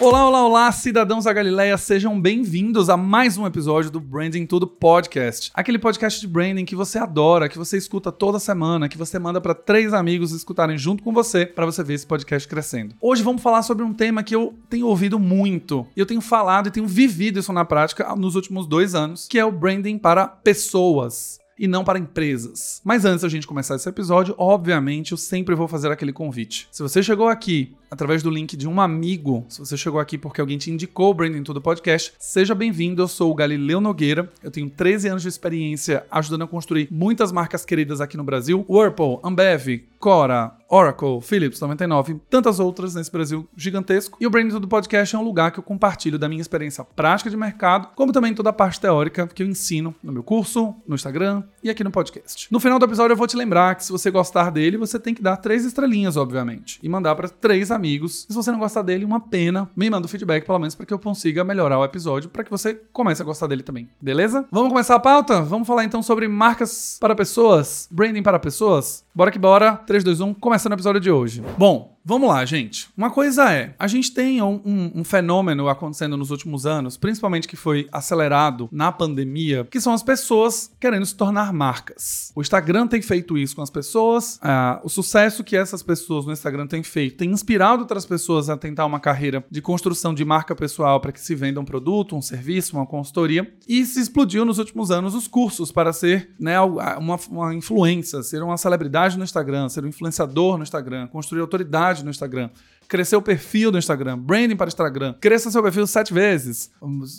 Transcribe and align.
Olá, 0.00 0.26
olá, 0.26 0.44
olá, 0.44 0.72
cidadãos 0.72 1.24
da 1.24 1.32
Galileia, 1.32 1.78
sejam 1.78 2.20
bem-vindos 2.20 2.90
a 2.90 2.96
mais 2.96 3.38
um 3.38 3.46
episódio 3.46 3.92
do 3.92 4.00
Branding 4.00 4.44
Tudo 4.44 4.66
Podcast. 4.66 5.52
Aquele 5.54 5.78
podcast 5.78 6.20
de 6.20 6.26
branding 6.26 6.64
que 6.64 6.74
você 6.74 6.98
adora, 6.98 7.48
que 7.48 7.56
você 7.56 7.76
escuta 7.76 8.10
toda 8.10 8.40
semana, 8.40 8.88
que 8.88 8.98
você 8.98 9.20
manda 9.20 9.40
para 9.40 9.54
três 9.54 9.94
amigos 9.94 10.32
escutarem 10.32 10.76
junto 10.76 11.04
com 11.04 11.12
você 11.12 11.46
para 11.46 11.64
você 11.64 11.84
ver 11.84 11.94
esse 11.94 12.06
podcast 12.06 12.48
crescendo. 12.48 12.96
Hoje 13.00 13.22
vamos 13.22 13.40
falar 13.40 13.62
sobre 13.62 13.84
um 13.84 13.94
tema 13.94 14.24
que 14.24 14.34
eu 14.34 14.58
tenho 14.68 14.88
ouvido 14.88 15.16
muito, 15.16 15.86
eu 15.96 16.04
tenho 16.04 16.20
falado 16.20 16.66
e 16.66 16.72
tenho 16.72 16.88
vivido 16.88 17.38
isso 17.38 17.52
na 17.52 17.64
prática 17.64 18.16
nos 18.16 18.34
últimos 18.34 18.66
dois 18.66 18.96
anos, 18.96 19.28
que 19.28 19.38
é 19.38 19.44
o 19.44 19.52
branding 19.52 19.96
para 19.96 20.26
pessoas 20.26 21.38
e 21.58 21.66
não 21.66 21.84
para 21.84 21.98
empresas. 21.98 22.80
Mas 22.84 23.04
antes 23.04 23.22
da 23.22 23.28
gente 23.28 23.46
começar 23.46 23.76
esse 23.76 23.88
episódio, 23.88 24.34
obviamente 24.36 25.12
eu 25.12 25.18
sempre 25.18 25.54
vou 25.54 25.68
fazer 25.68 25.90
aquele 25.90 26.12
convite. 26.12 26.68
Se 26.70 26.82
você 26.82 27.02
chegou 27.02 27.28
aqui 27.28 27.74
através 27.94 28.24
do 28.24 28.30
link 28.30 28.56
de 28.56 28.68
um 28.68 28.80
amigo, 28.80 29.46
se 29.48 29.60
você 29.60 29.76
chegou 29.76 30.00
aqui 30.00 30.18
porque 30.18 30.40
alguém 30.40 30.58
te 30.58 30.68
indicou 30.68 31.12
o 31.12 31.14
Branding 31.14 31.44
Tudo 31.44 31.60
Podcast, 31.60 32.12
seja 32.18 32.52
bem-vindo. 32.52 33.00
Eu 33.00 33.06
sou 33.08 33.30
o 33.30 33.34
Galileu 33.34 33.80
Nogueira. 33.80 34.28
Eu 34.42 34.50
tenho 34.50 34.68
13 34.68 35.08
anos 35.08 35.22
de 35.22 35.28
experiência 35.28 36.04
ajudando 36.10 36.42
a 36.42 36.48
construir 36.48 36.88
muitas 36.90 37.30
marcas 37.30 37.64
queridas 37.64 38.00
aqui 38.00 38.16
no 38.16 38.24
Brasil: 38.24 38.66
Whirlpool, 38.68 39.20
Ambev, 39.22 39.84
Cora, 40.00 40.52
Oracle, 40.68 41.20
Philips 41.22 41.60
99, 41.60 42.20
tantas 42.28 42.58
outras 42.58 42.94
nesse 42.94 43.10
Brasil 43.10 43.48
gigantesco. 43.56 44.18
E 44.20 44.26
o 44.26 44.30
Branding 44.30 44.50
Tudo 44.50 44.66
Podcast 44.66 45.14
é 45.14 45.18
um 45.18 45.22
lugar 45.22 45.52
que 45.52 45.60
eu 45.60 45.62
compartilho 45.62 46.18
da 46.18 46.28
minha 46.28 46.40
experiência 46.40 46.84
prática 46.84 47.30
de 47.30 47.36
mercado, 47.36 47.88
como 47.94 48.12
também 48.12 48.34
toda 48.34 48.50
a 48.50 48.52
parte 48.52 48.80
teórica 48.80 49.26
que 49.28 49.42
eu 49.42 49.46
ensino 49.46 49.94
no 50.02 50.12
meu 50.12 50.22
curso, 50.22 50.74
no 50.86 50.96
Instagram 50.96 51.44
e 51.62 51.70
aqui 51.70 51.84
no 51.84 51.92
podcast. 51.92 52.48
No 52.50 52.58
final 52.58 52.78
do 52.78 52.84
episódio 52.84 53.12
eu 53.12 53.16
vou 53.16 53.26
te 53.26 53.36
lembrar 53.36 53.76
que 53.76 53.84
se 53.84 53.92
você 53.92 54.10
gostar 54.10 54.50
dele, 54.50 54.76
você 54.76 54.98
tem 54.98 55.14
que 55.14 55.22
dar 55.22 55.36
três 55.36 55.64
estrelinhas, 55.64 56.16
obviamente, 56.16 56.80
e 56.82 56.88
mandar 56.88 57.14
para 57.14 57.28
três 57.28 57.70
amigos 57.70 57.83
amigos. 57.84 58.24
Se 58.28 58.34
você 58.34 58.50
não 58.50 58.58
gostar 58.58 58.80
dele, 58.80 59.04
uma 59.04 59.20
pena. 59.20 59.68
Me 59.76 59.90
manda 59.90 60.06
o 60.06 60.06
um 60.06 60.08
feedback, 60.08 60.46
pelo 60.46 60.58
menos, 60.58 60.74
para 60.74 60.86
que 60.86 60.94
eu 60.94 60.98
consiga 60.98 61.44
melhorar 61.44 61.78
o 61.78 61.84
episódio, 61.84 62.30
para 62.30 62.42
que 62.42 62.50
você 62.50 62.74
comece 62.92 63.20
a 63.20 63.24
gostar 63.24 63.46
dele 63.46 63.62
também. 63.62 63.88
Beleza? 64.00 64.46
Vamos 64.50 64.70
começar 64.70 64.94
a 64.94 65.00
pauta? 65.00 65.42
Vamos 65.42 65.68
falar 65.68 65.84
então 65.84 66.02
sobre 66.02 66.26
marcas 66.26 66.96
para 66.98 67.14
pessoas, 67.14 67.86
branding 67.90 68.22
para 68.22 68.38
pessoas? 68.38 69.04
Bora 69.14 69.30
que 69.30 69.38
bora. 69.38 69.76
3, 69.76 70.02
2, 70.02 70.20
1, 70.20 70.34
começando 70.34 70.72
o 70.72 70.76
episódio 70.76 71.00
de 71.00 71.10
hoje. 71.10 71.42
Bom, 71.58 71.93
Vamos 72.06 72.28
lá, 72.28 72.44
gente. 72.44 72.86
Uma 72.94 73.10
coisa 73.10 73.50
é, 73.50 73.74
a 73.78 73.86
gente 73.86 74.12
tem 74.12 74.42
um, 74.42 74.60
um, 74.62 74.92
um, 74.96 75.04
fenômeno 75.04 75.70
acontecendo 75.70 76.18
nos 76.18 76.30
últimos 76.30 76.66
anos, 76.66 76.98
principalmente 76.98 77.48
que 77.48 77.56
foi 77.56 77.88
acelerado 77.90 78.68
na 78.70 78.92
pandemia, 78.92 79.66
que 79.70 79.80
são 79.80 79.94
as 79.94 80.02
pessoas 80.02 80.70
querendo 80.78 81.06
se 81.06 81.14
tornar 81.16 81.50
marcas. 81.50 82.30
O 82.36 82.42
Instagram 82.42 82.86
tem 82.86 83.00
feito 83.00 83.38
isso 83.38 83.56
com 83.56 83.62
as 83.62 83.70
pessoas, 83.70 84.36
uh, 84.36 84.84
o 84.84 84.90
sucesso 84.90 85.42
que 85.42 85.56
essas 85.56 85.82
pessoas 85.82 86.26
no 86.26 86.32
Instagram 86.32 86.66
têm 86.66 86.82
feito 86.82 87.16
tem 87.16 87.30
inspirado 87.30 87.80
outras 87.80 88.04
pessoas 88.04 88.50
a 88.50 88.56
tentar 88.58 88.84
uma 88.84 89.00
carreira 89.00 89.42
de 89.50 89.62
construção 89.62 90.12
de 90.12 90.26
marca 90.26 90.54
pessoal 90.54 91.00
para 91.00 91.10
que 91.10 91.20
se 91.20 91.34
venda 91.34 91.58
um 91.58 91.64
produto, 91.64 92.14
um 92.14 92.20
serviço, 92.20 92.76
uma 92.76 92.84
consultoria, 92.84 93.50
e 93.66 93.82
se 93.86 93.98
explodiu 93.98 94.44
nos 94.44 94.58
últimos 94.58 94.90
anos 94.90 95.14
os 95.14 95.26
cursos 95.26 95.72
para 95.72 95.90
ser 95.90 96.34
né, 96.38 96.60
uma, 96.60 97.18
uma 97.30 97.54
influência, 97.54 98.22
ser 98.22 98.42
uma 98.42 98.58
celebridade 98.58 99.16
no 99.16 99.24
Instagram, 99.24 99.70
ser 99.70 99.86
um 99.86 99.88
influenciador 99.88 100.58
no 100.58 100.62
Instagram, 100.62 101.06
construir 101.06 101.40
autoridade 101.40 101.93
no 102.02 102.10
Instagram 102.10 102.50
crescer 102.94 103.16
o 103.16 103.22
perfil 103.22 103.72
do 103.72 103.78
Instagram, 103.78 104.16
branding 104.16 104.54
para 104.54 104.68
Instagram, 104.68 105.16
cresça 105.20 105.50
seu 105.50 105.60
perfil 105.60 105.84
sete 105.84 106.14
vezes, 106.14 106.70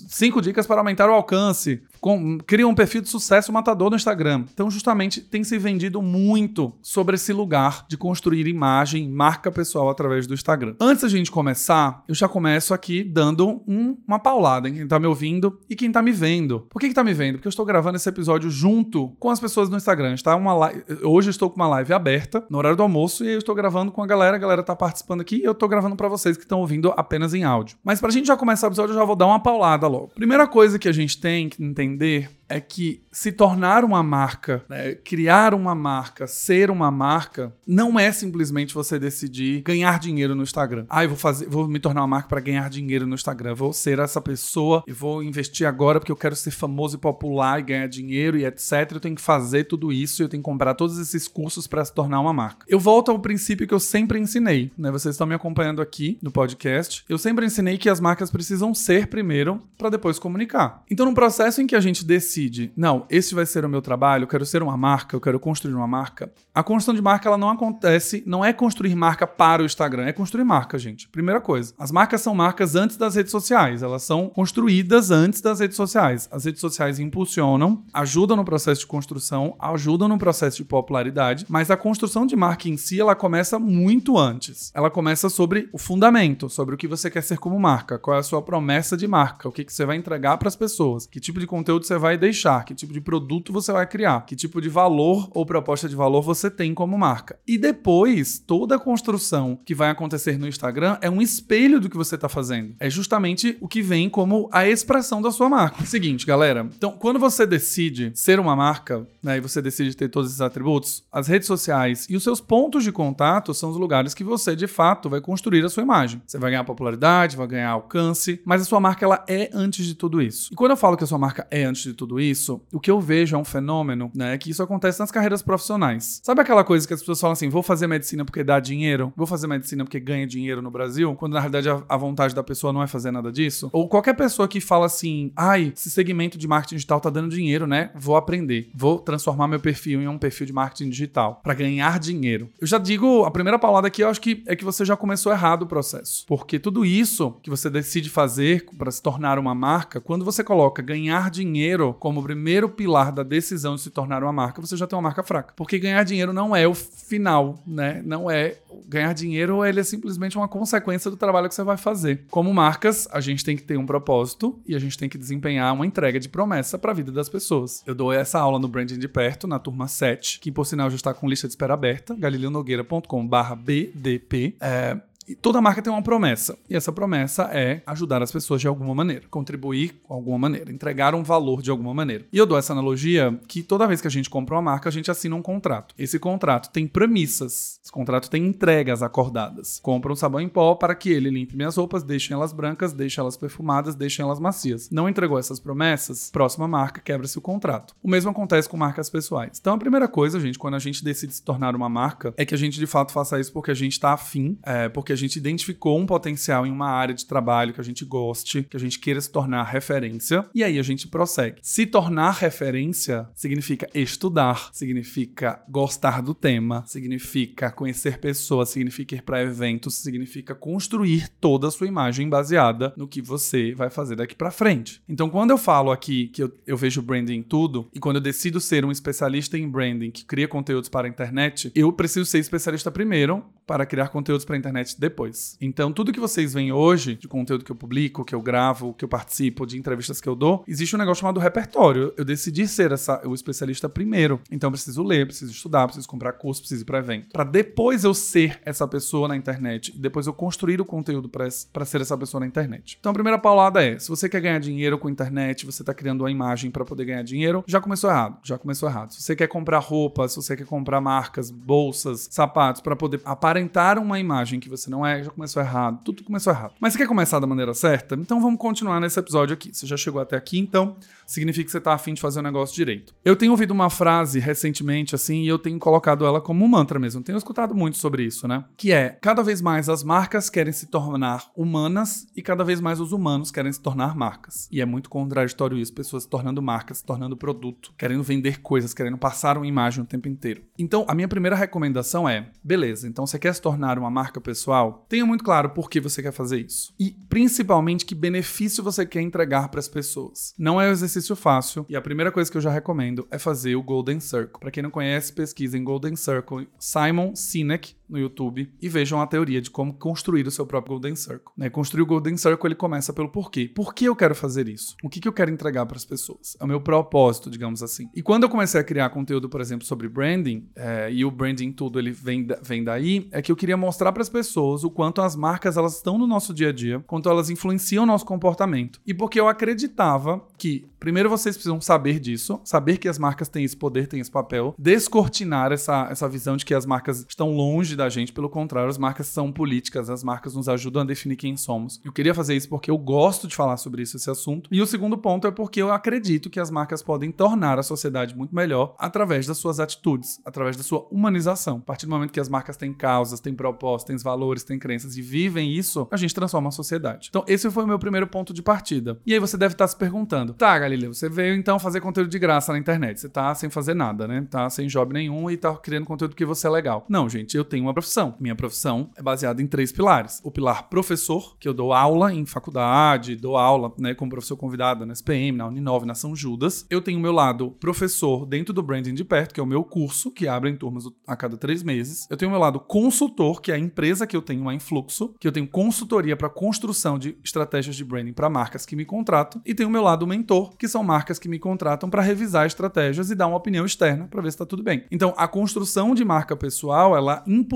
cinco 0.08 0.42
dicas 0.42 0.66
para 0.66 0.80
aumentar 0.80 1.10
o 1.10 1.14
alcance, 1.14 1.84
com, 2.00 2.38
cria 2.38 2.66
um 2.66 2.74
perfil 2.74 3.02
de 3.02 3.10
sucesso 3.10 3.52
matador 3.52 3.90
no 3.90 3.98
Instagram. 3.98 4.46
Então, 4.54 4.72
justamente, 4.72 5.20
tem 5.20 5.44
se 5.44 5.58
vendido 5.58 6.02
muito 6.02 6.72
sobre 6.82 7.16
esse 7.16 7.34
lugar 7.34 7.86
de 7.90 7.98
construir 7.98 8.48
imagem, 8.48 9.10
marca 9.10 9.52
pessoal 9.52 9.90
através 9.90 10.26
do 10.26 10.34
Instagram. 10.34 10.76
Antes 10.80 11.02
da 11.02 11.10
gente 11.10 11.30
começar, 11.30 12.06
eu 12.08 12.16
já 12.16 12.30
começo 12.30 12.74
aqui 12.74 13.04
dando 13.04 13.62
um, 13.68 13.98
uma 14.08 14.18
paulada 14.18 14.70
em 14.70 14.74
quem 14.76 14.84
está 14.84 14.98
me 14.98 15.08
ouvindo 15.08 15.60
e 15.70 15.76
quem 15.76 15.90
está 15.90 16.02
me 16.02 16.14
vendo. 16.14 16.62
Por 16.70 16.80
que 16.80 16.86
está 16.86 17.04
me 17.04 17.14
vendo? 17.14 17.34
Porque 17.34 17.48
eu 17.48 17.50
estou 17.50 17.66
gravando 17.66 17.98
esse 17.98 18.08
episódio 18.08 18.50
junto 18.50 19.10
com 19.20 19.30
as 19.30 19.42
pessoas 19.42 19.68
no 19.68 19.76
Instagram. 19.76 20.14
Está 20.14 20.38
uma 20.38 20.54
live, 20.54 20.84
hoje 21.04 21.28
eu 21.28 21.32
estou 21.32 21.50
com 21.50 21.58
uma 21.58 21.68
live 21.68 21.92
aberta 21.92 22.46
no 22.50 22.60
horário 22.60 22.78
do 22.78 22.84
almoço 22.84 23.26
e 23.26 23.30
eu 23.30 23.40
estou 23.40 23.54
gravando 23.54 23.92
com 23.92 24.02
a 24.02 24.08
galera, 24.08 24.38
a 24.38 24.40
galera 24.40 24.62
está 24.62 24.74
participando 24.74 25.20
aqui 25.20 25.38
e 25.38 25.44
eu 25.44 25.52
tô 25.66 25.70
gravando 25.70 25.96
para 25.96 26.08
vocês 26.08 26.38
que 26.38 26.44
estão 26.44 26.60
ouvindo 26.60 26.94
apenas 26.96 27.34
em 27.34 27.44
áudio. 27.44 27.78
Mas 27.84 28.00
pra 28.00 28.12
gente 28.12 28.28
já 28.28 28.38
começar 28.38 28.68
o 28.68 28.70
episódio, 28.70 28.94
eu 28.94 29.00
já 29.00 29.04
vou 29.04 29.16
dar 29.16 29.26
uma 29.26 29.40
paulada 29.40 29.88
logo. 29.88 30.10
Primeira 30.10 30.48
coisa 30.48 30.78
que 30.78 30.88
a 30.88 30.92
gente 30.92 31.20
tem 31.20 31.50
que 31.50 31.64
entender 31.64 32.30
é 32.48 32.60
que 32.60 33.02
se 33.12 33.32
tornar 33.32 33.84
uma 33.84 34.04
marca, 34.04 34.64
né, 34.70 34.94
criar 34.96 35.54
uma 35.54 35.74
marca, 35.74 36.28
ser 36.28 36.70
uma 36.70 36.92
marca, 36.92 37.54
não 37.66 38.00
é 38.00 38.12
simplesmente 38.12 38.74
você 38.74 39.00
decidir 39.00 39.62
ganhar 39.62 40.00
dinheiro 40.00 40.36
no 40.36 40.44
Instagram. 40.44 40.86
Ah, 40.90 41.04
eu 41.04 41.10
vou 41.10 41.18
fazer, 41.18 41.48
vou 41.48 41.68
me 41.68 41.80
tornar 41.80 42.02
uma 42.02 42.08
marca 42.08 42.30
para 42.30 42.40
ganhar 42.42 42.70
dinheiro 42.70 43.08
no 43.08 43.16
Instagram. 43.16 43.56
vou 43.56 43.74
ser 43.74 44.00
essa 44.00 44.22
pessoa 44.22 44.84
e 44.88 44.92
vou 44.92 45.24
investir 45.24 45.68
agora 45.68 46.00
porque 46.00 46.12
eu 46.12 46.16
quero 46.16 46.36
ser 46.36 46.52
famoso 46.52 46.98
e 46.98 47.00
popular 47.00 47.60
e 47.60 47.64
ganhar 47.64 47.88
dinheiro 47.88 48.38
e 48.38 48.46
etc. 48.46 48.92
Eu 48.92 49.00
tenho 49.00 49.16
que 49.16 49.22
fazer 49.22 49.66
tudo 49.66 49.92
isso, 49.92 50.22
eu 50.22 50.30
tenho 50.30 50.42
que 50.42 50.50
comprar 50.50 50.74
todos 50.74 50.98
esses 51.00 51.28
cursos 51.28 51.68
para 51.68 51.84
se 51.84 51.94
tornar 51.94 52.20
uma 52.20 52.34
marca. 52.34 52.66
Eu 52.68 52.80
volto 52.80 53.12
ao 53.12 53.20
princípio 53.20 53.68
que 53.68 53.74
eu 53.74 53.80
sempre 53.80 54.20
ensinei, 54.20 54.72
né? 54.78 54.92
Vocês 54.92 55.16
estão 55.16 55.28
me 55.28 55.36
acompanhando 55.36 55.82
aqui 55.82 56.18
no 56.22 56.32
podcast. 56.32 57.04
Eu 57.08 57.18
sempre 57.18 57.46
ensinei 57.46 57.78
que 57.78 57.90
as 57.90 58.00
marcas 58.00 58.30
precisam 58.30 58.74
ser 58.74 59.08
primeiro 59.08 59.62
para 59.78 59.90
depois 59.90 60.20
comunicar. 60.20 60.84
Então, 60.90 61.06
no 61.06 61.14
processo 61.14 61.62
em 61.62 61.68
que 61.68 61.76
a 61.76 61.82
gente 61.82 62.06
decide 62.06 62.35
decide, 62.36 62.72
não, 62.76 63.06
esse 63.10 63.34
vai 63.34 63.46
ser 63.46 63.64
o 63.64 63.70
meu 63.70 63.82
trabalho, 63.82 64.24
eu 64.24 64.28
quero 64.28 64.46
ser 64.46 64.62
uma 64.62 64.76
marca, 64.76 65.16
eu 65.16 65.22
quero 65.22 65.40
construir 65.40 65.74
uma 65.74 65.88
marca. 65.88 66.32
A 66.54 66.64
construção 66.64 66.94
de 66.94 67.02
marca 67.02 67.30
ela 67.30 67.38
não 67.38 67.50
acontece, 67.50 68.24
não 68.26 68.44
é 68.44 68.52
construir 68.52 68.96
marca 68.96 69.26
para 69.26 69.62
o 69.62 69.66
Instagram, 69.66 70.06
é 70.06 70.14
construir 70.14 70.44
marca, 70.44 70.78
gente. 70.78 71.08
Primeira 71.08 71.40
coisa. 71.40 71.74
As 71.78 71.92
marcas 71.92 72.22
são 72.22 72.36
marcas 72.36 72.76
antes 72.76 72.98
das 72.98 73.16
redes 73.16 73.32
sociais, 73.32 73.82
elas 73.82 74.04
são 74.04 74.30
construídas 74.30 75.12
antes 75.12 75.42
das 75.42 75.60
redes 75.60 75.78
sociais. 75.78 76.28
As 76.32 76.44
redes 76.44 76.60
sociais 76.60 77.00
impulsionam, 77.00 77.84
ajudam 77.94 78.36
no 78.36 78.46
processo 78.46 78.82
de 78.82 78.88
construção, 78.88 79.56
ajudam 79.60 80.08
no 80.08 80.18
processo 80.18 80.58
de 80.58 80.66
popularidade, 80.66 81.46
mas 81.48 81.72
a 81.72 81.78
construção 81.78 82.26
de 82.26 82.36
marca 82.36 82.68
em 82.68 82.78
si, 82.78 83.00
ela 83.00 83.16
começa 83.16 83.58
muito 83.58 84.18
antes. 84.18 84.72
Ela 84.76 84.90
começa 84.90 85.30
sobre 85.30 85.70
o 85.72 85.78
fundamento, 85.78 86.50
sobre 86.50 86.76
o 86.76 86.78
que 86.78 86.88
você 86.88 87.10
quer 87.10 87.24
ser 87.24 87.38
como 87.38 87.60
marca, 87.60 87.98
qual 87.98 88.18
é 88.18 88.20
a 88.20 88.24
sua 88.24 88.42
promessa 88.42 88.98
de 88.98 89.08
marca, 89.08 89.48
o 89.48 89.52
que, 89.52 89.64
que 89.64 89.74
você 89.74 89.86
vai 89.86 89.96
entregar 89.96 90.38
para 90.38 90.48
as 90.48 90.56
pessoas, 90.56 91.06
que 91.08 91.20
tipo 91.20 91.40
de 91.40 91.48
conteúdo 91.48 91.86
você 91.86 91.98
vai 91.98 92.18
deixar, 92.26 92.66
que 92.66 92.74
tipo 92.74 92.92
de 92.92 93.00
produto 93.00 93.54
você 93.54 93.72
vai 93.72 93.86
criar, 93.86 94.26
que 94.26 94.36
tipo 94.36 94.60
de 94.60 94.70
valor 94.70 95.30
ou 95.32 95.46
proposta 95.46 95.88
de 95.88 95.96
valor 95.96 96.22
você 96.22 96.50
tem 96.50 96.74
como 96.74 96.98
marca. 96.98 97.38
E 97.48 97.58
depois, 97.58 98.40
toda 98.40 98.76
a 98.76 98.80
construção 98.80 99.60
que 99.64 99.76
vai 99.76 99.90
acontecer 99.90 100.40
no 100.40 100.48
Instagram 100.48 100.98
é 101.02 101.10
um 101.10 101.22
espelho 101.22 101.80
do 101.80 101.90
que 101.90 101.98
você 101.98 102.16
está 102.16 102.28
fazendo. 102.28 102.76
É 102.80 102.90
justamente 102.90 103.58
o 103.62 103.68
que 103.68 103.82
vem 103.82 104.10
como 104.10 104.50
a 104.52 104.68
expressão 104.68 105.22
da 105.22 105.32
sua 105.32 105.48
marca. 105.48 105.86
Seguinte, 105.86 106.26
galera. 106.26 106.68
Então, 106.76 106.92
quando 106.92 107.20
você 107.20 107.46
decide 107.46 108.12
ser 108.16 108.40
uma 108.40 108.56
marca, 108.56 109.08
né, 109.22 109.38
e 109.38 109.42
você 109.42 109.62
decide 109.62 109.96
ter 109.96 110.10
todos 110.10 110.30
esses 110.30 110.42
atributos, 110.42 111.04
as 111.12 111.28
redes 111.28 111.48
sociais 111.48 112.08
e 112.10 112.16
os 112.16 112.24
seus 112.24 112.42
pontos 112.42 112.84
de 112.84 112.92
contato 112.92 113.54
são 113.54 113.70
os 113.70 113.78
lugares 113.78 114.14
que 114.14 114.24
você, 114.24 114.56
de 114.56 114.68
fato, 114.68 115.10
vai 115.10 115.22
construir 115.22 115.64
a 115.64 115.70
sua 115.70 115.84
imagem. 115.84 116.22
Você 116.26 116.40
vai 116.40 116.50
ganhar 116.52 116.64
popularidade, 116.64 117.38
vai 117.38 117.48
ganhar 117.48 117.70
alcance, 117.70 118.42
mas 118.44 118.62
a 118.62 118.66
sua 118.66 118.80
marca, 118.80 119.06
ela 119.06 119.24
é 119.28 119.50
antes 119.54 119.86
de 119.86 119.94
tudo 119.94 120.22
isso. 120.22 120.52
E 120.52 120.56
quando 120.56 120.72
eu 120.72 120.78
falo 120.78 120.98
que 120.98 121.04
a 121.04 121.08
sua 121.08 121.20
marca 121.20 121.48
é 121.52 121.64
antes 121.64 121.84
de 121.84 121.94
tudo 121.94 122.15
isso, 122.20 122.62
o 122.74 122.80
que 122.80 122.92
eu 122.92 123.00
vejo 123.00 123.36
é 123.36 123.40
um 123.40 123.46
fenômeno, 123.46 124.12
né, 124.16 124.38
que 124.38 124.50
isso 124.50 124.64
acontece 124.64 125.00
nas 125.00 125.12
carreiras 125.12 125.42
profissionais. 125.42 126.22
Sabe 126.24 126.42
aquela 126.42 126.64
coisa 126.64 126.88
que 126.88 126.94
as 126.94 127.00
pessoas 127.00 127.20
falam 127.20 127.34
assim, 127.34 127.50
vou 127.50 127.64
fazer 127.64 127.88
medicina 127.88 128.26
porque 128.26 128.44
dá 128.44 128.60
dinheiro, 128.60 129.14
vou 129.16 129.28
fazer 129.28 129.48
medicina 129.48 129.84
porque 129.84 130.00
ganha 130.00 130.28
dinheiro 130.28 130.62
no 130.62 130.72
Brasil, 130.72 131.16
quando 131.16 131.34
na 131.34 131.40
realidade 131.40 131.70
a, 131.70 131.84
a 131.88 131.98
vontade 131.98 132.34
da 132.34 132.44
pessoa 132.44 132.74
não 132.74 132.84
é 132.84 132.88
fazer 132.88 133.12
nada 133.12 133.32
disso? 133.32 133.70
Ou 133.72 133.88
qualquer 133.88 134.16
pessoa 134.16 134.48
que 134.48 134.60
fala 134.60 134.86
assim, 134.86 135.32
ai, 135.36 135.74
esse 135.76 135.90
segmento 135.90 136.38
de 136.38 136.48
marketing 136.48 136.76
digital 136.76 137.00
tá 137.00 137.10
dando 137.10 137.30
dinheiro, 137.30 137.68
né? 137.68 137.92
Vou 137.96 138.16
aprender, 138.16 138.70
vou 138.74 139.00
transformar 139.00 139.48
meu 139.48 139.60
perfil 139.60 140.02
em 140.02 140.08
um 140.08 140.18
perfil 140.18 140.48
de 140.48 140.54
marketing 140.54 140.90
digital 140.90 141.42
para 141.44 141.54
ganhar 141.54 142.00
dinheiro. 142.00 142.50
Eu 142.60 142.68
já 142.68 142.78
digo, 142.78 143.24
a 143.24 143.32
primeira 143.32 143.60
palavra 143.60 143.88
aqui 143.88 144.04
eu 144.04 144.10
acho 144.10 144.22
que 144.22 144.44
é 144.48 144.56
que 144.56 144.66
você 144.66 144.84
já 144.86 144.96
começou 144.96 145.32
errado 145.32 145.64
o 145.64 145.68
processo, 145.68 146.26
porque 146.28 146.60
tudo 146.60 146.86
isso 146.86 147.36
que 147.42 147.50
você 147.50 147.70
decide 147.70 148.10
fazer 148.10 148.66
para 148.78 148.92
se 148.92 149.02
tornar 149.02 149.40
uma 149.40 149.56
marca, 149.56 150.00
quando 150.00 150.26
você 150.26 150.44
coloca 150.44 150.82
ganhar 150.82 151.30
dinheiro 151.30 151.94
como 152.06 152.22
primeiro 152.22 152.70
pilar 152.70 153.12
da 153.12 153.24
decisão 153.24 153.74
de 153.74 153.82
se 153.82 153.90
tornar 153.90 154.22
uma 154.22 154.32
marca, 154.32 154.62
você 154.62 154.78
já 154.78 154.86
tem 154.86 154.96
uma 154.96 155.02
marca 155.02 155.24
fraca. 155.24 155.56
Porque 155.58 155.80
ganhar 155.80 156.04
dinheiro 156.04 156.32
não 156.32 156.56
é 156.56 156.68
o 156.68 156.76
final, 156.76 157.58
né? 157.66 158.04
Não 158.06 158.30
é. 158.30 158.58
Ganhar 158.88 159.12
dinheiro, 159.14 159.66
ele 159.66 159.80
é 159.80 159.84
simplesmente 159.84 160.38
uma 160.38 160.48
consequência 160.48 161.10
do 161.10 161.18
trabalho 161.18 161.50
que 161.50 161.56
você 161.56 161.64
vai 161.64 161.78
fazer. 161.78 162.24
Como 162.30 162.54
marcas, 162.54 163.08
a 163.12 163.20
gente 163.20 163.44
tem 163.44 163.58
que 163.58 163.64
ter 163.64 163.80
um 163.80 163.88
propósito 163.88 164.62
e 164.68 164.76
a 164.76 164.80
gente 164.80 165.00
tem 165.00 165.10
que 165.10 165.18
desempenhar 165.18 165.74
uma 165.74 165.84
entrega 165.84 166.20
de 166.20 166.30
promessa 166.30 166.78
para 166.78 166.92
a 166.92 166.94
vida 166.94 167.12
das 167.12 167.28
pessoas. 167.28 167.82
Eu 167.88 167.96
dou 167.96 168.14
essa 168.14 168.40
aula 168.40 168.60
no 168.60 168.68
Branding 168.68 169.00
de 169.00 169.08
Perto, 169.08 169.48
na 169.48 169.58
turma 169.58 169.88
7, 169.88 170.40
que 170.40 170.52
por 170.52 170.68
sinal 170.68 170.92
já 170.92 170.98
está 170.98 171.12
com 171.12 171.28
lista 171.28 171.48
de 171.48 171.54
espera 171.54 171.74
aberta, 171.74 172.14
galileonogueira.com/bdp. 172.14 174.58
É, 174.62 175.02
E 175.28 175.36
toda 175.36 175.62
marca 175.62 175.82
tem 175.82 175.92
uma 175.92 176.02
promessa. 176.02 176.58
E 176.70 176.76
essa 176.76 176.92
promessa 176.92 177.50
é 177.52 177.82
ajudar 177.88 178.22
as 178.22 178.32
pessoas 178.32 178.62
de 178.62 178.68
alguma 178.68 178.94
maneira, 178.94 179.24
contribuir 179.30 180.00
com 180.04 180.14
alguma 180.14 180.38
maneira, 180.38 180.72
entregar 180.72 181.16
um 181.16 181.24
valor 181.24 181.62
de 181.62 181.72
alguma 181.72 181.94
maneira. 181.94 182.26
E 182.32 182.38
eu 182.38 182.46
dou 182.46 182.58
essa 182.58 182.74
analogia 182.74 183.38
que 183.48 183.64
toda 183.64 183.88
vez 183.88 184.02
que 184.02 184.08
a 184.08 184.12
gente 184.12 184.30
compra 184.30 184.56
uma 184.56 184.62
marca, 184.62 184.90
a 184.90 184.92
gente 184.92 185.10
assina 185.10 185.36
um 185.36 185.42
contrato. 185.42 185.96
Esse 185.98 186.20
contrato 186.20 186.70
tem 186.72 186.88
premissas. 186.88 187.80
Esse 187.84 187.92
contrato 187.92 188.30
tem 188.30 188.46
entregas 188.46 189.02
acordadas. 189.02 189.80
Compra 189.82 190.12
um 190.12 190.16
sabão 190.16 190.40
em 190.40 190.50
pó 190.50 190.76
para 190.76 190.94
que 190.94 191.10
ele 191.10 191.30
limpe 191.30 191.56
minhas 191.56 191.76
roupas, 191.76 192.04
deixe 192.04 192.32
elas 192.32 192.54
brancas, 192.54 192.94
deixe 192.94 193.20
elas 193.20 193.36
perfumadas, 193.36 193.96
deixe 193.96 194.22
elas 194.22 194.40
macias. 194.40 194.90
Não 194.92 195.10
entregou 195.10 195.40
essas 195.40 195.60
promessas, 195.60 196.30
próxima 196.30 196.68
marca 196.68 197.02
quebra-se 197.02 197.38
o 197.38 197.42
contrato. 197.42 197.96
O 198.04 198.10
mesmo 198.10 198.30
acontece 198.30 198.70
com 198.70 198.78
marcas 198.78 199.10
pessoais. 199.10 199.58
Então 199.60 199.74
a 199.74 199.78
primeira 199.78 200.08
coisa, 200.08 200.40
gente, 200.40 200.60
quando 200.60 200.76
a 200.76 200.80
gente 200.80 201.04
decide 201.04 201.34
se 201.34 201.44
tornar 201.44 201.76
uma 201.76 201.90
marca, 201.90 202.34
é 202.38 202.46
que 202.46 202.54
a 202.54 202.58
gente 202.58 202.80
de 202.80 202.88
fato 202.88 203.12
faça 203.12 203.40
isso 203.40 203.52
porque 203.52 203.72
a 203.72 203.76
gente 203.76 203.94
está 203.94 204.14
afim, 204.14 204.58
é, 204.64 204.90
porque 204.90 205.15
a 205.16 205.18
gente 205.18 205.38
identificou 205.38 205.98
um 206.00 206.06
potencial 206.06 206.66
em 206.66 206.72
uma 206.72 206.90
área 206.90 207.16
de 207.16 207.26
trabalho 207.26 207.74
que 207.74 207.82
a 207.82 207.84
gente 207.84 208.06
goste, 208.06 208.64
que 208.64 208.78
a 208.78 208.80
gente 208.80 209.00
queira 209.00 209.20
se 209.20 209.32
tornar 209.32 209.64
referência, 209.64 210.46
e 210.54 210.64
aí 210.64 210.78
a 210.78 210.84
gente 210.84 211.08
prossegue. 211.08 211.58
Se 211.62 211.86
tornar 211.86 212.32
referência 212.32 213.28
significa 213.34 213.90
estudar, 213.94 214.70
significa 214.74 215.64
gostar 215.70 216.22
do 216.22 216.34
tema, 216.34 216.84
significa 216.86 217.72
conhecer 217.72 218.20
pessoas, 218.20 218.70
significa 218.70 219.16
ir 219.16 219.22
para 219.22 219.42
eventos, 219.42 219.96
significa 219.96 220.54
construir 220.54 221.30
toda 221.40 221.68
a 221.68 221.72
sua 221.72 221.88
imagem 221.88 222.30
baseada 222.30 222.94
no 222.96 223.08
que 223.08 223.22
você 223.22 223.74
vai 223.74 223.90
fazer 223.90 224.16
daqui 224.16 224.36
para 224.36 224.52
frente. 224.52 225.02
Então, 225.08 225.30
quando 225.30 225.52
eu 225.52 225.58
falo 225.58 225.92
aqui 225.92 226.28
que 226.28 226.44
eu, 226.44 226.52
eu 226.68 226.78
vejo 226.78 227.02
branding 227.02 227.36
em 227.36 227.44
tudo, 227.44 227.88
e 227.94 228.00
quando 228.00 228.18
eu 228.18 228.22
decido 228.22 228.60
ser 228.60 228.84
um 228.86 228.92
especialista 228.92 229.58
em 229.58 229.68
branding 229.68 230.12
que 230.12 230.26
cria 230.26 230.48
conteúdos 230.48 230.90
para 230.90 231.08
a 231.08 231.10
internet, 231.10 231.72
eu 231.74 231.92
preciso 231.92 232.26
ser 232.26 232.40
especialista 232.40 232.92
primeiro 232.92 233.44
para 233.66 233.86
criar 233.86 234.10
conteúdos 234.10 234.46
para 234.46 234.56
a 234.56 234.60
internet 234.60 235.00
depois. 235.06 235.58
Então, 235.62 235.92
tudo 235.92 236.12
que 236.12 236.20
vocês 236.20 236.54
veem 236.54 236.72
hoje, 236.72 237.16
de 237.16 237.28
conteúdo 237.28 237.64
que 237.64 237.72
eu 237.72 237.76
publico, 237.76 238.26
que 238.26 238.36
eu 238.36 238.42
gravo, 238.42 238.94
que 238.94 239.06
eu 239.06 239.10
participo, 239.10 239.66
de 239.66 239.78
entrevistas 239.78 240.20
que 240.20 240.28
eu 240.28 240.36
dou, 240.36 240.64
existe 240.68 240.96
um 240.96 241.00
negócio 241.00 241.22
chamado 241.22 241.40
repertório. 241.40 242.14
Eu 242.18 242.26
decidi 242.26 242.68
ser 242.68 242.92
essa, 242.92 243.26
o 243.28 243.34
especialista 243.34 243.88
primeiro. 243.88 244.40
Então, 244.52 244.68
eu 244.68 244.72
preciso 244.72 245.04
ler, 245.04 245.26
preciso 245.26 245.52
estudar, 245.52 245.86
preciso 245.86 246.08
comprar 246.08 246.34
curso, 246.34 246.62
preciso 246.62 246.82
ir 246.82 246.86
para 246.86 247.00
evento. 247.00 247.28
Para 247.32 247.44
depois 247.44 248.04
eu 248.04 248.14
ser 248.14 248.60
essa 248.66 248.88
pessoa 248.88 249.28
na 249.28 249.36
internet, 249.36 249.94
depois 249.98 250.28
eu 250.28 250.34
construir 250.34 250.82
o 250.82 250.86
conteúdo 250.86 251.30
para 251.30 251.86
ser 251.86 252.02
essa 252.02 252.18
pessoa 252.18 252.40
na 252.40 252.48
internet. 252.48 252.98
Então, 253.00 253.12
a 253.12 253.14
primeira 253.14 253.38
paulada 253.38 253.84
é: 253.84 253.98
se 254.00 254.10
você 254.10 254.28
quer 254.28 254.42
ganhar 254.42 254.60
dinheiro 254.60 254.98
com 254.98 255.10
internet, 255.10 255.66
você 255.66 255.82
está 255.82 255.94
criando 255.94 256.22
uma 256.22 256.32
imagem 256.32 256.72
para 256.72 256.86
poder 256.86 257.06
ganhar 257.06 257.24
dinheiro, 257.24 257.64
já 257.68 257.80
começou 257.80 258.10
errado. 258.10 258.38
Já 258.44 258.58
começou 258.58 258.90
errado. 258.90 259.12
Se 259.14 259.22
você 259.22 259.36
quer 259.36 259.48
comprar 259.48 259.80
roupa, 259.80 260.28
se 260.28 260.36
você 260.36 260.56
quer 260.56 260.66
comprar 260.66 261.02
marcas, 261.02 261.52
bolsas, 261.52 262.28
sapatos, 262.32 262.82
para 262.82 262.96
poder 262.96 263.22
aparentar 263.26 263.98
uma 263.98 264.20
imagem 264.20 264.60
que 264.60 264.70
você 264.70 264.90
não 264.90 264.95
é, 265.04 265.24
já 265.24 265.32
começou 265.32 265.64
errado. 265.64 266.04
Tudo 266.04 266.24
começou 266.24 266.54
errado. 266.54 266.76
Mas 266.80 266.94
você 266.94 267.00
quer 267.00 267.08
começar 267.08 267.40
da 267.40 267.48
maneira 267.48 267.74
certa? 267.74 268.14
Então 268.14 268.40
vamos 268.40 268.60
continuar 268.60 269.00
nesse 269.00 269.20
episódio 269.20 269.56
aqui. 269.56 269.74
Você 269.74 269.88
já 269.88 269.98
chegou 269.98 270.22
até 270.22 270.38
aqui, 270.38 270.60
então 270.60 270.96
significa 271.26 271.66
que 271.66 271.72
você 271.72 271.80
está 271.80 271.94
afim 271.94 272.14
de 272.14 272.22
fazer 272.22 272.40
o 272.40 272.44
negócio 272.44 272.76
direito. 272.76 273.16
Eu 273.26 273.36
tenho 273.36 273.52
ouvido 273.52 273.72
uma 273.72 273.90
frase 273.90 274.40
recentemente, 274.40 275.16
assim, 275.16 275.42
e 275.42 275.48
eu 275.48 275.58
tenho 275.58 275.80
colocado 275.80 276.26
ela 276.26 276.40
como 276.40 276.64
um 276.64 276.68
mantra 276.68 277.00
mesmo. 277.00 277.24
Tenho 277.24 277.38
escutado 277.38 277.74
muito 277.74 277.98
sobre 277.98 278.24
isso, 278.24 278.48
né? 278.48 278.64
Que 278.78 278.92
é: 278.92 279.18
cada 279.22 279.42
vez 279.42 279.62
mais 279.62 279.90
as 279.90 280.04
marcas 280.04 280.50
querem 280.50 280.72
se 280.72 280.86
tornar 280.88 281.46
humanas 281.56 282.28
e 282.36 282.42
cada 282.42 282.64
vez 282.64 282.80
mais 282.80 283.00
os 283.00 283.12
humanos 283.12 283.50
querem 283.50 283.72
se 283.72 283.82
tornar 283.82 284.16
marcas. 284.16 284.68
E 284.72 284.82
é 284.82 284.86
muito 284.86 285.10
contraditório 285.10 285.78
isso, 285.78 285.94
pessoas 285.94 286.24
se 286.24 286.30
tornando 286.30 286.62
marcas, 286.62 287.00
se 287.00 287.06
tornando 287.06 287.38
produto, 287.38 287.94
querendo 287.98 288.22
vender 288.22 288.62
coisas, 288.62 288.94
querendo 288.94 289.18
passar 289.18 289.58
uma 289.58 289.68
imagem 289.68 290.04
o 290.04 290.06
tempo 290.06 290.28
inteiro. 290.28 290.62
Então, 290.78 291.06
a 291.08 291.16
minha 291.16 291.28
primeira 291.28 291.56
recomendação 291.56 292.28
é: 292.28 292.50
beleza, 292.64 293.08
então 293.08 293.26
você 293.26 293.40
quer 293.40 293.54
se 293.54 293.62
tornar 293.62 293.98
uma 293.98 294.10
marca 294.10 294.42
pessoal? 294.42 294.85
Tenha 295.10 295.26
muito 295.26 295.44
claro 295.44 295.70
por 295.70 295.90
que 295.90 296.00
você 296.00 296.22
quer 296.22 296.32
fazer 296.32 296.60
isso. 296.60 296.94
E 297.00 297.16
principalmente 297.30 298.06
que 298.06 298.16
benefício 298.16 298.84
você 298.84 299.06
quer 299.06 299.22
entregar 299.22 299.70
para 299.70 299.80
as 299.80 299.88
pessoas. 299.88 300.54
Não 300.58 300.80
é 300.80 300.88
um 300.88 300.92
exercício 300.92 301.36
fácil, 301.36 301.86
e 301.90 301.96
a 301.96 302.02
primeira 302.02 302.32
coisa 302.32 302.50
que 302.52 302.58
eu 302.58 302.62
já 302.62 302.70
recomendo 302.70 303.28
é 303.32 303.38
fazer 303.38 303.76
o 303.76 303.84
Golden 303.84 304.20
Circle. 304.20 304.60
Para 304.60 304.72
quem 304.72 304.84
não 304.84 304.92
conhece, 304.92 305.34
pesquisem 305.34 305.84
Golden 305.84 306.16
Circle 306.16 306.68
Simon 306.80 307.36
Sinek 307.36 307.96
no 308.10 308.18
YouTube 308.18 308.72
e 308.82 308.90
vejam 308.90 309.22
a 309.22 309.28
teoria 309.28 309.62
de 309.62 309.70
como 309.70 309.94
construir 309.94 310.48
o 310.48 310.52
seu 310.52 310.66
próprio 310.66 310.94
Golden 310.94 311.16
Circle. 311.16 311.52
Né? 311.58 311.70
Construir 311.70 312.04
o 312.04 312.06
Golden 312.06 312.38
Circle 312.38 312.68
ele 312.68 312.76
começa 312.76 313.14
pelo 313.14 313.30
porquê. 313.30 313.72
Por 313.74 313.94
que 313.94 314.06
eu 314.06 314.16
quero 314.16 314.36
fazer 314.36 314.68
isso? 314.68 314.96
O 315.04 315.10
que, 315.10 315.20
que 315.20 315.28
eu 315.28 315.34
quero 315.34 315.52
entregar 315.52 315.86
para 315.86 315.98
as 315.98 316.06
pessoas? 316.06 316.56
É 316.60 316.64
o 316.64 316.68
meu 316.68 316.82
propósito, 316.82 317.50
digamos 317.50 317.82
assim. 317.84 318.10
E 318.16 318.22
quando 318.22 318.44
eu 318.44 318.50
comecei 318.50 318.80
a 318.80 318.84
criar 318.84 319.10
conteúdo, 319.10 319.50
por 319.50 319.62
exemplo, 319.62 319.86
sobre 319.86 320.08
branding, 320.08 320.68
é, 320.76 321.12
e 321.12 321.26
o 321.26 321.32
branding 321.32 321.72
tudo 321.72 322.00
ele 322.00 322.12
vem, 322.12 322.48
vem 322.62 322.84
daí, 322.84 323.28
é 323.32 323.42
que 323.42 323.52
eu 323.52 323.56
queria 323.56 323.78
mostrar 323.78 324.12
para 324.12 324.22
as 324.22 324.30
pessoas 324.30 324.84
o 324.84 324.90
quanto 324.90 325.22
as 325.22 325.36
marcas 325.36 325.78
elas 325.78 325.96
estão 325.96 326.18
no 326.18 326.28
nosso 326.28 326.54
dia 326.54 326.70
a 326.70 326.72
dia, 326.72 327.00
quanto 327.08 327.30
elas 327.30 327.50
influenciam 327.50 328.04
o 328.04 328.08
nosso 328.08 328.26
comportamento. 328.26 329.00
E 329.06 329.14
porque 329.14 329.40
eu 329.40 329.48
acreditava 329.48 330.46
que, 330.58 330.88
primeiro, 331.00 331.30
vocês 331.30 331.56
precisam 331.56 331.82
saber 331.82 332.20
disso, 332.20 332.60
saber 332.64 332.98
que 332.98 333.08
as 333.08 333.18
marcas 333.18 333.50
têm 333.50 333.64
esse 333.64 333.76
poder, 333.76 334.08
têm 334.08 334.20
esse 334.20 334.32
papel, 334.32 334.76
descortinar 334.78 335.72
essa, 335.72 336.08
essa 336.10 336.28
visão 336.28 336.58
de 336.58 336.66
que 336.66 336.74
as 336.74 336.86
marcas 336.86 337.26
estão 337.28 337.52
longe 337.52 337.95
da 337.96 338.10
gente, 338.10 338.34
pelo 338.34 338.50
contrário, 338.50 338.90
as 338.90 338.98
marcas 338.98 339.28
são 339.28 339.52
políticas, 339.52 340.10
as 340.10 340.24
marcas 340.24 340.56
nos 340.56 340.68
ajudam 340.70 341.02
a 341.02 341.06
definir 341.06 341.36
quem 341.36 341.58
somos. 341.58 342.00
Eu 342.04 342.12
queria 342.12 342.34
fazer 342.34 342.56
isso 342.56 342.70
porque 342.70 342.92
eu 342.92 342.98
gosto 342.98 343.48
de 343.48 343.56
falar 343.56 343.78
sobre 343.78 344.02
isso, 344.02 344.18
esse 344.18 344.30
assunto. 344.30 344.70
E 344.72 344.82
o 344.82 344.86
segundo 344.86 345.18
ponto 345.18 345.48
é 345.48 345.52
porque 345.52 345.82
eu 345.82 345.92
acredito 345.92 346.50
que 346.50 346.60
as 346.60 346.72
marcas 346.72 347.02
podem 347.02 347.32
tornar 347.32 347.80
a 347.80 347.84
sociedade 347.84 348.36
muito 348.36 348.56
melhor 348.56 348.96
através 348.98 349.46
das 349.46 349.58
suas 349.58 349.80
atitudes, 349.80 350.40
através 350.46 350.76
da 350.76 350.84
sua 350.84 351.08
humanização. 351.12 351.78
A 351.78 351.82
partir 351.82 352.06
do 352.06 352.12
momento 352.12 352.32
que 352.32 352.40
as 352.40 352.50
marcas 352.50 352.78
têm 352.78 352.94
causas, 352.94 353.40
têm 353.40 353.54
propósitos, 353.54 354.06
têm 354.06 354.24
valores, 354.24 354.64
têm 354.64 354.80
crenças 354.80 355.18
e 355.18 355.22
vivem 355.22 355.72
isso, 355.72 356.08
a 356.12 356.18
gente 356.18 356.34
transforma 356.34 356.70
a 356.70 356.72
sociedade. 356.72 357.28
Então, 357.30 357.44
esse 357.48 357.70
foi 357.70 357.84
o 357.84 357.88
meu 357.88 358.00
primeiro 358.00 358.28
ponto 358.28 358.54
de 358.54 358.62
partida. 358.62 359.20
E 359.26 359.34
aí 359.34 359.40
você 359.40 359.58
deve 359.58 359.74
estar 359.74 359.88
se 359.88 359.96
perguntando: 359.96 360.54
tá, 360.54 360.78
Galileu, 360.78 361.14
você 361.14 361.30
veio 361.30 361.56
então 361.56 361.80
fazer 361.80 362.02
conteúdo 362.02 362.30
de 362.30 362.40
graça 362.40 362.72
na 362.72 362.80
internet. 362.80 363.20
Você 363.20 363.30
tá 363.30 363.54
sem 363.56 363.70
fazer 363.70 363.94
nada, 363.94 364.28
né? 364.28 364.46
Tá 364.50 364.70
sem 364.70 364.88
job 364.88 365.14
nenhum 365.14 365.50
e 365.50 365.58
tá 365.58 365.76
criando 365.76 366.06
conteúdo 366.06 366.32
porque 366.32 366.46
você 366.46 366.68
é 366.68 366.70
legal. 366.70 367.06
Não, 367.10 367.30
gente, 367.30 367.56
eu 367.56 367.64
tenho 367.64 367.85
uma 367.86 367.94
profissão. 367.94 368.36
Minha 368.40 368.56
profissão 368.56 369.10
é 369.16 369.22
baseada 369.22 369.62
em 369.62 369.68
três 369.68 369.92
pilares. 369.92 370.42
O 370.44 370.52
pilar 370.52 370.90
professor, 370.90 371.56
que 371.60 371.68
eu 371.68 371.74
dou 371.74 371.94
aula 371.94 372.34
em 372.34 372.46
faculdade, 372.46 373.36
dou 373.36 373.58
aula, 373.58 373.94
né, 373.98 374.14
como 374.14 374.32
professor 374.32 374.58
convidado 374.58 375.06
na 375.06 375.14
SPM, 375.14 375.58
na 375.58 375.68
Uninove, 375.68 376.06
na 376.06 376.16
São 376.16 376.36
Judas. 376.36 376.86
Eu 376.90 377.02
tenho 377.02 377.20
o 377.20 377.22
meu 377.22 377.32
lado 377.32 377.72
professor 377.72 378.46
dentro 378.46 378.74
do 378.74 378.84
Branding 378.84 379.14
de 379.14 379.24
Perto, 379.24 379.54
que 379.54 379.60
é 379.60 379.64
o 379.64 379.68
meu 379.68 379.84
curso, 379.84 380.32
que 380.32 380.48
abre 380.48 380.70
em 380.70 380.76
turmas 380.76 381.06
a 381.28 381.36
cada 381.36 381.58
três 381.58 381.84
meses. 381.84 382.28
Eu 382.30 382.38
tenho 382.38 382.50
o 382.50 382.52
meu 382.52 382.60
lado 382.60 382.80
consultor, 382.80 383.62
que 383.62 383.72
é 383.72 383.76
a 383.76 383.80
empresa 383.80 384.28
que 384.28 384.36
eu 384.36 384.42
tenho, 384.42 384.68
a 384.68 384.74
Influxo, 384.74 385.34
que 385.40 385.48
eu 385.48 385.52
tenho 385.52 385.68
consultoria 385.68 386.36
para 386.36 386.50
construção 386.50 387.18
de 387.18 387.38
estratégias 387.44 387.96
de 387.96 388.04
branding 388.04 388.34
para 388.34 388.50
marcas 388.50 388.86
que 388.86 388.96
me 388.96 389.06
contratam. 389.06 389.62
E 389.66 389.74
tenho 389.74 389.90
o 389.90 389.92
meu 389.92 390.02
lado 390.02 390.26
mentor, 390.26 390.76
que 390.78 390.88
são 390.88 391.04
marcas 391.04 391.40
que 391.40 391.50
me 391.50 391.60
contratam 391.60 392.10
para 392.10 392.22
revisar 392.22 392.66
estratégias 392.66 393.30
e 393.30 393.36
dar 393.36 393.48
uma 393.48 393.58
opinião 393.58 393.86
externa 393.86 394.28
para 394.28 394.42
ver 394.42 394.52
se 394.52 394.56
está 394.56 394.66
tudo 394.66 394.84
bem. 394.84 395.06
Então, 395.12 395.34
a 395.38 395.48
construção 395.48 396.14
de 396.14 396.26
marca 396.26 396.56
pessoal, 396.56 397.16
ela 397.16 397.44
impulsiona 397.48 397.75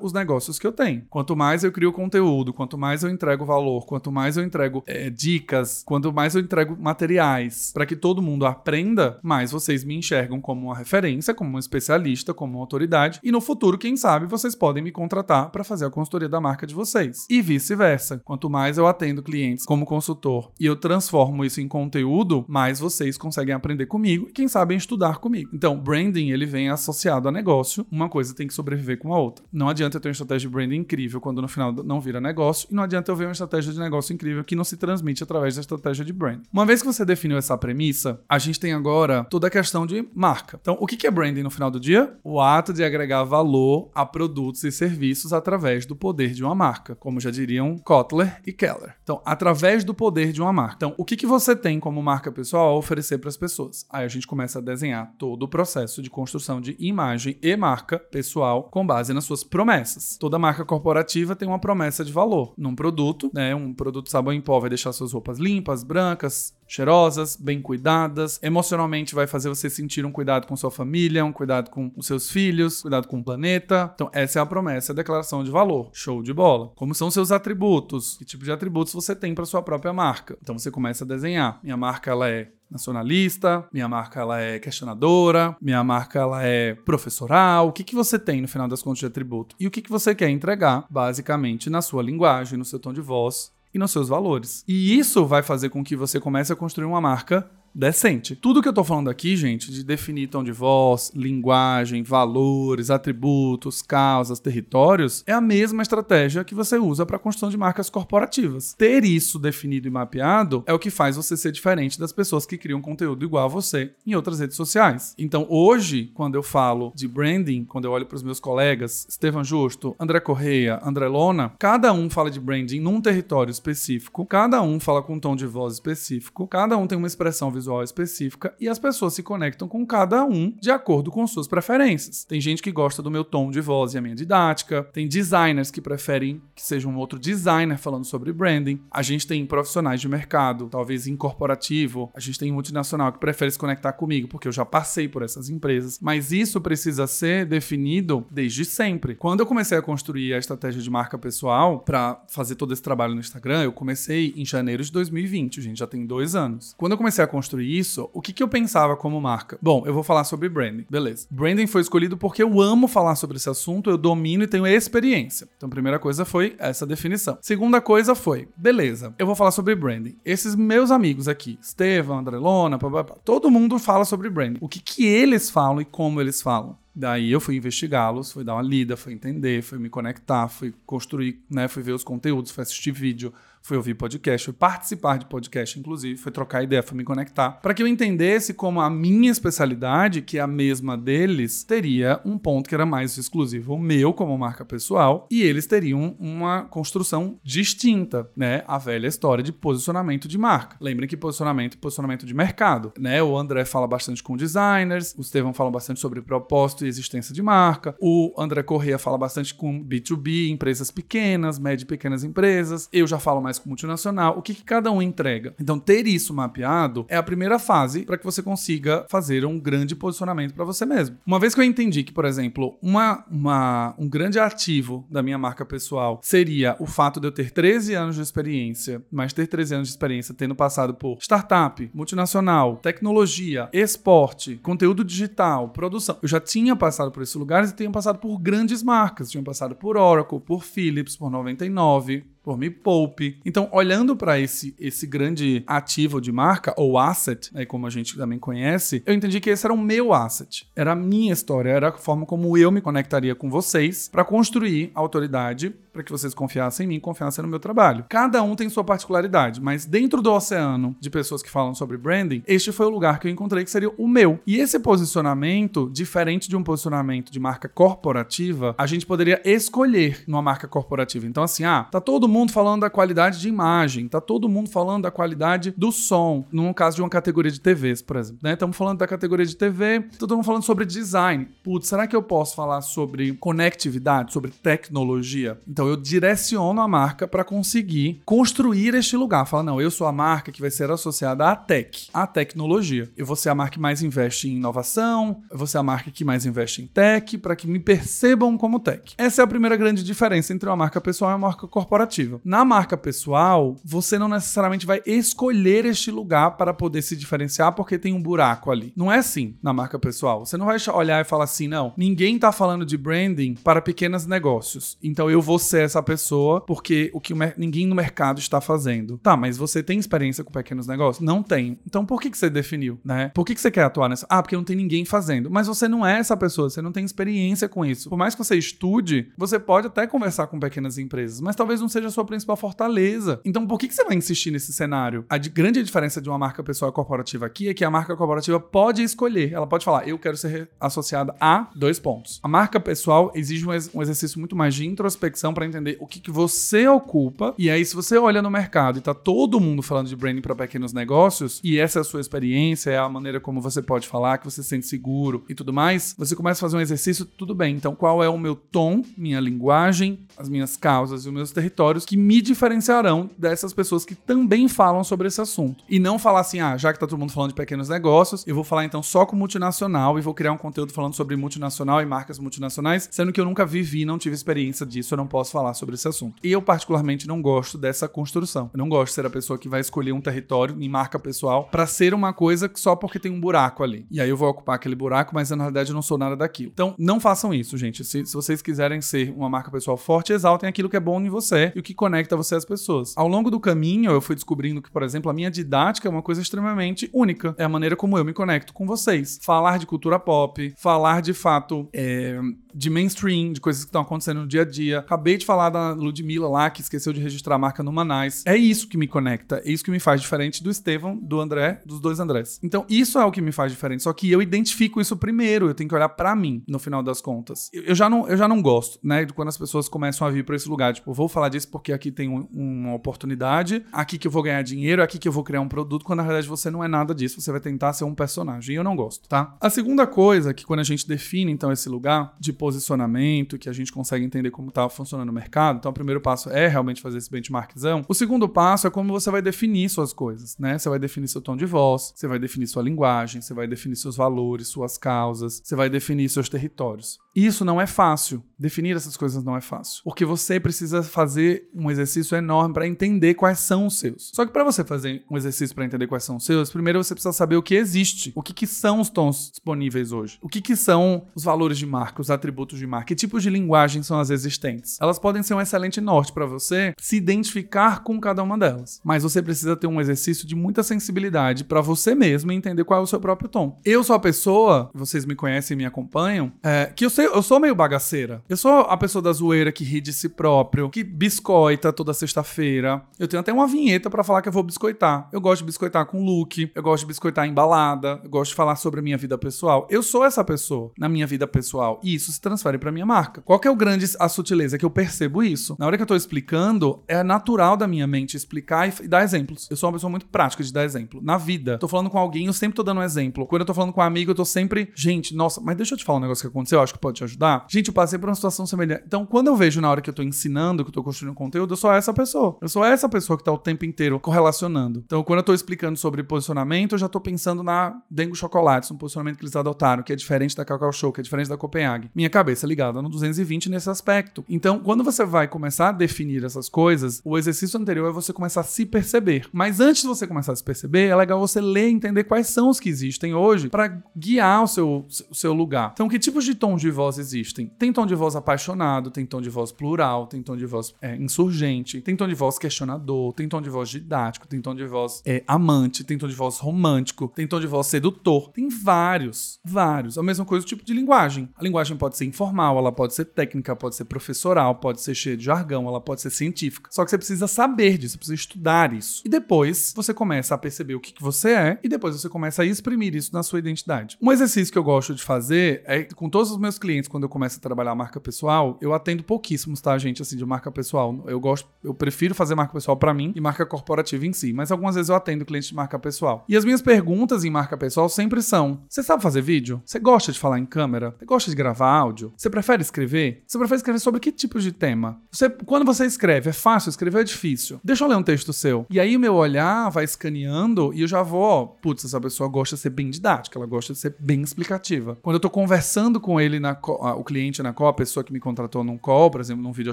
os 0.00 0.12
negócios 0.12 0.58
que 0.58 0.66
eu 0.66 0.72
tenho. 0.72 1.04
Quanto 1.08 1.36
mais 1.36 1.62
eu 1.62 1.70
crio 1.70 1.92
conteúdo, 1.92 2.52
quanto 2.52 2.76
mais 2.76 3.02
eu 3.02 3.10
entrego 3.10 3.44
valor, 3.44 3.86
quanto 3.86 4.10
mais 4.10 4.36
eu 4.36 4.44
entrego 4.44 4.82
é, 4.86 5.08
dicas, 5.08 5.82
quanto 5.86 6.12
mais 6.12 6.34
eu 6.34 6.40
entrego 6.40 6.76
materiais 6.80 7.70
para 7.72 7.86
que 7.86 7.94
todo 7.94 8.22
mundo 8.22 8.44
aprenda, 8.44 9.20
mais 9.22 9.52
vocês 9.52 9.84
me 9.84 9.96
enxergam 9.96 10.40
como 10.40 10.66
uma 10.66 10.76
referência, 10.76 11.32
como 11.32 11.56
um 11.56 11.58
especialista, 11.58 12.34
como 12.34 12.54
uma 12.54 12.62
autoridade. 12.62 13.20
E 13.22 13.30
no 13.30 13.40
futuro, 13.40 13.78
quem 13.78 13.96
sabe, 13.96 14.26
vocês 14.26 14.54
podem 14.54 14.82
me 14.82 14.90
contratar 14.90 15.50
para 15.50 15.62
fazer 15.62 15.86
a 15.86 15.90
consultoria 15.90 16.28
da 16.28 16.40
marca 16.40 16.66
de 16.66 16.74
vocês. 16.74 17.26
E 17.30 17.40
vice-versa. 17.40 18.20
Quanto 18.24 18.50
mais 18.50 18.78
eu 18.78 18.86
atendo 18.86 19.22
clientes 19.22 19.64
como 19.64 19.86
consultor 19.86 20.50
e 20.58 20.66
eu 20.66 20.74
transformo 20.74 21.44
isso 21.44 21.60
em 21.60 21.68
conteúdo, 21.68 22.44
mais 22.48 22.80
vocês 22.80 23.16
conseguem 23.16 23.54
aprender 23.54 23.86
comigo 23.86 24.26
e 24.28 24.32
quem 24.32 24.48
sabe 24.48 24.74
estudar 24.74 25.18
comigo. 25.18 25.50
Então, 25.52 25.78
branding 25.78 26.30
ele 26.30 26.46
vem 26.46 26.68
associado 26.68 27.28
a 27.28 27.32
negócio. 27.32 27.86
Uma 27.90 28.08
coisa 28.08 28.34
tem 28.34 28.46
que 28.46 28.54
sobreviver 28.54 28.98
com 28.98 29.11
a 29.14 29.18
outra. 29.18 29.44
Não 29.52 29.68
adianta 29.68 29.96
eu 29.96 30.00
ter 30.00 30.08
uma 30.08 30.12
estratégia 30.12 30.48
de 30.48 30.52
branding 30.52 30.76
incrível 30.76 31.20
quando 31.20 31.42
no 31.42 31.48
final 31.48 31.72
não 31.72 32.00
vira 32.00 32.20
negócio 32.20 32.68
e 32.70 32.74
não 32.74 32.82
adianta 32.82 33.10
eu 33.10 33.16
ver 33.16 33.26
uma 33.26 33.32
estratégia 33.32 33.72
de 33.72 33.78
negócio 33.78 34.12
incrível 34.12 34.44
que 34.44 34.56
não 34.56 34.64
se 34.64 34.76
transmite 34.76 35.22
através 35.22 35.54
da 35.54 35.60
estratégia 35.60 36.04
de 36.04 36.12
branding. 36.12 36.42
Uma 36.52 36.66
vez 36.66 36.80
que 36.80 36.86
você 36.86 37.04
definiu 37.04 37.36
essa 37.38 37.56
premissa, 37.56 38.20
a 38.28 38.38
gente 38.38 38.60
tem 38.60 38.72
agora 38.72 39.24
toda 39.24 39.46
a 39.46 39.50
questão 39.50 39.86
de 39.86 40.06
marca. 40.14 40.58
Então, 40.60 40.76
o 40.80 40.86
que 40.86 41.06
é 41.06 41.10
branding 41.10 41.42
no 41.42 41.50
final 41.50 41.70
do 41.70 41.80
dia? 41.80 42.16
O 42.22 42.40
ato 42.40 42.72
de 42.72 42.84
agregar 42.84 43.24
valor 43.24 43.90
a 43.94 44.04
produtos 44.04 44.62
e 44.64 44.70
serviços 44.70 45.32
através 45.32 45.86
do 45.86 45.96
poder 45.96 46.30
de 46.30 46.44
uma 46.44 46.54
marca, 46.54 46.94
como 46.94 47.20
já 47.20 47.30
diriam 47.30 47.76
Kotler 47.78 48.40
e 48.46 48.52
Keller. 48.52 48.94
Então, 49.02 49.20
através 49.24 49.84
do 49.84 49.94
poder 49.94 50.32
de 50.32 50.40
uma 50.40 50.52
marca. 50.52 50.76
Então, 50.76 50.94
o 50.96 51.04
que, 51.04 51.16
que 51.16 51.26
você 51.26 51.56
tem 51.56 51.80
como 51.80 52.02
marca 52.02 52.30
pessoal 52.30 52.74
a 52.74 52.78
oferecer 52.78 53.18
para 53.18 53.28
as 53.28 53.36
pessoas? 53.36 53.86
Aí 53.90 54.04
a 54.04 54.08
gente 54.08 54.26
começa 54.26 54.58
a 54.58 54.62
desenhar 54.62 55.12
todo 55.18 55.42
o 55.42 55.48
processo 55.48 56.02
de 56.02 56.10
construção 56.10 56.60
de 56.60 56.76
imagem 56.78 57.38
e 57.42 57.56
marca 57.56 57.98
pessoal 57.98 58.64
com 58.64 58.86
base 58.86 59.01
base 59.02 59.12
nas 59.12 59.24
suas 59.24 59.42
promessas. 59.42 60.16
Toda 60.16 60.38
marca 60.38 60.64
corporativa 60.64 61.34
tem 61.34 61.48
uma 61.48 61.58
promessa 61.58 62.04
de 62.04 62.12
valor 62.12 62.54
num 62.56 62.74
produto, 62.74 63.30
né? 63.34 63.54
Um 63.54 63.74
produto 63.74 64.08
sabão 64.08 64.32
em 64.32 64.40
pó 64.40 64.60
vai 64.60 64.70
deixar 64.70 64.92
suas 64.92 65.12
roupas 65.12 65.38
limpas, 65.38 65.82
brancas, 65.82 66.54
cheirosas, 66.68 67.36
bem 67.36 67.60
cuidadas. 67.60 68.38
Emocionalmente 68.42 69.14
vai 69.14 69.26
fazer 69.26 69.48
você 69.48 69.68
sentir 69.68 70.06
um 70.06 70.12
cuidado 70.12 70.46
com 70.46 70.56
sua 70.56 70.70
família, 70.70 71.24
um 71.24 71.32
cuidado 71.32 71.70
com 71.70 71.90
os 71.96 72.06
seus 72.06 72.30
filhos, 72.30 72.82
cuidado 72.82 73.08
com 73.08 73.18
o 73.18 73.24
planeta. 73.24 73.90
Então, 73.94 74.08
essa 74.12 74.38
é 74.38 74.42
a 74.42 74.46
promessa, 74.46 74.92
a 74.92 74.94
declaração 74.94 75.42
de 75.42 75.50
valor. 75.50 75.90
Show 75.92 76.22
de 76.22 76.32
bola. 76.32 76.70
Como 76.76 76.94
são 76.94 77.10
seus 77.10 77.32
atributos? 77.32 78.16
Que 78.16 78.24
tipo 78.24 78.44
de 78.44 78.52
atributos 78.52 78.92
você 78.92 79.16
tem 79.16 79.34
para 79.34 79.44
sua 79.44 79.62
própria 79.62 79.92
marca? 79.92 80.38
Então, 80.40 80.56
você 80.56 80.70
começa 80.70 81.04
a 81.04 81.06
desenhar. 81.06 81.58
Minha 81.62 81.76
marca 81.76 82.10
ela 82.10 82.28
é 82.28 82.52
nacionalista, 82.72 83.68
minha 83.72 83.86
marca 83.86 84.20
ela 84.20 84.40
é 84.40 84.58
questionadora, 84.58 85.54
minha 85.60 85.84
marca 85.84 86.18
ela 86.18 86.42
é 86.42 86.74
professoral. 86.74 87.68
O 87.68 87.72
que, 87.72 87.84
que 87.84 87.94
você 87.94 88.18
tem 88.18 88.40
no 88.40 88.48
final 88.48 88.66
das 88.66 88.82
contas 88.82 89.00
de 89.00 89.06
atributo? 89.06 89.54
E 89.60 89.66
o 89.66 89.70
que, 89.70 89.82
que 89.82 89.90
você 89.90 90.14
quer 90.14 90.30
entregar, 90.30 90.86
basicamente, 90.90 91.68
na 91.68 91.82
sua 91.82 92.02
linguagem, 92.02 92.58
no 92.58 92.64
seu 92.64 92.78
tom 92.78 92.92
de 92.92 93.00
voz 93.00 93.52
e 93.74 93.78
nos 93.78 93.90
seus 93.90 94.08
valores. 94.08 94.64
E 94.66 94.98
isso 94.98 95.24
vai 95.26 95.42
fazer 95.42 95.68
com 95.70 95.84
que 95.84 95.96
você 95.96 96.20
comece 96.20 96.52
a 96.52 96.56
construir 96.56 96.86
uma 96.86 97.00
marca 97.00 97.50
decente. 97.74 98.36
Tudo 98.36 98.62
que 98.62 98.68
eu 98.68 98.72
tô 98.72 98.84
falando 98.84 99.10
aqui, 99.10 99.36
gente, 99.36 99.70
de 99.70 99.82
definir 99.82 100.28
tom 100.28 100.44
de 100.44 100.52
voz, 100.52 101.10
linguagem, 101.14 102.02
valores, 102.02 102.90
atributos, 102.90 103.82
causas, 103.82 104.38
territórios, 104.38 105.22
é 105.26 105.32
a 105.32 105.40
mesma 105.40 105.82
estratégia 105.82 106.44
que 106.44 106.54
você 106.54 106.78
usa 106.78 107.06
para 107.06 107.16
a 107.16 107.20
construção 107.20 107.50
de 107.50 107.56
marcas 107.56 107.88
corporativas. 107.88 108.74
Ter 108.74 109.04
isso 109.04 109.38
definido 109.38 109.88
e 109.88 109.90
mapeado 109.90 110.62
é 110.66 110.72
o 110.72 110.78
que 110.78 110.90
faz 110.90 111.16
você 111.16 111.36
ser 111.36 111.52
diferente 111.52 111.98
das 111.98 112.12
pessoas 112.12 112.46
que 112.46 112.58
criam 112.58 112.80
conteúdo 112.80 113.24
igual 113.24 113.46
a 113.46 113.48
você 113.48 113.92
em 114.06 114.14
outras 114.14 114.40
redes 114.40 114.56
sociais. 114.56 115.14
Então, 115.18 115.46
hoje, 115.48 116.10
quando 116.14 116.34
eu 116.34 116.42
falo 116.42 116.92
de 116.94 117.08
branding, 117.08 117.64
quando 117.64 117.86
eu 117.86 117.92
olho 117.92 118.06
para 118.06 118.16
os 118.16 118.22
meus 118.22 118.40
colegas, 118.40 119.06
Estevam 119.08 119.42
Justo, 119.42 119.96
André 119.98 120.20
Correia, 120.20 120.80
André 120.82 121.06
Lona, 121.08 121.52
cada 121.58 121.92
um 121.92 122.10
fala 122.10 122.30
de 122.30 122.40
branding 122.40 122.80
num 122.80 123.00
território 123.00 123.50
específico, 123.50 124.26
cada 124.26 124.60
um 124.62 124.78
fala 124.78 125.02
com 125.02 125.14
um 125.14 125.20
tom 125.20 125.34
de 125.34 125.46
voz 125.46 125.74
específico, 125.74 126.46
cada 126.46 126.76
um 126.76 126.86
tem 126.86 126.98
uma 126.98 127.06
expressão 127.06 127.50
visual 127.50 127.61
visual 127.62 127.82
específica 127.82 128.54
e 128.60 128.68
as 128.68 128.78
pessoas 128.78 129.14
se 129.14 129.22
conectam 129.22 129.68
com 129.68 129.86
cada 129.86 130.24
um 130.24 130.52
de 130.60 130.70
acordo 130.70 131.10
com 131.10 131.26
suas 131.26 131.46
preferências. 131.46 132.24
Tem 132.24 132.40
gente 132.40 132.62
que 132.62 132.72
gosta 132.72 133.02
do 133.02 133.10
meu 133.10 133.24
tom 133.24 133.50
de 133.50 133.60
voz 133.60 133.94
e 133.94 133.98
a 133.98 134.00
minha 134.00 134.14
didática, 134.14 134.82
tem 134.92 135.08
designers 135.08 135.70
que 135.70 135.80
preferem 135.80 136.42
que 136.54 136.62
seja 136.62 136.88
um 136.88 136.96
outro 136.96 137.18
designer 137.18 137.78
falando 137.78 138.04
sobre 138.04 138.32
branding. 138.32 138.80
A 138.90 139.02
gente 139.02 139.26
tem 139.26 139.46
profissionais 139.46 140.00
de 140.00 140.08
mercado, 140.08 140.68
talvez 140.68 141.06
incorporativo, 141.06 142.10
a 142.14 142.20
gente 142.20 142.38
tem 142.38 142.50
multinacional 142.50 143.12
que 143.12 143.18
prefere 143.18 143.50
se 143.50 143.58
conectar 143.58 143.92
comigo 143.92 144.28
porque 144.28 144.48
eu 144.48 144.52
já 144.52 144.64
passei 144.64 145.08
por 145.08 145.22
essas 145.22 145.48
empresas, 145.48 145.98
mas 146.00 146.32
isso 146.32 146.60
precisa 146.60 147.06
ser 147.06 147.46
definido 147.46 148.26
desde 148.30 148.64
sempre. 148.64 149.14
Quando 149.14 149.40
eu 149.40 149.46
comecei 149.46 149.78
a 149.78 149.82
construir 149.82 150.34
a 150.34 150.38
estratégia 150.38 150.82
de 150.82 150.90
marca 150.90 151.16
pessoal 151.16 151.80
para 151.80 152.22
fazer 152.28 152.56
todo 152.56 152.72
esse 152.72 152.82
trabalho 152.82 153.14
no 153.14 153.20
Instagram, 153.20 153.62
eu 153.62 153.72
comecei 153.72 154.32
em 154.36 154.44
janeiro 154.44 154.82
de 154.82 154.90
2020, 154.90 155.60
gente, 155.60 155.78
já 155.78 155.86
tem 155.86 156.04
dois 156.06 156.34
anos. 156.34 156.74
Quando 156.76 156.92
eu 156.92 156.98
comecei 156.98 157.22
a 157.22 157.26
construir 157.26 157.51
construir 157.52 157.78
isso, 157.78 158.08
o 158.12 158.22
que, 158.22 158.32
que 158.32 158.42
eu 158.42 158.48
pensava 158.48 158.96
como 158.96 159.20
marca? 159.20 159.58
Bom, 159.60 159.82
eu 159.86 159.92
vou 159.92 160.02
falar 160.02 160.24
sobre 160.24 160.48
branding. 160.48 160.86
Beleza. 160.88 161.26
Branding 161.30 161.66
foi 161.66 161.82
escolhido 161.82 162.16
porque 162.16 162.42
eu 162.42 162.60
amo 162.60 162.88
falar 162.88 163.14
sobre 163.14 163.36
esse 163.36 163.48
assunto, 163.48 163.90
eu 163.90 163.98
domino 163.98 164.44
e 164.44 164.46
tenho 164.46 164.66
experiência. 164.66 165.48
Então, 165.56 165.66
a 165.66 165.70
primeira 165.70 165.98
coisa 165.98 166.24
foi 166.24 166.54
essa 166.58 166.86
definição. 166.86 167.36
Segunda 167.42 167.80
coisa 167.80 168.14
foi, 168.14 168.48
beleza, 168.56 169.14
eu 169.18 169.26
vou 169.26 169.34
falar 169.34 169.50
sobre 169.50 169.74
branding. 169.74 170.16
Esses 170.24 170.54
meus 170.54 170.90
amigos 170.90 171.28
aqui, 171.28 171.58
Estevam, 171.60 172.18
Andrelona, 172.18 172.78
todo 173.24 173.50
mundo 173.50 173.78
fala 173.78 174.04
sobre 174.04 174.30
branding. 174.30 174.58
O 174.60 174.68
que, 174.68 174.80
que 174.80 175.04
eles 175.04 175.50
falam 175.50 175.80
e 175.80 175.84
como 175.84 176.20
eles 176.20 176.40
falam? 176.40 176.78
Daí 176.94 177.32
eu 177.32 177.40
fui 177.40 177.56
investigá-los, 177.56 178.32
fui 178.32 178.44
dar 178.44 178.54
uma 178.54 178.62
lida, 178.62 178.98
fui 178.98 179.14
entender, 179.14 179.62
fui 179.62 179.78
me 179.78 179.88
conectar, 179.88 180.46
fui 180.48 180.74
construir, 180.84 181.42
né, 181.50 181.66
fui 181.66 181.82
ver 181.82 181.92
os 181.92 182.04
conteúdos, 182.04 182.50
fui 182.50 182.62
assistir 182.62 182.92
vídeo, 182.92 183.32
fui 183.62 183.76
ouvir 183.76 183.94
podcast, 183.94 184.46
fui 184.46 184.54
participar 184.54 185.18
de 185.18 185.26
podcast, 185.26 185.78
inclusive, 185.78 186.18
fui 186.18 186.32
trocar 186.32 186.62
ideia, 186.62 186.82
fui 186.82 186.96
me 186.96 187.04
conectar, 187.04 187.52
para 187.52 187.72
que 187.72 187.82
eu 187.82 187.86
entendesse 187.86 188.52
como 188.52 188.80
a 188.80 188.90
minha 188.90 189.30
especialidade, 189.30 190.22
que 190.22 190.38
é 190.38 190.40
a 190.40 190.46
mesma 190.46 190.96
deles, 190.98 191.64
teria 191.64 192.20
um 192.24 192.36
ponto 192.36 192.68
que 192.68 192.74
era 192.74 192.84
mais 192.84 193.16
exclusivo 193.16 193.78
meu 193.78 194.12
como 194.12 194.36
marca 194.36 194.64
pessoal, 194.64 195.26
e 195.30 195.42
eles 195.42 195.66
teriam 195.66 196.16
uma 196.18 196.62
construção 196.62 197.38
distinta, 197.42 198.28
né? 198.36 198.62
A 198.66 198.78
velha 198.78 199.06
história 199.06 199.42
de 199.42 199.52
posicionamento 199.52 200.26
de 200.26 200.36
marca. 200.36 200.76
Lembrem 200.80 201.08
que 201.08 201.16
posicionamento 201.16 201.78
posicionamento 201.78 202.26
de 202.26 202.34
mercado, 202.34 202.92
né? 202.98 203.22
O 203.22 203.36
André 203.36 203.64
fala 203.64 203.86
bastante 203.86 204.22
com 204.22 204.36
designers, 204.36 205.14
o 205.16 205.20
Estevão 205.20 205.52
fala 205.52 205.70
bastante 205.70 206.00
sobre 206.00 206.20
propósito 206.20 206.84
e 206.84 206.88
existência 206.88 207.34
de 207.34 207.42
marca, 207.42 207.94
o 208.00 208.34
André 208.36 208.62
Corrêa 208.62 208.98
fala 208.98 209.18
bastante 209.18 209.54
com 209.54 209.82
B2B, 209.84 210.50
empresas 210.50 210.90
pequenas, 210.90 211.58
médio 211.58 211.84
e 211.84 211.86
pequenas 211.86 212.24
empresas. 212.24 212.88
Eu 212.92 213.06
já 213.06 213.18
falo 213.18 213.40
mais 213.40 213.51
mais 213.52 213.58
com 213.58 213.68
multinacional, 213.68 214.38
o 214.38 214.42
que, 214.42 214.54
que 214.54 214.64
cada 214.64 214.90
um 214.90 215.02
entrega. 215.02 215.54
Então, 215.60 215.78
ter 215.78 216.06
isso 216.06 216.32
mapeado 216.32 217.04
é 217.08 217.16
a 217.16 217.22
primeira 217.22 217.58
fase 217.58 218.04
para 218.04 218.16
que 218.16 218.24
você 218.24 218.42
consiga 218.42 219.04
fazer 219.10 219.44
um 219.44 219.58
grande 219.58 219.94
posicionamento 219.94 220.54
para 220.54 220.64
você 220.64 220.86
mesmo. 220.86 221.18
Uma 221.26 221.38
vez 221.38 221.54
que 221.54 221.60
eu 221.60 221.64
entendi 221.64 222.02
que, 222.02 222.12
por 222.12 222.24
exemplo, 222.24 222.76
uma, 222.80 223.24
uma, 223.30 223.94
um 223.98 224.08
grande 224.08 224.38
ativo 224.38 225.06
da 225.10 225.22
minha 225.22 225.36
marca 225.36 225.64
pessoal 225.64 226.20
seria 226.22 226.76
o 226.78 226.86
fato 226.86 227.20
de 227.20 227.26
eu 227.26 227.32
ter 227.32 227.50
13 227.50 227.94
anos 227.94 228.16
de 228.16 228.22
experiência, 228.22 229.02
mas 229.10 229.32
ter 229.32 229.46
13 229.46 229.74
anos 229.74 229.88
de 229.88 229.92
experiência 229.92 230.34
tendo 230.34 230.54
passado 230.54 230.94
por 230.94 231.18
startup, 231.20 231.90
multinacional, 231.92 232.76
tecnologia, 232.76 233.68
esporte, 233.72 234.56
conteúdo 234.62 235.04
digital, 235.04 235.68
produção. 235.68 236.16
Eu 236.22 236.28
já 236.28 236.40
tinha 236.40 236.74
passado 236.74 237.10
por 237.10 237.22
esses 237.22 237.34
lugares 237.34 237.70
e 237.70 237.74
tenho 237.74 237.92
passado 237.92 238.18
por 238.18 238.38
grandes 238.38 238.82
marcas. 238.82 239.30
Tinha 239.30 239.42
passado 239.42 239.74
por 239.74 239.96
Oracle, 239.96 240.40
por 240.40 240.64
Philips, 240.64 241.16
por 241.16 241.30
99, 241.30 242.24
por 242.42 242.58
Me 242.58 242.70
Poupe. 242.70 243.40
Então, 243.44 243.68
olhando 243.72 244.16
para 244.16 244.38
esse, 244.38 244.74
esse 244.78 245.06
grande 245.06 245.62
ativo 245.66 246.20
de 246.20 246.32
marca, 246.32 246.74
ou 246.76 246.98
asset, 246.98 247.52
né, 247.54 247.64
como 247.64 247.86
a 247.86 247.90
gente 247.90 248.16
também 248.16 248.38
conhece, 248.38 249.02
eu 249.06 249.14
entendi 249.14 249.40
que 249.40 249.50
esse 249.50 249.66
era 249.66 249.72
o 249.72 249.78
meu 249.78 250.12
asset. 250.12 250.66
Era 250.74 250.92
a 250.92 250.96
minha 250.96 251.32
história, 251.32 251.70
era 251.70 251.88
a 251.88 251.92
forma 251.92 252.26
como 252.26 252.56
eu 252.56 252.70
me 252.70 252.80
conectaria 252.80 253.34
com 253.34 253.48
vocês 253.48 254.08
para 254.08 254.24
construir 254.24 254.90
autoridade 254.94 255.74
para 255.92 256.02
que 256.02 256.10
vocês 256.10 256.32
confiassem 256.32 256.86
em 256.86 256.88
mim, 256.88 257.00
confiassem 257.00 257.42
no 257.42 257.48
meu 257.48 257.60
trabalho. 257.60 258.04
Cada 258.08 258.42
um 258.42 258.56
tem 258.56 258.68
sua 258.68 258.82
particularidade, 258.82 259.60
mas 259.60 259.84
dentro 259.84 260.22
do 260.22 260.32
oceano 260.32 260.96
de 260.98 261.10
pessoas 261.10 261.42
que 261.42 261.50
falam 261.50 261.74
sobre 261.74 261.98
branding, 261.98 262.42
este 262.46 262.72
foi 262.72 262.86
o 262.86 262.90
lugar 262.90 263.18
que 263.20 263.28
eu 263.28 263.30
encontrei 263.30 263.62
que 263.62 263.70
seria 263.70 263.90
o 263.98 264.08
meu. 264.08 264.40
E 264.46 264.56
esse 264.56 264.78
posicionamento, 264.78 265.90
diferente 265.92 266.48
de 266.48 266.56
um 266.56 266.62
posicionamento 266.62 267.30
de 267.30 267.38
marca 267.38 267.68
corporativa, 267.68 268.74
a 268.78 268.86
gente 268.86 269.04
poderia 269.04 269.40
escolher 269.44 270.24
numa 270.26 270.40
marca 270.40 270.66
corporativa. 270.66 271.26
Então, 271.26 271.42
assim, 271.42 271.64
ah, 271.64 271.86
tá 271.90 272.00
todo 272.00 272.26
mundo 272.32 272.52
falando 272.52 272.80
da 272.80 272.90
qualidade 272.90 273.40
de 273.40 273.48
imagem, 273.48 274.08
tá 274.08 274.20
todo 274.20 274.48
mundo 274.48 274.70
falando 274.70 275.02
da 275.02 275.10
qualidade 275.10 275.74
do 275.76 275.92
som, 275.92 276.44
no 276.50 276.72
caso 276.74 276.96
de 276.96 277.02
uma 277.02 277.08
categoria 277.08 277.50
de 277.50 277.60
TVs, 277.60 278.02
por 278.02 278.16
exemplo, 278.16 278.40
né? 278.42 278.54
Estamos 278.54 278.76
falando 278.76 278.98
da 278.98 279.06
categoria 279.06 279.46
de 279.46 279.56
TV, 279.56 280.04
todo 280.18 280.34
mundo 280.34 280.44
falando 280.44 280.62
sobre 280.62 280.84
design. 280.84 281.48
Putz, 281.62 281.88
será 281.88 282.06
que 282.06 282.16
eu 282.16 282.22
posso 282.22 282.56
falar 282.56 282.80
sobre 282.80 283.32
conectividade, 283.34 284.32
sobre 284.32 284.50
tecnologia? 284.50 285.58
Então, 285.68 285.86
eu 285.88 285.96
direciono 285.96 286.80
a 286.80 286.88
marca 286.88 287.28
para 287.28 287.44
conseguir 287.44 288.20
construir 288.24 288.94
este 288.94 289.16
lugar. 289.16 289.46
Fala, 289.46 289.62
não, 289.62 289.80
eu 289.80 289.90
sou 289.90 290.06
a 290.06 290.12
marca 290.12 290.50
que 290.50 290.60
vai 290.60 290.70
ser 290.70 290.90
associada 290.90 291.48
à 291.48 291.56
tech, 291.56 292.08
à 292.12 292.26
tecnologia. 292.26 293.10
Eu 293.16 293.26
vou 293.26 293.36
ser 293.36 293.50
a 293.50 293.54
marca 293.54 293.72
que 293.72 293.80
mais 293.80 294.02
investe 294.02 294.48
em 294.48 294.56
inovação, 294.56 295.42
eu 295.50 295.56
vou 295.56 295.66
ser 295.66 295.78
a 295.78 295.82
marca 295.82 296.10
que 296.10 296.24
mais 296.24 296.44
investe 296.44 296.82
em 296.82 296.86
tech, 296.86 297.38
para 297.38 297.56
que 297.56 297.66
me 297.66 297.78
percebam 297.78 298.56
como 298.58 298.78
tech. 298.78 299.14
Essa 299.16 299.42
é 299.42 299.44
a 299.44 299.48
primeira 299.48 299.76
grande 299.76 300.04
diferença 300.04 300.52
entre 300.52 300.68
uma 300.68 300.76
marca 300.76 301.00
pessoal 301.00 301.30
e 301.30 301.34
uma 301.34 301.48
marca 301.48 301.66
corporativa. 301.66 302.21
Na 302.44 302.64
marca 302.64 302.96
pessoal, 302.96 303.76
você 303.84 304.18
não 304.18 304.28
necessariamente 304.28 304.86
vai 304.86 305.00
escolher 305.06 305.84
este 305.84 306.10
lugar 306.10 306.56
para 306.56 306.74
poder 306.74 307.02
se 307.02 307.16
diferenciar 307.16 307.72
porque 307.72 307.98
tem 307.98 308.12
um 308.12 308.22
buraco 308.22 308.70
ali. 308.70 308.92
Não 308.96 309.10
é 309.10 309.18
assim 309.18 309.56
na 309.62 309.72
marca 309.72 309.98
pessoal. 309.98 310.44
Você 310.44 310.56
não 310.56 310.66
vai 310.66 310.76
olhar 310.94 311.20
e 311.20 311.24
falar 311.24 311.44
assim, 311.44 311.68
não, 311.68 311.92
ninguém 311.96 312.36
está 312.36 312.52
falando 312.52 312.84
de 312.84 312.96
branding 312.96 313.54
para 313.54 313.80
pequenos 313.80 314.26
negócios. 314.26 314.96
Então 315.02 315.30
eu 315.30 315.40
vou 315.40 315.58
ser 315.58 315.84
essa 315.84 316.02
pessoa 316.02 316.60
porque 316.60 317.10
o 317.14 317.20
que 317.20 317.34
ninguém 317.56 317.86
no 317.86 317.94
mercado 317.94 318.38
está 318.38 318.60
fazendo. 318.60 319.18
Tá, 319.18 319.36
mas 319.36 319.56
você 319.56 319.82
tem 319.82 319.98
experiência 319.98 320.44
com 320.44 320.52
pequenos 320.52 320.86
negócios? 320.86 321.24
Não 321.24 321.42
tenho. 321.42 321.78
Então 321.86 322.04
por 322.04 322.20
que, 322.20 322.30
que 322.30 322.38
você 322.38 322.50
definiu, 322.50 322.98
né? 323.04 323.30
Por 323.34 323.44
que, 323.44 323.54
que 323.54 323.60
você 323.60 323.70
quer 323.70 323.84
atuar 323.84 324.08
nessa? 324.08 324.26
Ah, 324.28 324.42
porque 324.42 324.56
não 324.56 324.64
tem 324.64 324.76
ninguém 324.76 325.04
fazendo. 325.04 325.50
Mas 325.50 325.66
você 325.66 325.88
não 325.88 326.06
é 326.06 326.18
essa 326.18 326.36
pessoa, 326.36 326.70
você 326.70 326.82
não 326.82 326.92
tem 326.92 327.04
experiência 327.04 327.68
com 327.68 327.84
isso. 327.84 328.08
Por 328.08 328.16
mais 328.16 328.34
que 328.34 328.44
você 328.44 328.56
estude, 328.56 329.32
você 329.36 329.58
pode 329.58 329.86
até 329.86 330.06
conversar 330.06 330.46
com 330.46 330.58
pequenas 330.58 330.98
empresas, 330.98 331.40
mas 331.40 331.56
talvez 331.56 331.80
não 331.80 331.88
seja 331.88 332.10
sua 332.12 332.24
principal 332.24 332.56
fortaleza. 332.56 333.40
Então, 333.44 333.66
por 333.66 333.78
que, 333.78 333.88
que 333.88 333.94
você 333.94 334.04
vai 334.04 334.16
insistir 334.16 334.50
nesse 334.50 334.72
cenário? 334.72 335.24
A 335.28 335.38
de, 335.38 335.50
grande 335.50 335.82
diferença 335.82 336.20
de 336.20 336.28
uma 336.28 336.38
marca 336.38 336.62
pessoal 336.62 336.90
e 336.90 336.94
corporativa 336.94 337.46
aqui 337.46 337.68
é 337.68 337.74
que 337.74 337.84
a 337.84 337.90
marca 337.90 338.16
corporativa 338.16 338.60
pode 338.60 339.02
escolher. 339.02 339.52
Ela 339.52 339.66
pode 339.66 339.84
falar, 339.84 340.06
eu 340.06 340.18
quero 340.18 340.36
ser 340.36 340.68
associada 340.80 341.34
a 341.40 341.70
dois 341.74 341.98
pontos. 341.98 342.38
A 342.42 342.48
marca 342.48 342.78
pessoal 342.78 343.32
exige 343.34 343.66
um, 343.66 343.72
ex 343.72 343.90
um 343.94 344.02
exercício 344.02 344.38
muito 344.38 344.54
mais 344.54 344.74
de 344.74 344.86
introspecção 344.86 345.52
para 345.52 345.66
entender 345.66 345.96
o 346.00 346.06
que, 346.06 346.20
que 346.20 346.30
você 346.30 346.86
ocupa. 346.86 347.54
E 347.58 347.70
aí, 347.70 347.84
se 347.84 347.94
você 347.94 348.16
olha 348.16 348.42
no 348.42 348.50
mercado 348.50 348.98
e 348.98 349.02
tá 349.02 349.14
todo 349.14 349.60
mundo 349.60 349.82
falando 349.82 350.08
de 350.08 350.16
branding 350.16 350.40
para 350.40 350.54
pequenos 350.54 350.92
negócios, 350.92 351.60
e 351.64 351.78
essa 351.78 351.98
é 351.98 352.02
a 352.02 352.04
sua 352.04 352.20
experiência, 352.20 352.90
é 352.90 352.98
a 352.98 353.08
maneira 353.08 353.40
como 353.40 353.60
você 353.60 353.82
pode 353.82 354.06
falar, 354.06 354.38
que 354.38 354.44
você 354.44 354.62
se 354.62 354.68
sente 354.68 354.86
seguro 354.86 355.44
e 355.48 355.54
tudo 355.54 355.72
mais, 355.72 356.14
você 356.18 356.36
começa 356.36 356.60
a 356.60 356.62
fazer 356.62 356.76
um 356.76 356.80
exercício, 356.80 357.24
tudo 357.24 357.54
bem. 357.54 357.74
Então, 357.74 357.94
qual 357.94 358.22
é 358.22 358.28
o 358.28 358.38
meu 358.38 358.54
tom, 358.54 359.02
minha 359.16 359.40
linguagem, 359.40 360.26
as 360.36 360.48
minhas 360.48 360.76
causas 360.76 361.24
e 361.24 361.28
os 361.28 361.34
meus 361.34 361.50
territórios 361.50 362.01
que 362.04 362.16
me 362.16 362.40
diferenciarão 362.40 363.30
dessas 363.38 363.72
pessoas 363.72 364.04
que 364.04 364.14
também 364.14 364.68
falam 364.68 365.04
sobre 365.04 365.28
esse 365.28 365.40
assunto. 365.40 365.84
E 365.88 365.98
não 365.98 366.18
falar 366.18 366.40
assim, 366.40 366.60
ah, 366.60 366.76
já 366.76 366.92
que 366.92 366.98
tá 366.98 367.06
todo 367.06 367.18
mundo 367.18 367.32
falando 367.32 367.50
de 367.50 367.56
pequenos 367.56 367.88
negócios, 367.88 368.44
eu 368.46 368.54
vou 368.54 368.64
falar 368.64 368.84
então 368.84 369.02
só 369.02 369.24
com 369.24 369.36
multinacional 369.36 370.18
e 370.18 370.22
vou 370.22 370.34
criar 370.34 370.52
um 370.52 370.58
conteúdo 370.58 370.92
falando 370.92 371.14
sobre 371.14 371.36
multinacional 371.36 372.00
e 372.00 372.06
marcas 372.06 372.38
multinacionais, 372.38 373.08
sendo 373.10 373.32
que 373.32 373.40
eu 373.40 373.44
nunca 373.44 373.64
vivi, 373.66 374.04
não 374.04 374.18
tive 374.18 374.34
experiência 374.34 374.86
disso, 374.86 375.14
eu 375.14 375.16
não 375.16 375.26
posso 375.26 375.52
falar 375.52 375.74
sobre 375.74 375.94
esse 375.94 376.08
assunto. 376.08 376.36
E 376.42 376.50
eu 376.50 376.62
particularmente 376.62 377.26
não 377.26 377.40
gosto 377.42 377.78
dessa 377.78 378.08
construção. 378.08 378.70
Eu 378.72 378.78
não 378.78 378.88
gosto 378.88 379.08
de 379.08 379.14
ser 379.14 379.26
a 379.26 379.30
pessoa 379.30 379.58
que 379.58 379.68
vai 379.68 379.80
escolher 379.80 380.12
um 380.12 380.20
território 380.20 380.76
em 380.80 380.88
marca 380.88 381.18
pessoal 381.18 381.68
para 381.70 381.86
ser 381.86 382.14
uma 382.14 382.32
coisa 382.32 382.70
só 382.74 382.96
porque 382.96 383.18
tem 383.18 383.32
um 383.32 383.40
buraco 383.40 383.82
ali. 383.82 384.06
E 384.10 384.20
aí 384.20 384.28
eu 384.28 384.36
vou 384.36 384.48
ocupar 384.48 384.76
aquele 384.76 384.94
buraco, 384.94 385.34
mas 385.34 385.50
na 385.50 385.56
realidade 385.56 385.90
eu 385.90 385.94
não 385.94 386.02
sou 386.02 386.18
nada 386.18 386.36
daquilo. 386.36 386.70
Então, 386.72 386.94
não 386.98 387.20
façam 387.20 387.52
isso, 387.52 387.76
gente. 387.76 388.04
Se, 388.04 388.24
se 388.24 388.34
vocês 388.34 388.62
quiserem 388.62 389.00
ser 389.00 389.32
uma 389.36 389.48
marca 389.48 389.70
pessoal 389.70 389.96
forte, 389.96 390.32
exaltem 390.32 390.68
aquilo 390.68 390.88
que 390.88 390.96
é 390.96 391.00
bom 391.00 391.20
em 391.20 391.28
você 391.28 391.72
e 391.74 391.78
o 391.78 391.82
que 391.82 391.91
conecta 391.94 392.36
você 392.36 392.54
às 392.54 392.64
pessoas. 392.64 393.14
Ao 393.16 393.28
longo 393.28 393.50
do 393.50 393.60
caminho, 393.60 394.10
eu 394.10 394.20
fui 394.20 394.34
descobrindo 394.34 394.80
que, 394.80 394.90
por 394.90 395.02
exemplo, 395.02 395.30
a 395.30 395.34
minha 395.34 395.50
didática 395.50 396.08
é 396.08 396.10
uma 396.10 396.22
coisa 396.22 396.40
extremamente 396.40 397.08
única. 397.12 397.54
É 397.58 397.64
a 397.64 397.68
maneira 397.68 397.96
como 397.96 398.18
eu 398.18 398.24
me 398.24 398.32
conecto 398.32 398.72
com 398.72 398.86
vocês. 398.86 399.38
Falar 399.42 399.78
de 399.78 399.86
cultura 399.86 400.18
pop, 400.18 400.74
falar 400.76 401.20
de 401.22 401.32
fato 401.32 401.88
é, 401.92 402.38
de 402.74 402.90
mainstream, 402.90 403.52
de 403.52 403.60
coisas 403.60 403.84
que 403.84 403.88
estão 403.88 404.02
acontecendo 404.02 404.40
no 404.40 404.46
dia 404.46 404.62
a 404.62 404.64
dia. 404.64 404.98
Acabei 405.00 405.36
de 405.36 405.46
falar 405.46 405.70
da 405.70 405.92
Ludmilla 405.92 406.48
lá, 406.48 406.70
que 406.70 406.80
esqueceu 406.80 407.12
de 407.12 407.20
registrar 407.20 407.56
a 407.56 407.58
marca 407.58 407.82
no 407.82 407.92
Manais. 407.92 408.42
É 408.46 408.56
isso 408.56 408.88
que 408.88 408.96
me 408.96 409.06
conecta, 409.06 409.62
é 409.64 409.70
isso 409.70 409.84
que 409.84 409.90
me 409.90 410.00
faz 410.00 410.20
diferente 410.20 410.62
do 410.62 410.70
Estevão, 410.70 411.16
do 411.16 411.40
André, 411.40 411.80
dos 411.84 412.00
dois 412.00 412.20
Andrés. 412.20 412.58
Então, 412.62 412.84
isso 412.88 413.18
é 413.18 413.24
o 413.24 413.30
que 413.30 413.40
me 413.40 413.52
faz 413.52 413.72
diferente. 413.72 414.02
Só 414.02 414.12
que 414.12 414.30
eu 414.30 414.42
identifico 414.42 415.00
isso 415.00 415.16
primeiro, 415.16 415.68
eu 415.68 415.74
tenho 415.74 415.88
que 415.88 415.94
olhar 415.94 416.08
para 416.08 416.34
mim, 416.34 416.62
no 416.66 416.78
final 416.78 417.02
das 417.02 417.20
contas. 417.20 417.70
Eu, 417.72 417.94
já 417.94 418.08
não, 418.08 418.28
eu 418.28 418.36
já 418.36 418.48
não 418.48 418.60
gosto, 418.62 418.98
né, 419.02 419.24
de 419.24 419.32
quando 419.32 419.48
as 419.48 419.58
pessoas 419.58 419.88
começam 419.88 420.26
a 420.26 420.30
vir 420.30 420.44
para 420.44 420.56
esse 420.56 420.68
lugar. 420.68 420.92
Tipo, 420.92 421.12
vou 421.12 421.28
falar 421.28 421.48
disso 421.48 421.68
porque 421.68 421.92
aqui 421.92 422.10
tem 422.10 422.28
um, 422.28 422.46
uma 422.52 422.94
oportunidade, 422.94 423.84
aqui 423.92 424.18
que 424.18 424.26
eu 424.26 424.30
vou 424.30 424.42
ganhar 424.42 424.62
dinheiro, 424.62 425.02
aqui 425.02 425.18
que 425.18 425.28
eu 425.28 425.32
vou 425.32 425.44
criar 425.44 425.60
um 425.60 425.68
produto, 425.68 426.04
quando 426.04 426.18
na 426.18 426.24
verdade 426.24 426.46
você 426.48 426.70
não 426.70 426.82
é 426.82 426.88
nada 426.88 427.14
disso, 427.14 427.40
você 427.40 427.50
vai 427.50 427.60
tentar 427.60 427.92
ser 427.92 428.04
um 428.04 428.14
personagem. 428.14 428.74
E 428.74 428.76
eu 428.76 428.84
não 428.84 428.96
gosto, 428.96 429.28
tá? 429.28 429.56
A 429.60 429.70
segunda 429.70 430.06
coisa 430.06 430.54
que 430.54 430.64
quando 430.64 430.80
a 430.80 430.84
gente 430.84 431.06
define, 431.06 431.52
então, 431.52 431.72
esse 431.72 431.88
lugar 431.88 432.34
de 432.38 432.52
posicionamento, 432.62 433.58
que 433.58 433.68
a 433.68 433.72
gente 433.72 433.90
consegue 433.90 434.24
entender 434.24 434.52
como 434.52 434.68
está 434.68 434.88
funcionando 434.88 435.30
o 435.30 435.32
mercado. 435.32 435.78
Então, 435.78 435.90
o 435.90 435.94
primeiro 435.94 436.20
passo 436.20 436.48
é 436.48 436.68
realmente 436.68 437.02
fazer 437.02 437.18
esse 437.18 437.28
benchmarkzão. 437.28 438.04
O 438.08 438.14
segundo 438.14 438.48
passo 438.48 438.86
é 438.86 438.90
como 438.90 439.12
você 439.12 439.32
vai 439.32 439.42
definir 439.42 439.88
suas 439.88 440.12
coisas, 440.12 440.56
né? 440.58 440.78
Você 440.78 440.88
vai 440.88 441.00
definir 441.00 441.26
seu 441.26 441.40
tom 441.40 441.56
de 441.56 441.66
voz, 441.66 442.12
você 442.14 442.28
vai 442.28 442.38
definir 442.38 442.68
sua 442.68 442.84
linguagem, 442.84 443.42
você 443.42 443.52
vai 443.52 443.66
definir 443.66 443.96
seus 443.96 444.16
valores, 444.16 444.68
suas 444.68 444.96
causas, 444.96 445.60
você 445.64 445.74
vai 445.74 445.90
definir 445.90 446.28
seus 446.28 446.48
territórios. 446.48 447.18
Isso 447.34 447.64
não 447.64 447.80
é 447.80 447.86
fácil. 447.86 448.42
Definir 448.58 448.94
essas 448.94 449.16
coisas 449.16 449.42
não 449.42 449.56
é 449.56 449.60
fácil. 449.60 450.02
Porque 450.04 450.24
você 450.24 450.60
precisa 450.60 451.02
fazer 451.02 451.68
um 451.74 451.90
exercício 451.90 452.36
enorme 452.36 452.74
para 452.74 452.86
entender 452.86 453.34
quais 453.34 453.58
são 453.58 453.86
os 453.86 453.98
seus. 453.98 454.30
Só 454.32 454.46
que 454.46 454.52
para 454.52 454.62
você 454.62 454.84
fazer 454.84 455.24
um 455.28 455.36
exercício 455.36 455.74
para 455.74 455.84
entender 455.84 456.06
quais 456.06 456.22
são 456.22 456.36
os 456.36 456.44
seus, 456.44 456.70
primeiro 456.70 457.02
você 457.02 457.14
precisa 457.14 457.32
saber 457.32 457.56
o 457.56 457.62
que 457.62 457.74
existe. 457.74 458.32
O 458.36 458.42
que, 458.42 458.52
que 458.52 458.66
são 458.66 459.00
os 459.00 459.10
tons 459.10 459.50
disponíveis 459.50 460.12
hoje. 460.12 460.38
O 460.40 460.48
que, 460.48 460.60
que 460.60 460.76
são 460.76 461.26
os 461.34 461.42
valores 461.42 461.76
de 461.76 461.86
marca, 461.86 462.20
os 462.20 462.30
atributos 462.30 462.78
de 462.78 462.86
marca. 462.86 463.06
Que 463.06 463.14
tipos 463.16 463.42
de 463.42 463.50
linguagem 463.50 464.02
são 464.02 464.20
as 464.20 464.30
existentes. 464.30 464.96
Elas 465.00 465.18
podem 465.18 465.42
ser 465.42 465.54
um 465.54 465.60
excelente 465.60 466.00
norte 466.00 466.32
para 466.32 466.46
você 466.46 466.94
se 466.98 467.16
identificar 467.16 468.04
com 468.04 468.20
cada 468.20 468.42
uma 468.42 468.56
delas. 468.56 469.00
Mas 469.02 469.24
você 469.24 469.42
precisa 469.42 469.74
ter 469.74 469.88
um 469.88 470.00
exercício 470.00 470.46
de 470.46 470.54
muita 470.54 470.82
sensibilidade 470.82 471.64
para 471.64 471.80
você 471.80 472.14
mesmo 472.14 472.52
entender 472.52 472.84
qual 472.84 473.00
é 473.00 473.02
o 473.02 473.06
seu 473.06 473.18
próprio 473.18 473.48
tom. 473.48 473.80
Eu 473.84 474.04
sou 474.04 474.14
a 474.14 474.20
pessoa, 474.20 474.90
vocês 474.94 475.24
me 475.24 475.34
conhecem 475.34 475.74
e 475.74 475.78
me 475.78 475.84
acompanham, 475.84 476.52
é, 476.62 476.86
que 476.94 477.04
eu 477.04 477.10
sei 477.10 477.21
sei, 477.22 477.36
eu 477.36 477.42
sou 477.42 477.60
meio 477.60 477.74
bagaceira. 477.74 478.42
Eu 478.48 478.56
sou 478.56 478.80
a 478.80 478.96
pessoa 478.96 479.22
da 479.22 479.32
zoeira 479.32 479.70
que 479.70 479.84
ri 479.84 480.00
de 480.00 480.12
si 480.12 480.28
próprio, 480.28 480.90
que 480.90 481.04
biscoita 481.04 481.92
toda 481.92 482.12
sexta-feira. 482.12 483.02
Eu 483.18 483.28
tenho 483.28 483.40
até 483.40 483.52
uma 483.52 483.66
vinheta 483.66 484.10
para 484.10 484.24
falar 484.24 484.42
que 484.42 484.48
eu 484.48 484.52
vou 484.52 484.62
biscoitar. 484.62 485.28
Eu 485.32 485.40
gosto 485.40 485.60
de 485.60 485.66
biscoitar 485.66 486.06
com 486.06 486.24
look, 486.24 486.70
eu 486.74 486.82
gosto 486.82 487.02
de 487.02 487.08
biscoitar 487.08 487.46
em 487.46 487.52
balada, 487.52 488.20
eu 488.24 488.30
gosto 488.30 488.50
de 488.50 488.56
falar 488.56 488.76
sobre 488.76 489.00
a 489.00 489.02
minha 489.02 489.16
vida 489.16 489.38
pessoal. 489.38 489.86
Eu 489.90 490.02
sou 490.02 490.24
essa 490.24 490.44
pessoa 490.44 490.90
na 490.98 491.08
minha 491.08 491.26
vida 491.26 491.46
pessoal 491.46 492.00
e 492.02 492.14
isso 492.14 492.32
se 492.32 492.40
transfere 492.40 492.78
para 492.78 492.92
minha 492.92 493.06
marca. 493.06 493.40
Qual 493.42 493.58
que 493.58 493.68
é 493.68 493.70
o 493.70 493.76
grande 493.76 494.06
a 494.18 494.28
sutileza 494.28 494.78
que 494.78 494.84
eu 494.84 494.90
percebo 494.90 495.42
isso? 495.42 495.76
Na 495.78 495.86
hora 495.86 495.96
que 495.96 496.02
eu 496.02 496.06
tô 496.06 496.16
explicando, 496.16 497.02
é 497.06 497.22
natural 497.22 497.76
da 497.76 497.86
minha 497.86 498.06
mente 498.06 498.36
explicar 498.36 498.88
e, 498.88 499.04
e 499.04 499.08
dar 499.08 499.22
exemplos. 499.22 499.68
Eu 499.70 499.76
sou 499.76 499.88
uma 499.88 499.94
pessoa 499.94 500.10
muito 500.10 500.26
prática 500.26 500.62
de 500.62 500.72
dar 500.72 500.84
exemplo. 500.84 501.20
Na 501.22 501.36
vida, 501.36 501.78
tô 501.78 501.88
falando 501.88 502.10
com 502.10 502.18
alguém, 502.18 502.46
eu 502.46 502.52
sempre 502.52 502.76
tô 502.76 502.82
dando 502.82 502.98
um 502.98 503.02
exemplo. 503.02 503.46
Quando 503.46 503.62
eu 503.62 503.66
tô 503.66 503.74
falando 503.74 503.92
com 503.92 504.00
um 504.00 504.04
amigo, 504.04 504.30
eu 504.30 504.34
tô 504.34 504.44
sempre, 504.44 504.90
gente, 504.94 505.34
nossa, 505.34 505.60
mas 505.60 505.76
deixa 505.76 505.94
eu 505.94 505.98
te 505.98 506.04
falar 506.04 506.18
um 506.18 506.22
negócio 506.22 506.42
que 506.42 506.48
aconteceu, 506.48 506.78
eu 506.78 506.82
acho 506.82 506.92
que 506.92 506.98
pode 506.98 507.11
pode 507.12 507.18
te 507.18 507.24
ajudar? 507.24 507.66
Gente, 507.68 507.88
eu 507.88 507.94
passei 507.94 508.18
por 508.18 508.28
uma 508.28 508.34
situação 508.34 508.66
semelhante. 508.66 509.04
Então, 509.06 509.24
quando 509.26 509.48
eu 509.48 509.56
vejo 509.56 509.80
na 509.80 509.90
hora 509.90 510.00
que 510.00 510.08
eu 510.08 510.14
tô 510.14 510.22
ensinando, 510.22 510.82
que 510.84 510.88
eu 510.88 510.92
tô 510.92 511.04
construindo 511.04 511.34
conteúdo, 511.34 511.72
eu 511.74 511.76
sou 511.76 511.92
essa 511.92 512.12
pessoa. 512.12 512.56
Eu 512.60 512.68
sou 512.68 512.84
essa 512.84 513.08
pessoa 513.08 513.36
que 513.36 513.44
tá 513.44 513.52
o 513.52 513.58
tempo 513.58 513.84
inteiro 513.84 514.18
correlacionando. 514.18 515.02
Então, 515.04 515.22
quando 515.22 515.38
eu 515.38 515.44
tô 515.44 515.54
explicando 515.54 515.98
sobre 515.98 516.22
posicionamento, 516.22 516.92
eu 516.92 516.98
já 516.98 517.08
tô 517.08 517.20
pensando 517.20 517.62
na 517.62 517.94
Dengo 518.10 518.34
Chocolates, 518.34 518.90
um 518.90 518.96
posicionamento 518.96 519.36
que 519.36 519.44
eles 519.44 519.54
adotaram, 519.54 520.02
que 520.02 520.12
é 520.12 520.16
diferente 520.16 520.56
da 520.56 520.64
Cacau 520.64 520.92
Show, 520.92 521.12
que 521.12 521.20
é 521.20 521.22
diferente 521.22 521.48
da 521.48 521.56
Copenhague. 521.56 522.10
Minha 522.14 522.30
cabeça 522.30 522.66
ligada 522.66 523.02
no 523.02 523.08
220 523.08 523.68
nesse 523.70 523.90
aspecto. 523.90 524.44
Então, 524.48 524.78
quando 524.78 525.04
você 525.04 525.24
vai 525.24 525.46
começar 525.46 525.90
a 525.90 525.92
definir 525.92 526.44
essas 526.44 526.68
coisas, 526.68 527.20
o 527.24 527.36
exercício 527.36 527.78
anterior 527.78 528.08
é 528.08 528.12
você 528.12 528.32
começar 528.32 528.60
a 528.60 528.64
se 528.64 528.86
perceber. 528.86 529.48
Mas 529.52 529.80
antes 529.80 530.02
de 530.02 530.08
você 530.08 530.26
começar 530.26 530.52
a 530.52 530.56
se 530.56 530.64
perceber, 530.64 531.08
é 531.08 531.16
legal 531.16 531.38
você 531.38 531.60
ler 531.60 531.88
e 531.88 531.92
entender 531.92 532.24
quais 532.24 532.48
são 532.48 532.68
os 532.68 532.80
que 532.80 532.88
existem 532.88 533.34
hoje 533.34 533.68
para 533.68 534.02
guiar 534.16 534.62
o 534.62 534.66
seu, 534.66 535.06
seu 535.32 535.52
lugar. 535.52 535.90
Então, 535.92 536.08
que 536.08 536.18
tipos 536.18 536.44
de 536.44 536.54
tons 536.54 536.80
de 536.80 536.90
voz 536.90 537.01
voz 537.02 537.18
existem. 537.18 537.66
Tem 537.66 537.92
tom 537.92 538.06
de 538.06 538.14
voz 538.14 538.36
apaixonado, 538.36 539.10
tem 539.10 539.26
tom 539.26 539.40
de 539.40 539.50
voz 539.50 539.72
plural, 539.72 540.26
tem 540.26 540.40
tom 540.40 540.56
de 540.56 540.66
voz 540.66 540.94
é, 541.02 541.16
insurgente, 541.16 542.00
tem 542.00 542.14
tom 542.14 542.28
de 542.28 542.34
voz 542.34 542.58
questionador, 542.58 543.32
tem 543.32 543.48
tom 543.48 543.60
de 543.60 543.68
voz 543.68 543.88
didático, 543.88 544.46
tem 544.46 544.60
tom 544.60 544.74
de 544.74 544.86
voz 544.86 545.20
é, 545.26 545.42
amante, 545.46 546.04
tem 546.04 546.16
tom 546.16 546.28
de 546.28 546.34
voz 546.34 546.58
romântico, 546.58 547.28
tem 547.34 547.46
tom 547.46 547.58
de 547.58 547.66
voz 547.66 547.88
sedutor. 547.88 548.50
Tem 548.52 548.68
vários, 548.68 549.58
vários. 549.64 550.16
A 550.16 550.22
mesma 550.22 550.44
coisa 550.44 550.64
o 550.64 550.68
tipo 550.68 550.84
de 550.84 550.94
linguagem. 550.94 551.48
A 551.56 551.62
linguagem 551.62 551.96
pode 551.96 552.16
ser 552.16 552.24
informal, 552.24 552.78
ela 552.78 552.92
pode 552.92 553.14
ser 553.14 553.24
técnica, 553.24 553.74
pode 553.74 553.96
ser 553.96 554.04
professoral, 554.04 554.76
pode 554.76 555.00
ser 555.00 555.14
cheia 555.14 555.36
de 555.36 555.44
jargão, 555.44 555.88
ela 555.88 556.00
pode 556.00 556.20
ser 556.20 556.30
científica. 556.30 556.88
Só 556.92 557.04
que 557.04 557.10
você 557.10 557.18
precisa 557.18 557.48
saber 557.48 557.98
disso, 557.98 558.16
precisa 558.16 558.34
estudar 558.36 558.92
isso. 558.92 559.22
E 559.24 559.28
depois 559.28 559.92
você 559.94 560.14
começa 560.14 560.54
a 560.54 560.58
perceber 560.58 560.94
o 560.94 561.00
que, 561.00 561.12
que 561.12 561.22
você 561.22 561.50
é 561.50 561.78
e 561.82 561.88
depois 561.88 562.14
você 562.14 562.28
começa 562.28 562.62
a 562.62 562.64
exprimir 562.64 563.16
isso 563.16 563.32
na 563.32 563.42
sua 563.42 563.58
identidade. 563.58 564.16
Um 564.20 564.30
exercício 564.30 564.72
que 564.72 564.78
eu 564.78 564.84
gosto 564.84 565.14
de 565.14 565.22
fazer 565.22 565.82
é 565.84 566.04
com 566.04 566.28
todos 566.28 566.50
os 566.50 566.58
meus 566.58 566.78
clientes 566.78 566.91
clientes, 566.92 567.08
quando 567.08 567.22
eu 567.22 567.28
começo 567.28 567.58
a 567.58 567.60
trabalhar 567.60 567.94
marca 567.94 568.20
pessoal, 568.20 568.76
eu 568.80 568.92
atendo 568.92 569.22
pouquíssimos, 569.22 569.80
tá, 569.80 569.96
gente, 569.96 570.20
assim, 570.20 570.36
de 570.36 570.44
marca 570.44 570.70
pessoal. 570.70 571.24
Eu 571.26 571.40
gosto, 571.40 571.68
eu 571.82 571.94
prefiro 571.94 572.34
fazer 572.34 572.54
marca 572.54 572.72
pessoal 572.72 572.96
para 572.96 573.14
mim 573.14 573.32
e 573.34 573.40
marca 573.40 573.64
corporativa 573.64 574.26
em 574.26 574.32
si, 574.32 574.52
mas 574.52 574.70
algumas 574.70 574.94
vezes 574.94 575.08
eu 575.08 575.14
atendo 575.14 575.44
clientes 575.44 575.70
de 575.70 575.74
marca 575.74 575.98
pessoal. 575.98 576.44
E 576.48 576.56
as 576.56 576.64
minhas 576.64 576.82
perguntas 576.82 577.44
em 577.44 577.50
marca 577.50 577.76
pessoal 577.76 578.08
sempre 578.08 578.42
são: 578.42 578.82
você 578.88 579.02
sabe 579.02 579.22
fazer 579.22 579.40
vídeo? 579.40 579.80
Você 579.84 579.98
gosta 579.98 580.32
de 580.32 580.38
falar 580.38 580.58
em 580.58 580.66
câmera? 580.66 581.14
Você 581.18 581.24
gosta 581.24 581.50
de 581.50 581.56
gravar 581.56 581.90
áudio? 581.90 582.32
Você 582.36 582.50
prefere 582.50 582.82
escrever? 582.82 583.42
Você 583.46 583.58
prefere 583.58 583.76
escrever 583.76 583.98
sobre 583.98 584.20
que 584.20 584.30
tipo 584.30 584.60
de 584.60 584.72
tema? 584.72 585.20
Você, 585.30 585.48
quando 585.48 585.86
você 585.86 586.04
escreve, 586.04 586.50
é 586.50 586.52
fácil 586.52 586.90
escrever 586.90 587.18
ou 587.18 587.22
é 587.22 587.24
difícil? 587.24 587.80
Deixa 587.82 588.04
eu 588.04 588.08
ler 588.08 588.16
um 588.16 588.22
texto 588.22 588.52
seu. 588.52 588.86
E 588.90 589.00
aí 589.00 589.16
meu 589.16 589.34
olhar 589.34 589.88
vai 589.90 590.04
escaneando 590.04 590.92
e 590.92 591.02
eu 591.02 591.08
já 591.08 591.22
vou, 591.22 591.42
ó, 591.42 591.66
putz, 591.66 592.04
essa 592.04 592.20
pessoa 592.20 592.48
gosta 592.48 592.76
de 592.76 592.82
ser 592.82 592.90
bem 592.90 593.10
didática, 593.10 593.58
ela 593.58 593.66
gosta 593.66 593.92
de 593.92 593.98
ser 593.98 594.14
bem 594.18 594.42
explicativa. 594.42 595.18
Quando 595.22 595.36
eu 595.36 595.40
tô 595.40 595.48
conversando 595.48 596.20
com 596.20 596.40
ele 596.40 596.58
na, 596.58 596.74
o 596.90 597.24
cliente 597.24 597.62
na 597.62 597.72
call, 597.72 597.88
a 597.88 597.92
pessoa 597.92 598.24
que 598.24 598.32
me 598.32 598.40
contratou 598.40 598.82
num 598.82 598.98
call, 598.98 599.30
por 599.30 599.40
exemplo, 599.40 599.62
num 599.62 599.72
vídeo 599.72 599.92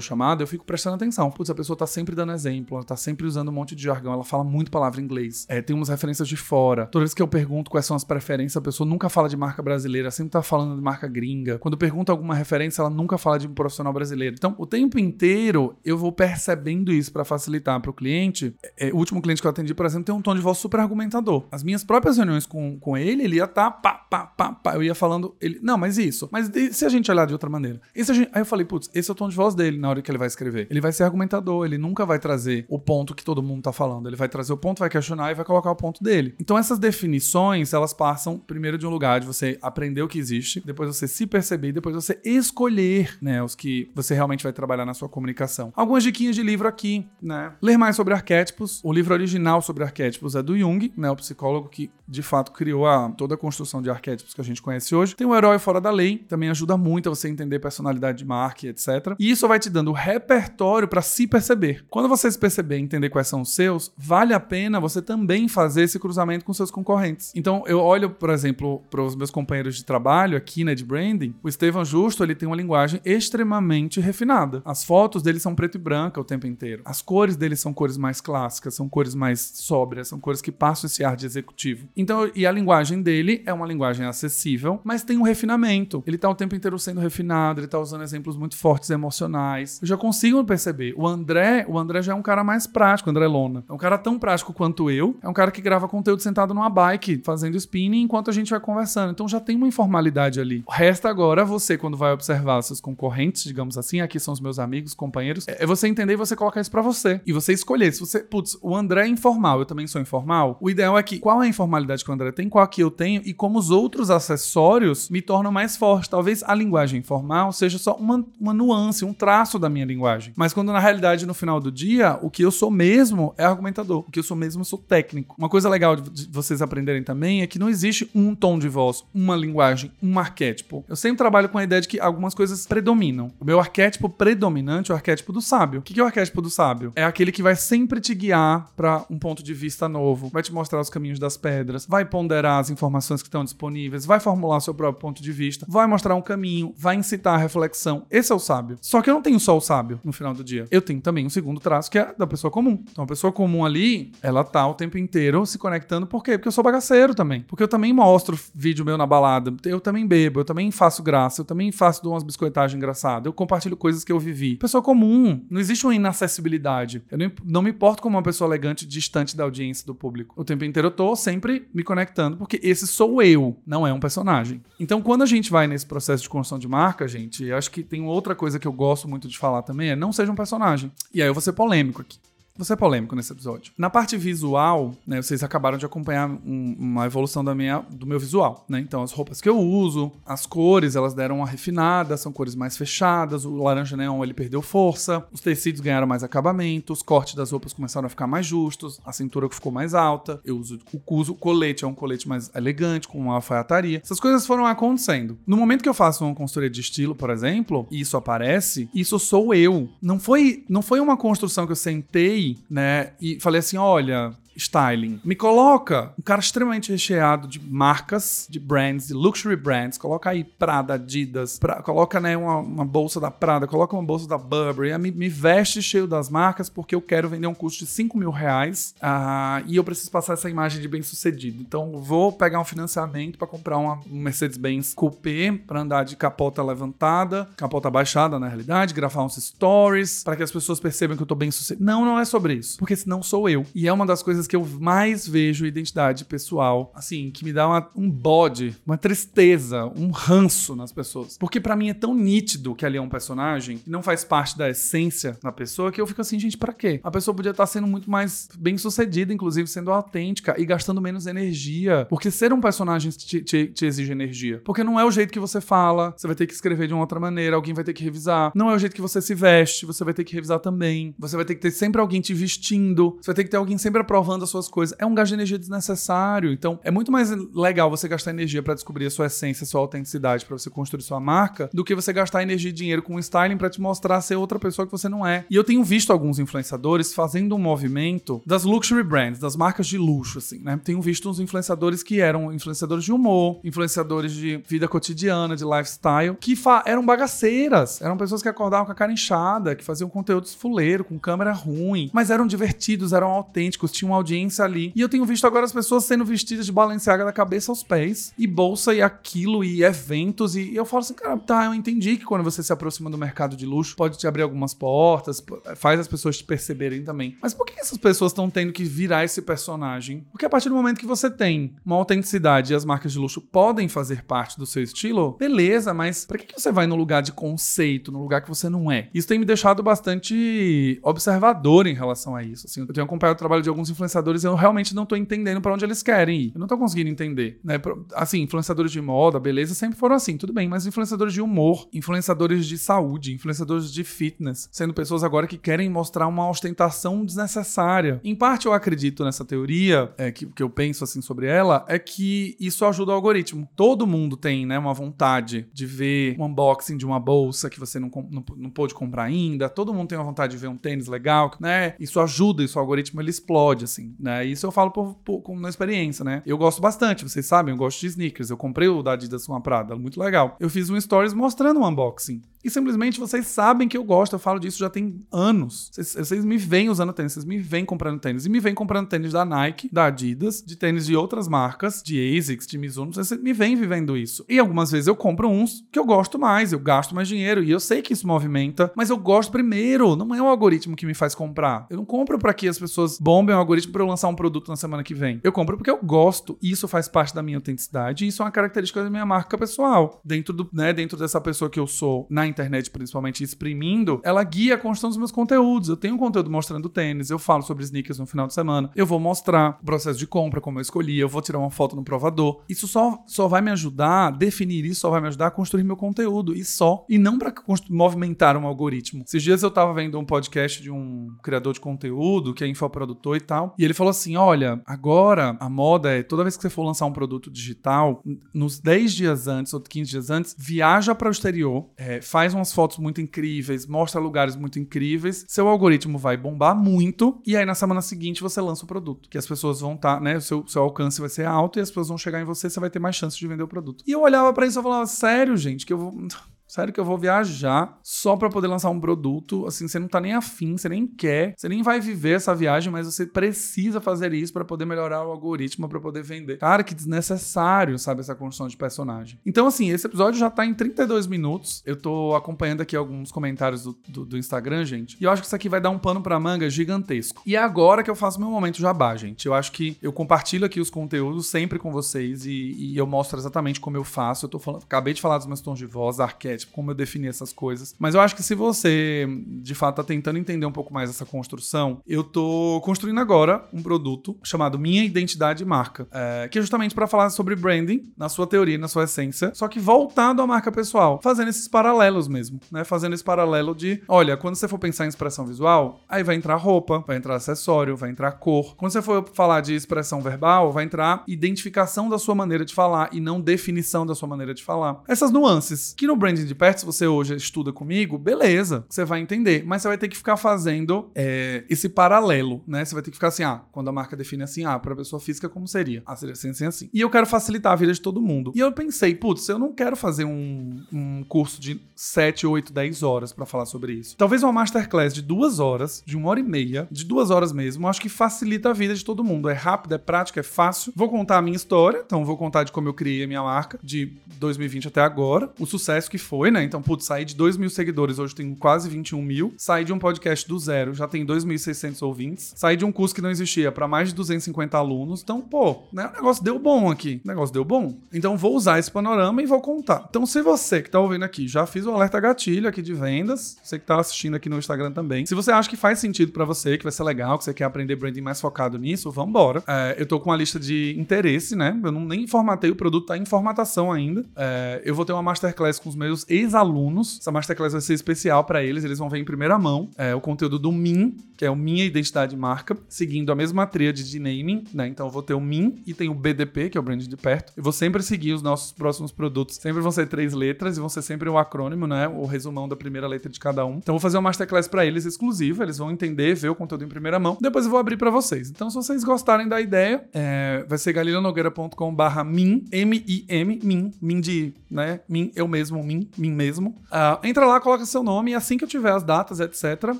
chamado, 0.00 0.42
eu 0.42 0.46
fico 0.46 0.64
prestando 0.64 0.96
atenção. 0.96 1.30
Putz, 1.30 1.50
a 1.50 1.54
pessoa 1.54 1.76
tá 1.76 1.86
sempre 1.86 2.14
dando 2.14 2.32
exemplo, 2.32 2.76
ela 2.76 2.84
tá 2.84 2.96
sempre 2.96 3.26
usando 3.26 3.48
um 3.48 3.52
monte 3.52 3.74
de 3.74 3.82
jargão, 3.82 4.12
ela 4.12 4.24
fala 4.24 4.44
muito 4.44 4.70
palavra 4.70 5.00
em 5.00 5.04
inglês. 5.04 5.46
É, 5.48 5.62
tem 5.62 5.74
umas 5.74 5.88
referências 5.88 6.28
de 6.28 6.36
fora. 6.36 6.86
Toda 6.86 7.04
vez 7.04 7.14
que 7.14 7.22
eu 7.22 7.28
pergunto 7.28 7.70
quais 7.70 7.86
são 7.86 7.96
as 7.96 8.04
preferências, 8.04 8.56
a 8.56 8.60
pessoa 8.60 8.88
nunca 8.88 9.08
fala 9.08 9.28
de 9.28 9.36
marca 9.36 9.62
brasileira, 9.62 10.10
sempre 10.10 10.32
tá 10.32 10.42
falando 10.42 10.76
de 10.76 10.82
marca 10.82 11.06
gringa. 11.06 11.58
Quando 11.58 11.74
eu 11.74 11.78
pergunto 11.78 12.10
alguma 12.10 12.34
referência, 12.34 12.82
ela 12.82 12.90
nunca 12.90 13.18
fala 13.18 13.38
de 13.38 13.46
um 13.46 13.54
profissional 13.54 13.92
brasileiro. 13.92 14.34
Então, 14.36 14.54
o 14.58 14.66
tempo 14.66 14.98
inteiro 14.98 15.76
eu 15.84 15.96
vou 15.96 16.12
percebendo 16.12 16.92
isso 16.92 17.12
para 17.12 17.24
facilitar 17.24 17.80
para 17.80 17.90
o 17.90 17.94
cliente. 17.94 18.54
É, 18.78 18.92
o 18.92 18.96
último 18.96 19.20
cliente 19.20 19.40
que 19.40 19.46
eu 19.46 19.50
atendi, 19.50 19.74
por 19.74 19.86
exemplo, 19.86 20.04
tem 20.04 20.14
um 20.14 20.22
tom 20.22 20.34
de 20.34 20.40
voz 20.40 20.58
super 20.58 20.80
argumentador. 20.80 21.46
As 21.50 21.62
minhas 21.62 21.84
próprias 21.84 22.16
reuniões 22.16 22.46
com, 22.46 22.78
com 22.78 22.96
ele, 22.96 23.24
ele 23.24 23.36
ia 23.36 23.46
tá, 23.46 23.70
pá, 23.70 23.94
pá, 23.94 24.26
pá, 24.26 24.52
pá. 24.52 24.74
Eu 24.74 24.82
ia 24.82 24.94
falando, 24.94 25.34
ele, 25.40 25.58
não, 25.62 25.76
mas 25.76 25.98
isso. 25.98 26.28
Mas 26.32 26.48
se 26.80 26.84
a 26.84 26.88
gente 26.88 27.10
olhar 27.10 27.26
de 27.26 27.32
outra 27.32 27.48
maneira? 27.48 27.80
E 27.94 28.04
se 28.04 28.10
a 28.10 28.14
gente... 28.14 28.30
Aí 28.32 28.42
eu 28.42 28.46
falei, 28.46 28.66
putz, 28.66 28.90
esse 28.92 29.10
é 29.10 29.12
o 29.12 29.14
tom 29.14 29.28
de 29.28 29.36
voz 29.36 29.54
dele 29.54 29.78
na 29.78 29.88
hora 29.88 30.02
que 30.02 30.10
ele 30.10 30.18
vai 30.18 30.26
escrever. 30.26 30.66
Ele 30.70 30.80
vai 30.80 30.92
ser 30.92 31.04
argumentador, 31.04 31.64
ele 31.64 31.78
nunca 31.78 32.04
vai 32.04 32.18
trazer 32.18 32.66
o 32.68 32.78
ponto 32.78 33.14
que 33.14 33.24
todo 33.24 33.42
mundo 33.42 33.62
tá 33.62 33.72
falando. 33.72 34.08
Ele 34.08 34.16
vai 34.16 34.28
trazer 34.28 34.52
o 34.52 34.56
ponto, 34.56 34.80
vai 34.80 34.90
questionar 34.90 35.30
e 35.30 35.34
vai 35.34 35.44
colocar 35.44 35.70
o 35.70 35.76
ponto 35.76 36.02
dele. 36.02 36.34
Então 36.40 36.58
essas 36.58 36.78
definições, 36.78 37.72
elas 37.72 37.92
passam 37.92 38.38
primeiro 38.38 38.76
de 38.76 38.86
um 38.86 38.90
lugar 38.90 39.20
de 39.20 39.26
você 39.26 39.58
aprender 39.62 40.02
o 40.02 40.08
que 40.08 40.18
existe, 40.18 40.60
depois 40.64 40.94
você 40.94 41.06
se 41.06 41.26
perceber 41.26 41.70
depois 41.72 41.94
você 41.94 42.18
escolher, 42.24 43.16
né, 43.20 43.42
os 43.42 43.54
que 43.54 43.90
você 43.94 44.14
realmente 44.14 44.42
vai 44.42 44.52
trabalhar 44.52 44.84
na 44.84 44.94
sua 44.94 45.08
comunicação. 45.08 45.72
Algumas 45.76 46.02
diquinhas 46.02 46.34
de 46.34 46.42
livro 46.42 46.66
aqui, 46.66 47.06
né? 47.20 47.52
Ler 47.60 47.76
mais 47.76 47.96
sobre 47.96 48.14
arquétipos. 48.14 48.80
O 48.82 48.92
livro 48.92 49.14
original 49.14 49.62
sobre 49.62 49.84
arquétipos 49.84 50.34
é 50.34 50.42
do 50.42 50.58
Jung, 50.58 50.92
né, 50.96 51.10
o 51.10 51.16
psicólogo 51.16 51.68
que 51.68 51.90
de 52.08 52.22
fato 52.22 52.52
criou 52.52 52.86
a, 52.86 53.10
toda 53.10 53.34
a 53.34 53.38
construção 53.38 53.80
de 53.80 53.90
arquétipos 53.90 54.34
que 54.34 54.40
a 54.40 54.44
gente 54.44 54.60
conhece 54.60 54.94
hoje. 54.94 55.14
Tem 55.14 55.26
o 55.26 55.34
Herói 55.34 55.58
Fora 55.58 55.80
da 55.80 55.90
Lei, 55.90 56.18
também 56.18 56.48
ajuda 56.50 56.69
muito 56.76 57.08
a 57.08 57.14
você 57.14 57.28
entender 57.28 57.58
personalidade 57.58 58.18
de 58.18 58.24
marca, 58.24 58.66
etc. 58.66 59.14
E 59.18 59.30
isso 59.30 59.46
vai 59.46 59.58
te 59.58 59.70
dando 59.70 59.92
repertório 59.92 60.88
para 60.88 61.02
se 61.02 61.26
perceber. 61.26 61.84
Quando 61.88 62.08
você 62.08 62.30
se 62.30 62.38
perceber 62.38 62.78
e 62.78 62.82
entender 62.82 63.10
quais 63.10 63.28
são 63.28 63.42
os 63.42 63.54
seus, 63.54 63.92
vale 63.96 64.34
a 64.34 64.40
pena 64.40 64.80
você 64.80 65.00
também 65.02 65.48
fazer 65.48 65.82
esse 65.82 65.98
cruzamento 65.98 66.44
com 66.44 66.52
seus 66.52 66.70
concorrentes. 66.70 67.32
Então, 67.34 67.64
eu 67.66 67.80
olho, 67.80 68.10
por 68.10 68.30
exemplo, 68.30 68.82
para 68.90 69.02
os 69.02 69.14
meus 69.14 69.30
companheiros 69.30 69.76
de 69.76 69.84
trabalho 69.84 70.36
aqui, 70.36 70.64
né, 70.64 70.74
de 70.74 70.84
branding, 70.84 71.34
o 71.42 71.48
Estevam 71.48 71.84
Justo, 71.84 72.22
ele 72.22 72.34
tem 72.34 72.46
uma 72.46 72.56
linguagem 72.56 73.00
extremamente 73.04 74.00
refinada. 74.00 74.62
As 74.64 74.84
fotos 74.84 75.22
dele 75.22 75.40
são 75.40 75.54
preto 75.54 75.76
e 75.76 75.78
branca 75.78 76.20
o 76.20 76.24
tempo 76.24 76.46
inteiro. 76.46 76.82
As 76.84 77.02
cores 77.02 77.36
dele 77.36 77.56
são 77.56 77.72
cores 77.72 77.96
mais 77.96 78.20
clássicas, 78.20 78.74
são 78.74 78.88
cores 78.88 79.14
mais 79.14 79.40
sóbrias, 79.40 80.08
são 80.08 80.20
cores 80.20 80.42
que 80.42 80.52
passam 80.52 80.86
esse 80.86 81.04
ar 81.04 81.16
de 81.16 81.26
executivo. 81.26 81.88
Então, 81.96 82.30
e 82.34 82.46
a 82.46 82.52
linguagem 82.52 83.02
dele 83.02 83.42
é 83.46 83.52
uma 83.52 83.66
linguagem 83.66 84.06
acessível, 84.06 84.80
mas 84.84 85.02
tem 85.02 85.18
um 85.18 85.22
refinamento. 85.22 86.02
Ele 86.06 86.18
tá 86.18 86.28
o 86.28 86.34
tempo 86.34 86.49
inteiro 86.56 86.78
sendo 86.78 87.00
refinado, 87.00 87.60
ele 87.60 87.66
tá 87.66 87.78
usando 87.78 88.02
exemplos 88.02 88.36
muito 88.36 88.56
fortes 88.56 88.90
emocionais. 88.90 89.78
Eu 89.80 89.88
já 89.88 89.96
consigo 89.96 90.44
perceber. 90.44 90.94
O 90.96 91.06
André, 91.06 91.64
o 91.68 91.78
André 91.78 92.02
já 92.02 92.12
é 92.12 92.14
um 92.14 92.22
cara 92.22 92.42
mais 92.44 92.66
prático, 92.66 93.08
o 93.08 93.10
André 93.10 93.26
Lona. 93.26 93.64
É 93.68 93.72
um 93.72 93.78
cara 93.78 93.98
tão 93.98 94.18
prático 94.18 94.52
quanto 94.52 94.90
eu. 94.90 95.16
É 95.22 95.28
um 95.28 95.32
cara 95.32 95.50
que 95.50 95.60
grava 95.60 95.88
conteúdo 95.88 96.22
sentado 96.22 96.54
numa 96.54 96.70
bike, 96.70 97.22
fazendo 97.24 97.56
spinning 97.56 98.02
enquanto 98.02 98.30
a 98.30 98.32
gente 98.32 98.50
vai 98.50 98.60
conversando. 98.60 99.10
Então 99.10 99.28
já 99.28 99.40
tem 99.40 99.56
uma 99.56 99.68
informalidade 99.68 100.40
ali. 100.40 100.64
Resta 100.68 101.08
agora 101.08 101.44
você, 101.44 101.76
quando 101.76 101.96
vai 101.96 102.12
observar 102.12 102.62
seus 102.62 102.80
concorrentes, 102.80 103.44
digamos 103.44 103.76
assim, 103.78 104.00
aqui 104.00 104.18
são 104.18 104.32
os 104.32 104.40
meus 104.40 104.58
amigos, 104.58 104.94
companheiros, 104.94 105.44
é 105.48 105.66
você 105.66 105.88
entender 105.88 106.14
e 106.14 106.16
você 106.16 106.36
colocar 106.36 106.60
isso 106.60 106.70
para 106.70 106.82
você. 106.82 107.20
E 107.26 107.32
você 107.32 107.52
escolher. 107.52 107.92
Se 107.92 108.00
você, 108.00 108.20
putz, 108.20 108.56
o 108.62 108.74
André 108.74 109.02
é 109.02 109.08
informal, 109.08 109.60
eu 109.60 109.66
também 109.66 109.86
sou 109.86 110.00
informal. 110.00 110.56
O 110.60 110.70
ideal 110.70 110.98
é 110.98 111.02
que 111.02 111.18
qual 111.18 111.42
é 111.42 111.46
a 111.46 111.48
informalidade 111.48 112.04
que 112.04 112.10
o 112.10 112.14
André 112.14 112.32
tem, 112.32 112.48
qual 112.48 112.66
que 112.66 112.82
eu 112.82 112.90
tenho 112.90 113.22
e 113.24 113.32
como 113.32 113.58
os 113.58 113.70
outros 113.70 114.10
acessórios 114.10 115.08
me 115.08 115.22
tornam 115.22 115.52
mais 115.52 115.76
forte. 115.76 116.10
Talvez 116.10 116.39
a 116.46 116.54
linguagem 116.54 117.00
informal 117.00 117.52
seja 117.52 117.78
só 117.78 117.94
uma, 117.94 118.24
uma 118.40 118.52
nuance, 118.52 119.04
um 119.04 119.12
traço 119.12 119.58
da 119.58 119.68
minha 119.68 119.84
linguagem. 119.84 120.32
Mas 120.36 120.52
quando 120.52 120.72
na 120.72 120.78
realidade, 120.78 121.26
no 121.26 121.34
final 121.34 121.60
do 121.60 121.70
dia, 121.70 122.18
o 122.22 122.30
que 122.30 122.42
eu 122.42 122.50
sou 122.50 122.70
mesmo 122.70 123.34
é 123.36 123.44
argumentador. 123.44 124.04
O 124.06 124.10
que 124.10 124.18
eu 124.18 124.22
sou 124.22 124.36
mesmo, 124.36 124.60
eu 124.60 124.64
sou 124.64 124.78
técnico. 124.78 125.34
Uma 125.38 125.48
coisa 125.48 125.68
legal 125.68 125.96
de 125.96 126.28
vocês 126.30 126.62
aprenderem 126.62 127.02
também 127.02 127.42
é 127.42 127.46
que 127.46 127.58
não 127.58 127.68
existe 127.68 128.10
um 128.14 128.34
tom 128.34 128.58
de 128.58 128.68
voz, 128.68 129.04
uma 129.14 129.36
linguagem, 129.36 129.92
um 130.02 130.18
arquétipo. 130.18 130.84
Eu 130.88 130.96
sempre 130.96 131.18
trabalho 131.18 131.48
com 131.48 131.58
a 131.58 131.64
ideia 131.64 131.80
de 131.80 131.88
que 131.88 132.00
algumas 132.00 132.34
coisas 132.34 132.66
predominam. 132.66 133.30
O 133.40 133.44
meu 133.44 133.58
arquétipo 133.58 134.08
predominante 134.08 134.90
é 134.90 134.94
o 134.94 134.96
arquétipo 134.96 135.32
do 135.32 135.40
sábio. 135.40 135.80
O 135.80 135.82
que 135.82 135.98
é 135.98 136.02
o 136.02 136.06
arquétipo 136.06 136.40
do 136.40 136.50
sábio? 136.50 136.92
É 136.96 137.04
aquele 137.04 137.32
que 137.32 137.42
vai 137.42 137.56
sempre 137.56 138.00
te 138.00 138.14
guiar 138.14 138.70
para 138.76 139.04
um 139.10 139.18
ponto 139.18 139.42
de 139.42 139.54
vista 139.54 139.88
novo, 139.88 140.28
vai 140.28 140.42
te 140.42 140.52
mostrar 140.52 140.80
os 140.80 140.90
caminhos 140.90 141.18
das 141.18 141.36
pedras, 141.36 141.86
vai 141.86 142.04
ponderar 142.04 142.60
as 142.60 142.70
informações 142.70 143.22
que 143.22 143.28
estão 143.28 143.44
disponíveis, 143.44 144.04
vai 144.04 144.20
formular 144.20 144.60
seu 144.60 144.74
próprio 144.74 145.00
ponto 145.00 145.22
de 145.22 145.32
vista, 145.32 145.66
vai 145.68 145.86
mostrar 145.86 146.14
um 146.14 146.22
caminho, 146.30 146.72
vai 146.76 146.94
incitar 146.94 147.34
a 147.34 147.38
reflexão. 147.38 148.06
Esse 148.10 148.30
é 148.30 148.34
o 148.34 148.38
sábio. 148.38 148.78
Só 148.80 149.02
que 149.02 149.10
eu 149.10 149.14
não 149.14 149.22
tenho 149.22 149.40
só 149.40 149.56
o 149.56 149.60
sábio 149.60 150.00
no 150.04 150.12
final 150.12 150.32
do 150.32 150.44
dia. 150.44 150.66
Eu 150.70 150.80
tenho 150.80 151.00
também 151.00 151.26
um 151.26 151.30
segundo 151.30 151.60
traço 151.60 151.90
que 151.90 151.98
é 151.98 152.14
da 152.16 152.26
pessoa 152.26 152.50
comum. 152.50 152.82
Então 152.90 153.02
a 153.02 153.06
pessoa 153.06 153.32
comum 153.32 153.64
ali, 153.64 154.12
ela 154.22 154.44
tá 154.44 154.66
o 154.66 154.74
tempo 154.74 154.96
inteiro 154.96 155.44
se 155.44 155.58
conectando. 155.58 156.06
Por 156.06 156.22
quê? 156.22 156.38
Porque 156.38 156.48
eu 156.48 156.52
sou 156.52 156.62
bagaceiro 156.62 157.14
também. 157.14 157.42
Porque 157.42 157.62
eu 157.62 157.68
também 157.68 157.92
mostro 157.92 158.38
vídeo 158.54 158.84
meu 158.84 158.96
na 158.96 159.06
balada. 159.06 159.52
Eu 159.64 159.80
também 159.80 160.06
bebo, 160.06 160.40
eu 160.40 160.44
também 160.44 160.70
faço 160.70 161.02
graça, 161.02 161.40
eu 161.40 161.44
também 161.44 161.72
faço 161.72 162.08
umas 162.08 162.22
biscoitagens 162.22 162.76
engraçadas. 162.76 163.26
Eu 163.26 163.32
compartilho 163.32 163.76
coisas 163.76 164.04
que 164.04 164.12
eu 164.12 164.20
vivi. 164.20 164.56
Pessoa 164.56 164.82
comum. 164.82 165.44
Não 165.50 165.60
existe 165.60 165.84
uma 165.84 165.94
inacessibilidade. 165.94 167.02
Eu 167.10 167.18
não, 167.18 167.32
não 167.44 167.62
me 167.62 167.70
importo 167.70 168.02
como 168.02 168.16
uma 168.16 168.22
pessoa 168.22 168.48
elegante 168.48 168.86
distante 168.86 169.36
da 169.36 169.44
audiência 169.44 169.84
do 169.86 169.94
público. 169.94 170.34
O 170.36 170.44
tempo 170.44 170.64
inteiro 170.64 170.86
eu 170.86 170.92
tô 170.92 171.16
sempre 171.16 171.68
me 171.74 171.82
conectando, 171.82 172.36
porque 172.36 172.60
esse 172.62 172.86
sou 172.86 173.22
eu, 173.22 173.56
não 173.66 173.86
é 173.86 173.92
um 173.92 174.00
personagem. 174.00 174.62
Então, 174.78 175.02
quando 175.02 175.22
a 175.22 175.26
gente 175.26 175.50
vai 175.50 175.66
nesse 175.66 175.86
processo 175.86 176.19
de 176.22 176.28
construção 176.28 176.58
de 176.58 176.68
marca, 176.68 177.06
gente, 177.08 177.44
eu 177.44 177.56
acho 177.56 177.70
que 177.70 177.82
tem 177.82 178.02
outra 178.02 178.34
coisa 178.34 178.58
que 178.58 178.66
eu 178.66 178.72
gosto 178.72 179.08
muito 179.08 179.28
de 179.28 179.38
falar 179.38 179.62
também, 179.62 179.90
é 179.90 179.96
não 179.96 180.12
seja 180.12 180.30
um 180.30 180.34
personagem. 180.34 180.90
E 181.12 181.22
aí 181.22 181.28
eu 181.28 181.34
vou 181.34 181.40
ser 181.40 181.52
polêmico 181.52 182.02
aqui. 182.02 182.18
Vou 182.60 182.64
ser 182.66 182.76
polêmico 182.76 183.16
nesse 183.16 183.32
episódio. 183.32 183.72
Na 183.78 183.88
parte 183.88 184.18
visual, 184.18 184.92
né, 185.06 185.22
vocês 185.22 185.42
acabaram 185.42 185.78
de 185.78 185.86
acompanhar 185.86 186.28
um, 186.28 186.76
uma 186.78 187.06
evolução 187.06 187.42
da 187.42 187.54
minha, 187.54 187.78
do 187.90 188.04
meu 188.04 188.20
visual, 188.20 188.66
né? 188.68 188.78
Então, 188.80 189.02
as 189.02 189.12
roupas 189.12 189.40
que 189.40 189.48
eu 189.48 189.58
uso, 189.58 190.12
as 190.26 190.44
cores, 190.44 190.94
elas 190.94 191.14
deram 191.14 191.38
uma 191.38 191.46
refinada, 191.46 192.18
são 192.18 192.30
cores 192.30 192.54
mais 192.54 192.76
fechadas, 192.76 193.46
o 193.46 193.62
laranja 193.62 193.96
neon 193.96 194.22
ele 194.22 194.34
perdeu 194.34 194.60
força, 194.60 195.26
os 195.32 195.40
tecidos 195.40 195.80
ganharam 195.80 196.06
mais 196.06 196.22
acabamento, 196.22 196.92
os 196.92 197.00
cortes 197.00 197.34
das 197.34 197.50
roupas 197.50 197.72
começaram 197.72 198.04
a 198.04 198.10
ficar 198.10 198.26
mais 198.26 198.44
justos, 198.44 199.00
a 199.06 199.10
cintura 199.10 199.48
ficou 199.48 199.72
mais 199.72 199.94
alta, 199.94 200.38
eu 200.44 200.58
uso 200.58 200.78
o 200.92 201.16
uso, 201.16 201.34
colete 201.34 201.86
é 201.86 201.88
um 201.88 201.94
colete 201.94 202.28
mais 202.28 202.50
elegante, 202.54 203.08
com 203.08 203.18
uma 203.18 203.36
alfaiataria. 203.36 204.02
Essas 204.04 204.20
coisas 204.20 204.46
foram 204.46 204.66
acontecendo. 204.66 205.38
No 205.46 205.56
momento 205.56 205.82
que 205.82 205.88
eu 205.88 205.94
faço 205.94 206.26
uma 206.26 206.34
consultoria 206.34 206.68
de 206.68 206.82
estilo, 206.82 207.14
por 207.14 207.30
exemplo, 207.30 207.88
e 207.90 208.00
isso 208.00 208.18
aparece, 208.18 208.90
isso 208.94 209.18
sou 209.18 209.54
eu. 209.54 209.88
Não 210.02 210.20
foi, 210.20 210.62
não 210.68 210.82
foi 210.82 211.00
uma 211.00 211.16
construção 211.16 211.64
que 211.64 211.72
eu 211.72 211.76
sentei 211.76 212.49
né? 212.70 213.12
E 213.20 213.38
falei 213.40 213.60
assim: 213.60 213.76
olha, 213.76 214.32
styling. 214.60 215.20
Me 215.24 215.34
coloca 215.34 216.12
um 216.18 216.22
cara 216.22 216.40
extremamente 216.40 216.90
recheado 216.90 217.48
de 217.48 217.60
marcas, 217.60 218.46
de 218.48 218.58
brands, 218.58 219.08
de 219.08 219.14
luxury 219.14 219.56
brands. 219.56 219.98
Coloca 219.98 220.30
aí 220.30 220.44
Prada, 220.44 220.94
Adidas, 220.94 221.58
pra, 221.58 221.82
coloca 221.82 222.20
né, 222.20 222.36
uma, 222.36 222.58
uma, 222.58 222.84
bolsa 222.84 223.20
da 223.20 223.30
Prada, 223.30 223.66
coloca 223.66 223.94
uma 223.94 224.02
bolsa 224.02 224.28
da 224.28 224.38
Burberry. 224.38 224.96
Me, 224.98 225.10
me, 225.10 225.28
veste 225.28 225.82
cheio 225.82 226.06
das 226.06 226.28
marcas 226.28 226.68
porque 226.68 226.94
eu 226.94 227.00
quero 227.00 227.28
vender 227.28 227.46
um 227.46 227.54
custo 227.54 227.84
de 227.84 227.90
5 227.90 228.18
mil 228.18 228.30
reais 228.30 228.94
uh, 229.02 229.64
e 229.66 229.76
eu 229.76 229.84
preciso 229.84 230.10
passar 230.10 230.34
essa 230.34 230.50
imagem 230.50 230.80
de 230.80 230.88
bem 230.88 231.02
sucedido. 231.02 231.62
Então 231.62 232.00
vou 232.00 232.32
pegar 232.32 232.60
um 232.60 232.64
financiamento 232.64 233.38
para 233.38 233.46
comprar 233.46 233.78
uma, 233.78 234.00
um 234.10 234.20
Mercedes-Benz 234.20 234.94
Coupé 234.94 235.52
para 235.66 235.80
andar 235.80 236.04
de 236.04 236.16
capota 236.16 236.62
levantada, 236.62 237.48
capota 237.56 237.90
baixada 237.90 238.38
na 238.38 238.48
realidade, 238.48 238.94
gravar 238.94 239.22
uns 239.22 239.36
stories 239.36 240.22
para 240.22 240.36
que 240.36 240.42
as 240.42 240.50
pessoas 240.50 240.80
percebam 240.80 241.16
que 241.16 241.22
eu 241.22 241.26
tô 241.26 241.34
bem 241.34 241.50
sucedido. 241.50 241.84
Não, 241.84 242.04
não 242.04 242.18
é 242.18 242.24
sobre 242.24 242.54
isso, 242.54 242.78
porque 242.78 242.96
senão 242.96 243.22
sou 243.22 243.48
eu. 243.48 243.64
E 243.74 243.88
é 243.88 243.92
uma 243.92 244.06
das 244.06 244.22
coisas 244.22 244.46
que 244.50 244.56
eu 244.56 244.66
mais 244.80 245.28
vejo 245.28 245.64
identidade 245.64 246.24
pessoal, 246.24 246.90
assim, 246.92 247.30
que 247.30 247.44
me 247.44 247.52
dá 247.52 247.68
uma, 247.68 247.88
um 247.94 248.10
bode, 248.10 248.74
uma 248.84 248.98
tristeza, 248.98 249.86
um 249.96 250.10
ranço 250.10 250.74
nas 250.74 250.90
pessoas. 250.90 251.38
Porque 251.38 251.60
para 251.60 251.76
mim 251.76 251.88
é 251.88 251.94
tão 251.94 252.12
nítido 252.12 252.74
que 252.74 252.84
ali 252.84 252.96
é 252.98 253.00
um 253.00 253.08
personagem 253.08 253.78
que 253.78 253.88
não 253.88 254.02
faz 254.02 254.24
parte 254.24 254.58
da 254.58 254.68
essência 254.68 255.38
da 255.40 255.52
pessoa 255.52 255.92
que 255.92 256.00
eu 256.00 256.06
fico 256.06 256.20
assim, 256.20 256.36
gente, 256.36 256.58
para 256.58 256.72
quê? 256.72 256.98
A 257.04 257.12
pessoa 257.12 257.32
podia 257.32 257.52
estar 257.52 257.64
sendo 257.64 257.86
muito 257.86 258.10
mais 258.10 258.48
bem 258.58 258.76
sucedida, 258.76 259.32
inclusive 259.32 259.68
sendo 259.68 259.92
autêntica 259.92 260.56
e 260.58 260.66
gastando 260.66 261.00
menos 261.00 261.28
energia. 261.28 262.04
Porque 262.10 262.28
ser 262.28 262.52
um 262.52 262.60
personagem 262.60 263.12
te, 263.12 263.42
te, 263.42 263.68
te 263.68 263.86
exige 263.86 264.10
energia. 264.10 264.60
Porque 264.64 264.82
não 264.82 264.98
é 264.98 265.04
o 265.04 265.12
jeito 265.12 265.32
que 265.32 265.38
você 265.38 265.60
fala, 265.60 266.12
você 266.16 266.26
vai 266.26 266.34
ter 266.34 266.48
que 266.48 266.54
escrever 266.54 266.88
de 266.88 266.92
uma 266.92 267.02
outra 267.02 267.20
maneira, 267.20 267.54
alguém 267.54 267.72
vai 267.72 267.84
ter 267.84 267.92
que 267.92 268.02
revisar. 268.02 268.50
Não 268.52 268.68
é 268.68 268.74
o 268.74 268.78
jeito 268.80 268.96
que 268.96 269.00
você 269.00 269.22
se 269.22 269.32
veste, 269.32 269.86
você 269.86 270.02
vai 270.02 270.12
ter 270.12 270.24
que 270.24 270.34
revisar 270.34 270.58
também. 270.58 271.14
Você 271.20 271.36
vai 271.36 271.44
ter 271.44 271.54
que 271.54 271.60
ter 271.60 271.70
sempre 271.70 272.00
alguém 272.00 272.20
te 272.20 272.34
vestindo, 272.34 273.16
você 273.20 273.28
vai 273.28 273.36
ter 273.36 273.44
que 273.44 273.50
ter 273.50 273.56
alguém 273.56 273.78
sempre 273.78 274.00
aprovando 274.00 274.39
as 274.42 274.50
suas 274.50 274.68
coisas. 274.68 274.96
É 274.98 275.06
um 275.06 275.14
gasto 275.14 275.28
de 275.28 275.34
energia 275.34 275.58
desnecessário. 275.58 276.52
Então, 276.52 276.78
é 276.82 276.90
muito 276.90 277.12
mais 277.12 277.30
legal 277.54 277.90
você 277.90 278.08
gastar 278.08 278.30
energia 278.30 278.62
para 278.62 278.74
descobrir 278.74 279.06
a 279.06 279.10
sua 279.10 279.26
essência, 279.26 279.64
a 279.64 279.66
sua 279.66 279.80
autenticidade, 279.80 280.44
para 280.44 280.56
você 280.56 280.70
construir 280.70 281.02
sua 281.02 281.20
marca, 281.20 281.70
do 281.72 281.84
que 281.84 281.94
você 281.94 282.12
gastar 282.12 282.42
energia 282.42 282.70
e 282.70 282.72
dinheiro 282.72 283.02
com 283.02 283.18
styling 283.18 283.56
para 283.56 283.70
te 283.70 283.80
mostrar 283.80 284.20
ser 284.20 284.36
outra 284.36 284.58
pessoa 284.58 284.86
que 284.86 284.92
você 284.92 285.08
não 285.08 285.26
é. 285.26 285.44
E 285.50 285.54
eu 285.54 285.64
tenho 285.64 285.82
visto 285.84 286.12
alguns 286.12 286.38
influenciadores 286.38 287.14
fazendo 287.14 287.54
um 287.54 287.58
movimento 287.58 288.42
das 288.46 288.64
luxury 288.64 289.02
brands, 289.02 289.40
das 289.40 289.56
marcas 289.56 289.86
de 289.86 289.98
luxo, 289.98 290.38
assim, 290.38 290.60
né? 290.60 290.78
Tenho 290.82 291.00
visto 291.00 291.28
uns 291.28 291.40
influenciadores 291.40 292.02
que 292.02 292.20
eram 292.20 292.52
influenciadores 292.52 293.04
de 293.04 293.12
humor, 293.12 293.60
influenciadores 293.64 294.32
de 294.32 294.62
vida 294.66 294.88
cotidiana, 294.88 295.56
de 295.56 295.64
lifestyle, 295.64 296.36
que 296.40 296.54
eram 296.84 297.04
bagaceiras, 297.04 298.00
eram 298.00 298.16
pessoas 298.16 298.42
que 298.42 298.48
acordavam 298.48 298.86
com 298.86 298.92
a 298.92 298.94
cara 298.94 299.12
inchada, 299.12 299.74
que 299.74 299.84
faziam 299.84 300.08
conteúdo 300.08 300.46
fuleiro, 300.48 301.04
com 301.04 301.18
câmera 301.18 301.52
ruim, 301.52 302.10
mas 302.12 302.30
eram 302.30 302.46
divertidos, 302.46 303.12
eram 303.12 303.28
autênticos, 303.28 303.92
tinham 303.92 304.14
audiência 304.20 304.64
ali. 304.64 304.92
E 304.94 305.00
eu 305.00 305.08
tenho 305.08 305.24
visto 305.24 305.46
agora 305.46 305.64
as 305.64 305.72
pessoas 305.72 306.04
sendo 306.04 306.24
vestidas 306.24 306.66
de 306.66 306.72
Balenciaga 306.72 307.24
da 307.24 307.32
cabeça 307.32 307.72
aos 307.72 307.82
pés, 307.82 308.32
e 308.38 308.46
bolsa 308.46 308.94
e 308.94 309.02
aquilo, 309.02 309.64
e 309.64 309.82
eventos, 309.82 310.56
e 310.56 310.74
eu 310.74 310.84
falo 310.84 311.02
assim, 311.02 311.14
cara, 311.14 311.36
tá, 311.36 311.66
eu 311.66 311.74
entendi 311.74 312.16
que 312.16 312.24
quando 312.24 312.44
você 312.44 312.62
se 312.62 312.72
aproxima 312.72 313.10
do 313.10 313.18
mercado 313.18 313.56
de 313.56 313.66
luxo, 313.66 313.96
pode 313.96 314.18
te 314.18 314.26
abrir 314.26 314.42
algumas 314.42 314.74
portas, 314.74 315.42
faz 315.76 316.00
as 316.00 316.08
pessoas 316.08 316.38
te 316.38 316.44
perceberem 316.44 317.02
também. 317.02 317.36
Mas 317.42 317.54
por 317.54 317.66
que 317.66 317.78
essas 317.80 317.98
pessoas 317.98 318.32
estão 318.32 318.50
tendo 318.50 318.72
que 318.72 318.84
virar 318.84 319.24
esse 319.24 319.42
personagem? 319.42 320.26
Porque 320.30 320.46
a 320.46 320.50
partir 320.50 320.68
do 320.68 320.74
momento 320.74 320.98
que 320.98 321.06
você 321.06 321.30
tem 321.30 321.74
uma 321.84 321.96
autenticidade 321.96 322.72
e 322.72 322.76
as 322.76 322.84
marcas 322.84 323.12
de 323.12 323.18
luxo 323.18 323.40
podem 323.40 323.88
fazer 323.88 324.24
parte 324.24 324.58
do 324.58 324.66
seu 324.66 324.82
estilo, 324.82 325.36
beleza, 325.38 325.92
mas 325.94 326.24
pra 326.24 326.38
que 326.38 326.58
você 326.58 326.70
vai 326.70 326.86
no 326.86 326.96
lugar 326.96 327.22
de 327.22 327.32
conceito, 327.32 328.12
no 328.12 328.20
lugar 328.20 328.42
que 328.42 328.48
você 328.48 328.68
não 328.68 328.90
é? 328.90 329.08
Isso 329.14 329.28
tem 329.28 329.38
me 329.38 329.44
deixado 329.44 329.82
bastante 329.82 330.98
observador 331.02 331.86
em 331.86 331.94
relação 331.94 332.34
a 332.34 332.42
isso. 332.42 332.66
Assim, 332.66 332.80
eu 332.80 332.92
tenho 332.92 333.04
acompanhado 333.04 333.36
o 333.36 333.38
trabalho 333.38 333.62
de 333.62 333.68
alguns 333.68 333.88
influenciadores 333.90 334.09
e 334.42 334.46
eu 334.46 334.54
realmente 334.54 334.94
não 334.94 335.06
tô 335.06 335.16
entendendo 335.16 335.60
para 335.60 335.72
onde 335.72 335.84
eles 335.84 336.02
querem 336.02 336.40
ir. 336.40 336.52
Eu 336.54 336.60
não 336.60 336.66
tô 336.66 336.76
conseguindo 336.76 337.10
entender, 337.10 337.60
né? 337.62 337.74
Assim, 338.14 338.40
influenciadores 338.42 338.92
de 338.92 339.00
moda, 339.00 339.38
beleza, 339.38 339.74
sempre 339.74 339.98
foram 339.98 340.16
assim, 340.16 340.36
tudo 340.36 340.52
bem, 340.52 340.68
mas 340.68 340.86
influenciadores 340.86 341.32
de 341.32 341.40
humor, 341.40 341.88
influenciadores 341.92 342.66
de 342.66 342.78
saúde, 342.78 343.34
influenciadores 343.34 343.92
de 343.92 344.04
fitness, 344.04 344.68
sendo 344.72 344.94
pessoas 344.94 345.24
agora 345.24 345.46
que 345.46 345.58
querem 345.58 345.88
mostrar 345.88 346.26
uma 346.26 346.48
ostentação 346.48 347.24
desnecessária. 347.24 348.20
Em 348.24 348.34
parte 348.34 348.66
eu 348.66 348.72
acredito 348.72 349.24
nessa 349.24 349.44
teoria, 349.44 350.12
é, 350.16 350.30
que, 350.30 350.46
que 350.46 350.62
eu 350.62 350.70
penso 350.70 351.04
assim 351.04 351.20
sobre 351.20 351.46
ela, 351.46 351.84
é 351.88 351.98
que 351.98 352.56
isso 352.58 352.84
ajuda 352.84 353.12
o 353.12 353.14
algoritmo. 353.14 353.68
Todo 353.76 354.06
mundo 354.06 354.36
tem, 354.36 354.66
né, 354.66 354.78
uma 354.78 354.94
vontade 354.94 355.68
de 355.72 355.86
ver 355.86 356.36
um 356.38 356.44
unboxing 356.44 356.96
de 356.96 357.06
uma 357.06 357.20
bolsa 357.20 357.70
que 357.70 357.78
você 357.78 357.98
não, 357.98 358.10
não, 358.30 358.44
não 358.56 358.70
pôde 358.70 358.94
comprar 358.94 359.24
ainda, 359.24 359.68
todo 359.68 359.94
mundo 359.94 360.08
tem 360.08 360.18
uma 360.18 360.24
vontade 360.24 360.52
de 360.52 360.58
ver 360.58 360.68
um 360.68 360.76
tênis 360.76 361.06
legal, 361.06 361.52
né? 361.60 361.94
Isso 361.98 362.20
ajuda, 362.20 362.62
isso 362.62 362.78
o 362.78 362.80
algoritmo 362.80 363.20
ele 363.20 363.30
explode, 363.30 363.84
assim, 363.84 363.99
né? 364.18 364.44
Isso 364.44 364.66
eu 364.66 364.70
falo 364.70 364.90
por, 364.90 365.14
por, 365.24 365.40
com 365.40 365.68
experiência, 365.68 366.24
né? 366.24 366.42
Eu 366.46 366.56
gosto 366.58 366.80
bastante, 366.80 367.28
vocês 367.28 367.46
sabem, 367.46 367.72
eu 367.72 367.78
gosto 367.78 368.00
de 368.00 368.06
sneakers. 368.06 368.50
Eu 368.50 368.56
comprei 368.56 368.88
o 368.88 369.02
da 369.02 369.12
Adidas 369.12 369.46
com 369.46 369.54
a 369.54 369.60
Prada, 369.60 369.96
muito 369.96 370.20
legal. 370.20 370.56
Eu 370.60 370.70
fiz 370.70 370.90
um 370.90 371.00
stories 371.00 371.34
mostrando 371.34 371.80
um 371.80 371.86
unboxing. 371.86 372.42
E 372.62 372.68
simplesmente 372.68 373.18
vocês 373.18 373.46
sabem 373.46 373.88
que 373.88 373.96
eu 373.96 374.04
gosto, 374.04 374.34
eu 374.34 374.38
falo 374.38 374.58
disso 374.58 374.78
já 374.78 374.90
tem 374.90 375.24
anos. 375.32 375.90
Vocês, 375.92 376.14
vocês, 376.14 376.44
me 376.44 376.58
veem 376.58 376.90
usando 376.90 377.12
tênis, 377.12 377.32
vocês 377.32 377.44
me 377.44 377.58
veem 377.58 377.86
comprando 377.86 378.20
tênis. 378.20 378.44
E 378.44 378.50
me 378.50 378.60
vêm 378.60 378.74
comprando 378.74 379.08
tênis 379.08 379.32
da 379.32 379.46
Nike, 379.46 379.88
da 379.90 380.06
Adidas, 380.06 380.62
de 380.62 380.76
tênis 380.76 381.06
de 381.06 381.16
outras 381.16 381.48
marcas, 381.48 382.02
de 382.02 382.36
ASICS, 382.36 382.66
de 382.66 382.76
Mizuno. 382.76 383.14
Vocês 383.14 383.40
me 383.40 383.54
vêm 383.54 383.76
vivendo 383.76 384.16
isso. 384.16 384.44
E 384.46 384.58
algumas 384.58 384.90
vezes 384.90 385.06
eu 385.06 385.16
compro 385.16 385.48
uns 385.48 385.86
que 385.90 385.98
eu 385.98 386.04
gosto 386.04 386.38
mais, 386.38 386.72
eu 386.72 386.78
gasto 386.78 387.14
mais 387.14 387.28
dinheiro. 387.28 387.64
E 387.64 387.70
eu 387.70 387.80
sei 387.80 388.02
que 388.02 388.12
isso 388.12 388.26
movimenta, 388.26 388.92
mas 388.94 389.08
eu 389.08 389.16
gosto 389.16 389.50
primeiro. 389.50 390.14
Não 390.14 390.34
é 390.34 390.42
o 390.42 390.46
algoritmo 390.46 390.96
que 390.96 391.06
me 391.06 391.14
faz 391.14 391.34
comprar. 391.34 391.86
Eu 391.88 391.96
não 391.96 392.04
compro 392.04 392.38
para 392.38 392.52
que 392.52 392.68
as 392.68 392.78
pessoas 392.78 393.18
bombem 393.18 393.54
o 393.54 393.58
algoritmo 393.58 393.89
para 393.90 394.02
eu 394.02 394.06
lançar 394.06 394.28
um 394.28 394.34
produto 394.34 394.68
na 394.68 394.76
semana 394.76 395.02
que 395.02 395.14
vem. 395.14 395.40
Eu 395.42 395.52
compro 395.52 395.76
porque 395.76 395.90
eu 395.90 395.98
gosto. 396.02 396.58
E 396.62 396.70
isso 396.70 396.88
faz 396.88 397.08
parte 397.08 397.34
da 397.34 397.42
minha 397.42 397.58
autenticidade. 397.58 398.24
E 398.24 398.28
isso 398.28 398.42
é 398.42 398.44
uma 398.44 398.50
característica 398.50 399.02
da 399.02 399.10
minha 399.10 399.26
marca 399.26 399.56
pessoal. 399.56 400.20
Dentro, 400.24 400.52
do, 400.52 400.68
né, 400.72 400.92
dentro 400.92 401.18
dessa 401.18 401.40
pessoa 401.40 401.70
que 401.70 401.78
eu 401.78 401.86
sou 401.86 402.26
na 402.30 402.46
internet, 402.46 402.90
principalmente 402.90 403.42
exprimindo, 403.42 404.20
ela 404.24 404.42
guia 404.42 404.74
a 404.74 404.78
construção 404.78 405.10
dos 405.10 405.18
meus 405.18 405.32
conteúdos. 405.32 405.88
Eu 405.88 405.96
tenho 405.96 406.14
um 406.14 406.18
conteúdo 406.18 406.50
mostrando 406.50 406.88
tênis, 406.88 407.30
eu 407.30 407.38
falo 407.38 407.62
sobre 407.62 407.84
sneakers 407.84 408.18
no 408.18 408.26
final 408.26 408.46
de 408.46 408.54
semana, 408.54 408.90
eu 408.94 409.06
vou 409.06 409.20
mostrar 409.20 409.78
o 409.82 409.84
processo 409.84 410.18
de 410.18 410.26
compra, 410.26 410.60
como 410.60 410.78
eu 410.78 410.82
escolhi, 410.82 411.18
eu 411.18 411.28
vou 411.28 411.42
tirar 411.42 411.58
uma 411.58 411.70
foto 411.70 411.96
no 411.96 412.04
provador. 412.04 412.62
Isso 412.68 412.86
só, 412.86 413.22
só 413.26 413.48
vai 413.48 413.60
me 413.60 413.70
ajudar, 413.70 414.30
definir 414.32 414.84
isso 414.84 415.00
só 415.00 415.10
vai 415.10 415.20
me 415.20 415.28
ajudar 415.28 415.48
a 415.48 415.50
construir 415.50 415.84
meu 415.84 415.96
conteúdo, 415.96 416.54
e 416.54 416.64
só. 416.64 417.04
E 417.08 417.18
não 417.18 417.38
para 417.38 417.52
movimentar 417.88 418.56
um 418.56 418.66
algoritmo. 418.66 419.24
Esses 419.26 419.42
dias 419.42 419.62
eu 419.62 419.70
tava 419.70 419.92
vendo 419.94 420.18
um 420.18 420.24
podcast 420.24 420.82
de 420.82 420.90
um 420.90 421.34
criador 421.42 421.72
de 421.72 421.80
conteúdo, 421.80 422.54
que 422.54 422.64
é 422.64 422.66
infoprodutor 422.66 423.36
e 423.36 423.40
tal, 423.40 423.74
e 423.80 423.84
ele 423.84 423.94
falou 423.94 424.10
assim: 424.10 424.36
olha, 424.36 424.82
agora 424.84 425.56
a 425.58 425.70
moda 425.70 426.10
é 426.10 426.22
toda 426.22 426.42
vez 426.42 426.54
que 426.54 426.60
você 426.60 426.68
for 426.68 426.82
lançar 426.82 427.06
um 427.06 427.12
produto 427.14 427.50
digital, 427.50 428.22
nos 428.52 428.78
10 428.78 429.14
dias 429.14 429.48
antes 429.48 429.72
ou 429.72 429.80
15 429.80 430.10
dias 430.10 430.28
antes, 430.28 430.54
viaja 430.58 431.14
para 431.14 431.28
o 431.28 431.30
exterior, 431.30 431.88
é, 431.96 432.20
faz 432.20 432.52
umas 432.52 432.74
fotos 432.74 432.98
muito 432.98 433.22
incríveis, 433.22 433.86
mostra 433.86 434.20
lugares 434.20 434.54
muito 434.54 434.78
incríveis, 434.78 435.46
seu 435.48 435.66
algoritmo 435.66 436.18
vai 436.18 436.36
bombar 436.36 436.76
muito 436.76 437.40
e 437.46 437.56
aí 437.56 437.64
na 437.64 437.74
semana 437.74 438.02
seguinte 438.02 438.42
você 438.42 438.60
lança 438.60 438.84
o 438.84 438.86
produto. 438.86 439.30
Que 439.30 439.38
as 439.38 439.46
pessoas 439.46 439.80
vão 439.80 439.94
estar, 439.94 440.16
tá, 440.16 440.20
né? 440.20 440.36
O 440.36 440.42
seu, 440.42 440.62
seu 440.68 440.82
alcance 440.82 441.18
vai 441.18 441.30
ser 441.30 441.46
alto 441.46 441.78
e 441.78 441.82
as 441.82 441.88
pessoas 441.88 442.08
vão 442.08 442.18
chegar 442.18 442.38
em 442.38 442.44
você, 442.44 442.68
você 442.68 442.78
vai 442.78 442.90
ter 442.90 442.98
mais 442.98 443.16
chance 443.16 443.38
de 443.38 443.46
vender 443.46 443.62
o 443.62 443.68
produto. 443.68 444.04
E 444.06 444.12
eu 444.12 444.20
olhava 444.20 444.52
para 444.52 444.66
isso 444.66 444.78
e 444.78 444.82
falava, 444.82 445.06
sério, 445.06 445.56
gente, 445.56 445.86
que 445.86 445.92
eu 445.94 445.98
vou. 445.98 446.12
Sério 446.70 446.92
que 446.92 447.00
eu 447.00 447.04
vou 447.04 447.18
viajar 447.18 447.98
só 448.00 448.36
para 448.36 448.48
poder 448.48 448.68
lançar 448.68 448.90
um 448.90 449.00
produto, 449.00 449.66
assim, 449.66 449.88
você 449.88 449.98
não 449.98 450.06
tá 450.06 450.20
nem 450.20 450.34
afim, 450.34 450.76
você 450.76 450.88
nem 450.88 451.04
quer, 451.04 451.52
você 451.56 451.68
nem 451.68 451.82
vai 451.82 451.98
viver 451.98 452.36
essa 452.36 452.54
viagem, 452.54 452.92
mas 452.92 453.06
você 453.06 453.26
precisa 453.26 454.00
fazer 454.00 454.32
isso 454.32 454.52
para 454.52 454.64
poder 454.64 454.84
melhorar 454.84 455.26
o 455.26 455.32
algoritmo, 455.32 455.88
para 455.88 455.98
poder 455.98 456.22
vender. 456.22 456.58
Cara, 456.58 456.84
que 456.84 456.94
desnecessário, 456.94 457.98
sabe, 457.98 458.20
essa 458.20 458.36
construção 458.36 458.68
de 458.68 458.76
personagem. 458.76 459.40
Então, 459.44 459.66
assim, 459.66 459.90
esse 459.90 460.06
episódio 460.06 460.38
já 460.38 460.48
tá 460.48 460.64
em 460.64 460.72
32 460.72 461.26
minutos. 461.26 461.82
Eu 461.84 461.96
tô 461.96 462.36
acompanhando 462.36 462.82
aqui 462.82 462.94
alguns 462.94 463.32
comentários 463.32 463.82
do, 463.82 463.98
do, 464.06 464.24
do 464.24 464.38
Instagram, 464.38 464.84
gente, 464.84 465.16
e 465.20 465.24
eu 465.24 465.30
acho 465.32 465.42
que 465.42 465.46
isso 465.46 465.56
aqui 465.56 465.68
vai 465.68 465.80
dar 465.80 465.90
um 465.90 465.98
pano 465.98 466.22
pra 466.22 466.38
manga 466.38 466.70
gigantesco. 466.70 467.42
E 467.44 467.56
é 467.56 467.58
agora 467.58 468.04
que 468.04 468.10
eu 468.10 468.14
faço 468.14 468.38
meu 468.38 468.48
momento 468.48 468.78
jabá, 468.78 469.16
gente. 469.16 469.44
Eu 469.44 469.54
acho 469.54 469.72
que 469.72 469.98
eu 470.00 470.12
compartilho 470.12 470.64
aqui 470.64 470.78
os 470.78 470.88
conteúdos 470.88 471.48
sempre 471.48 471.80
com 471.80 471.90
vocês 471.90 472.46
e, 472.46 472.76
e 472.78 472.96
eu 472.96 473.08
mostro 473.08 473.40
exatamente 473.40 473.80
como 473.80 473.96
eu 473.96 474.04
faço. 474.04 474.46
Eu 474.46 474.50
tô 474.50 474.60
falando, 474.60 474.84
acabei 474.84 475.12
de 475.12 475.20
falar 475.20 475.38
dos 475.38 475.48
meus 475.48 475.60
tons 475.60 475.76
de 475.76 475.86
voz, 475.86 476.20
arquétipos 476.20 476.59
tipo, 476.60 476.72
como 476.72 476.90
eu 476.90 476.94
defini 476.94 477.26
essas 477.26 477.52
coisas. 477.52 477.94
Mas 477.98 478.14
eu 478.14 478.20
acho 478.20 478.36
que 478.36 478.42
se 478.42 478.54
você, 478.54 479.26
de 479.62 479.74
fato, 479.74 479.96
tá 479.96 480.04
tentando 480.04 480.38
entender 480.38 480.66
um 480.66 480.72
pouco 480.72 480.92
mais 480.92 481.10
essa 481.10 481.26
construção, 481.26 482.00
eu 482.06 482.22
tô 482.22 482.80
construindo 482.84 483.18
agora 483.18 483.68
um 483.72 483.82
produto 483.82 484.36
chamado 484.42 484.78
Minha 484.78 485.04
Identidade 485.04 485.64
Marca, 485.64 486.06
é, 486.12 486.48
que 486.48 486.58
é 486.58 486.60
justamente 486.60 486.94
para 486.94 487.06
falar 487.06 487.30
sobre 487.30 487.56
branding, 487.56 488.12
na 488.16 488.28
sua 488.28 488.46
teoria, 488.46 488.78
na 488.78 488.88
sua 488.88 489.04
essência, 489.04 489.52
só 489.54 489.68
que 489.68 489.80
voltado 489.80 490.40
à 490.42 490.46
marca 490.46 490.70
pessoal, 490.70 491.20
fazendo 491.22 491.48
esses 491.48 491.68
paralelos 491.68 492.28
mesmo, 492.28 492.60
né? 492.70 492.84
Fazendo 492.84 493.14
esse 493.14 493.24
paralelo 493.24 493.74
de, 493.74 494.02
olha, 494.08 494.36
quando 494.36 494.54
você 494.54 494.68
for 494.68 494.78
pensar 494.78 495.04
em 495.04 495.08
expressão 495.08 495.46
visual, 495.46 496.00
aí 496.08 496.22
vai 496.22 496.34
entrar 496.36 496.56
roupa, 496.56 497.04
vai 497.06 497.16
entrar 497.16 497.36
acessório, 497.36 497.96
vai 497.96 498.10
entrar 498.10 498.32
cor. 498.32 498.76
Quando 498.76 498.92
você 498.92 499.02
for 499.02 499.28
falar 499.32 499.60
de 499.60 499.74
expressão 499.74 500.20
verbal, 500.20 500.72
vai 500.72 500.84
entrar 500.84 501.24
identificação 501.26 502.08
da 502.08 502.18
sua 502.18 502.34
maneira 502.34 502.64
de 502.64 502.74
falar 502.74 503.10
e 503.12 503.20
não 503.20 503.40
definição 503.40 504.06
da 504.06 504.14
sua 504.14 504.28
maneira 504.28 504.54
de 504.54 504.62
falar. 504.62 505.02
Essas 505.08 505.30
nuances, 505.30 505.94
que 505.96 506.06
no 506.06 506.16
branding 506.16 506.49
de 506.50 506.54
perto, 506.54 506.80
se 506.80 506.86
você 506.86 507.06
hoje 507.06 507.36
estuda 507.36 507.72
comigo, 507.72 508.18
beleza, 508.18 508.84
você 508.88 509.04
vai 509.04 509.20
entender. 509.20 509.62
Mas 509.64 509.82
você 509.82 509.88
vai 509.88 509.98
ter 509.98 510.08
que 510.08 510.16
ficar 510.16 510.36
fazendo 510.36 511.10
é, 511.14 511.64
esse 511.70 511.88
paralelo, 511.88 512.62
né? 512.66 512.84
Você 512.84 512.92
vai 512.92 513.02
ter 513.02 513.10
que 513.10 513.16
ficar 513.16 513.28
assim, 513.28 513.44
ah, 513.44 513.62
quando 513.70 513.88
a 513.88 513.92
marca 513.92 514.16
define 514.16 514.42
assim, 514.42 514.64
ah, 514.64 514.78
para 514.78 514.96
pessoa 514.96 515.20
física, 515.20 515.48
como 515.48 515.68
seria? 515.68 516.02
Ah, 516.04 516.16
seria 516.16 516.32
assim, 516.32 516.50
assim, 516.50 516.66
assim. 516.66 516.90
E 516.92 517.00
eu 517.00 517.08
quero 517.08 517.26
facilitar 517.26 517.72
a 517.72 517.76
vida 517.76 517.92
de 517.92 518.00
todo 518.00 518.20
mundo. 518.20 518.52
E 518.54 518.58
eu 518.58 518.72
pensei, 518.72 519.14
putz, 519.14 519.48
eu 519.48 519.58
não 519.58 519.72
quero 519.72 519.96
fazer 519.96 520.24
um, 520.24 520.82
um 520.92 521.24
curso 521.24 521.60
de 521.60 521.80
7, 521.94 522.46
8, 522.46 522.72
10 522.72 523.02
horas 523.02 523.32
para 523.32 523.46
falar 523.46 523.66
sobre 523.66 523.92
isso. 523.92 524.16
Talvez 524.16 524.42
uma 524.42 524.52
masterclass 524.52 525.14
de 525.14 525.22
duas 525.22 525.60
horas, 525.60 526.02
de 526.04 526.16
uma 526.16 526.30
hora 526.30 526.40
e 526.40 526.42
meia, 526.42 526.88
de 526.90 527.04
duas 527.04 527.30
horas 527.30 527.52
mesmo, 527.52 527.86
acho 527.86 528.00
que 528.00 528.08
facilita 528.08 528.70
a 528.70 528.72
vida 528.72 528.94
de 528.94 529.04
todo 529.04 529.22
mundo. 529.22 529.48
É 529.48 529.52
rápido, 529.52 529.94
é 529.94 529.98
prático, 529.98 530.40
é 530.40 530.42
fácil. 530.42 530.92
Vou 530.96 531.08
contar 531.08 531.38
a 531.38 531.42
minha 531.42 531.56
história, 531.56 532.02
então 532.04 532.24
vou 532.24 532.36
contar 532.36 532.64
de 532.64 532.72
como 532.72 532.88
eu 532.88 532.94
criei 532.94 533.22
a 533.22 533.26
minha 533.28 533.42
marca 533.42 533.78
de 533.82 534.16
2020 534.38 534.88
até 534.88 535.00
agora, 535.00 535.52
o 535.58 535.66
sucesso 535.66 536.10
que 536.10 536.18
foi, 536.18 536.39
né? 536.48 536.62
Então, 536.62 536.80
putz, 536.80 537.06
saí 537.06 537.24
de 537.24 537.34
2 537.34 537.56
mil 537.56 537.68
seguidores, 537.68 538.20
hoje 538.20 538.36
tenho 538.36 538.54
quase 538.54 538.88
21 538.88 539.20
mil. 539.20 539.52
Saí 539.56 539.84
de 539.84 539.92
um 539.92 539.98
podcast 539.98 540.48
do 540.48 540.56
zero, 540.60 540.94
já 540.94 541.08
tem 541.08 541.26
2.600 541.26 542.00
ouvintes. 542.02 542.52
Saí 542.54 542.76
de 542.76 542.84
um 542.84 542.92
curso 542.92 543.12
que 543.12 543.20
não 543.20 543.30
existia 543.30 543.72
para 543.72 543.88
mais 543.88 544.10
de 544.10 544.14
250 544.14 544.78
alunos. 544.78 545.22
Então, 545.22 545.40
pô, 545.40 545.82
né, 545.92 546.06
o 546.06 546.12
negócio 546.12 546.44
deu 546.44 546.56
bom 546.58 546.88
aqui. 546.88 547.20
O 547.24 547.28
negócio 547.28 547.52
deu 547.52 547.64
bom. 547.64 547.98
Então, 548.12 548.36
vou 548.36 548.54
usar 548.54 548.78
esse 548.78 548.90
panorama 548.90 549.42
e 549.42 549.46
vou 549.46 549.60
contar. 549.60 550.06
Então, 550.08 550.24
se 550.24 550.40
você 550.40 550.80
que 550.80 550.90
tá 550.90 551.00
ouvindo 551.00 551.24
aqui, 551.24 551.48
já 551.48 551.66
fiz 551.66 551.84
o 551.84 551.90
alerta 551.90 552.20
gatilho 552.20 552.68
aqui 552.68 552.80
de 552.80 552.94
vendas, 552.94 553.58
você 553.62 553.78
que 553.78 553.86
tá 553.86 553.98
assistindo 553.98 554.36
aqui 554.36 554.48
no 554.48 554.58
Instagram 554.58 554.92
também. 554.92 555.26
Se 555.26 555.34
você 555.34 555.50
acha 555.50 555.68
que 555.68 555.76
faz 555.76 555.98
sentido 555.98 556.30
para 556.30 556.44
você, 556.44 556.78
que 556.78 556.84
vai 556.84 556.92
ser 556.92 557.02
legal, 557.02 557.38
que 557.38 557.44
você 557.44 557.54
quer 557.54 557.64
aprender 557.64 557.96
branding 557.96 558.20
mais 558.20 558.40
focado 558.40 558.78
nisso, 558.78 559.10
vambora. 559.10 559.62
É, 559.66 559.96
eu 559.98 560.06
tô 560.06 560.20
com 560.20 560.30
uma 560.30 560.36
lista 560.36 560.60
de 560.60 560.94
interesse, 560.98 561.56
né? 561.56 561.78
Eu 561.82 561.90
não 561.90 562.04
nem 562.04 562.26
formatei 562.26 562.70
o 562.70 562.76
produto, 562.76 563.06
tá 563.06 563.16
em 563.16 563.24
formatação 563.24 563.90
ainda. 563.90 564.24
É, 564.36 564.82
eu 564.84 564.94
vou 564.94 565.04
ter 565.04 565.12
uma 565.12 565.22
masterclass 565.22 565.78
com 565.78 565.88
os 565.88 565.96
meus 565.96 566.24
ex-alunos. 566.30 567.18
Essa 567.20 567.32
masterclass 567.32 567.72
vai 567.72 567.80
ser 567.80 567.94
especial 567.94 568.44
para 568.44 568.62
eles, 568.62 568.84
eles 568.84 568.98
vão 568.98 569.10
ver 569.10 569.18
em 569.18 569.24
primeira 569.24 569.58
mão 569.58 569.90
é, 569.98 570.14
o 570.14 570.20
conteúdo 570.20 570.58
do 570.58 570.72
MIN, 570.72 571.16
que 571.36 571.44
é 571.44 571.50
o 571.50 571.56
Minha 571.56 571.84
Identidade 571.84 572.36
Marca, 572.36 572.76
seguindo 572.88 573.32
a 573.32 573.34
mesma 573.34 573.66
tríade 573.66 574.08
de 574.08 574.18
naming, 574.18 574.64
né? 574.72 574.86
Então 574.86 575.06
eu 575.06 575.10
vou 575.10 575.22
ter 575.22 575.34
o 575.34 575.40
MIN 575.40 575.82
e 575.86 575.94
tem 575.94 576.08
o 576.08 576.14
BDP, 576.14 576.70
que 576.70 576.78
é 576.78 576.80
o 576.80 576.84
brand 576.84 577.02
de 577.02 577.16
perto. 577.16 577.52
Eu 577.56 577.62
vou 577.62 577.72
sempre 577.72 578.02
seguir 578.02 578.32
os 578.32 578.42
nossos 578.42 578.72
próximos 578.72 579.10
produtos. 579.10 579.56
Sempre 579.56 579.80
vão 579.80 579.90
ser 579.90 580.06
três 580.06 580.32
letras 580.32 580.76
e 580.76 580.80
vão 580.80 580.88
ser 580.88 581.02
sempre 581.02 581.28
o 581.28 581.32
um 581.32 581.38
acrônimo, 581.38 581.86
né? 581.86 582.06
O 582.08 582.26
resumão 582.26 582.68
da 582.68 582.76
primeira 582.76 583.08
letra 583.08 583.30
de 583.30 583.40
cada 583.40 583.64
um. 583.64 583.78
Então 583.78 583.94
eu 583.94 583.98
vou 583.98 584.00
fazer 584.00 584.18
uma 584.18 584.22
masterclass 584.22 584.68
para 584.68 584.84
eles 584.84 585.04
exclusiva, 585.04 585.62
eles 585.62 585.78
vão 585.78 585.90
entender, 585.90 586.34
ver 586.34 586.50
o 586.50 586.54
conteúdo 586.54 586.84
em 586.84 586.88
primeira 586.88 587.18
mão. 587.18 587.38
Depois 587.40 587.64
eu 587.64 587.70
vou 587.70 587.80
abrir 587.80 587.96
para 587.96 588.10
vocês. 588.10 588.50
Então 588.50 588.70
se 588.70 588.76
vocês 588.76 589.02
gostarem 589.02 589.48
da 589.48 589.60
ideia, 589.60 590.04
é, 590.12 590.64
vai 590.68 590.78
ser 590.78 590.92
galilanogueira.com/min, 590.92 592.64
M-I-M, 592.70 593.60
min, 593.62 593.90
min 594.00 594.20
de, 594.20 594.52
né? 594.70 595.00
Min, 595.08 595.32
eu 595.34 595.48
mesmo, 595.48 595.82
min, 595.82 596.08
mim 596.20 596.30
mesmo. 596.30 596.70
Uh, 596.86 597.26
entra 597.26 597.46
lá, 597.46 597.60
coloca 597.60 597.84
seu 597.86 598.02
nome 598.02 598.32
e 598.32 598.34
assim 598.34 598.56
que 598.56 598.64
eu 598.64 598.68
tiver 598.68 598.92
as 598.92 599.02
datas, 599.02 599.40
etc., 599.40 599.96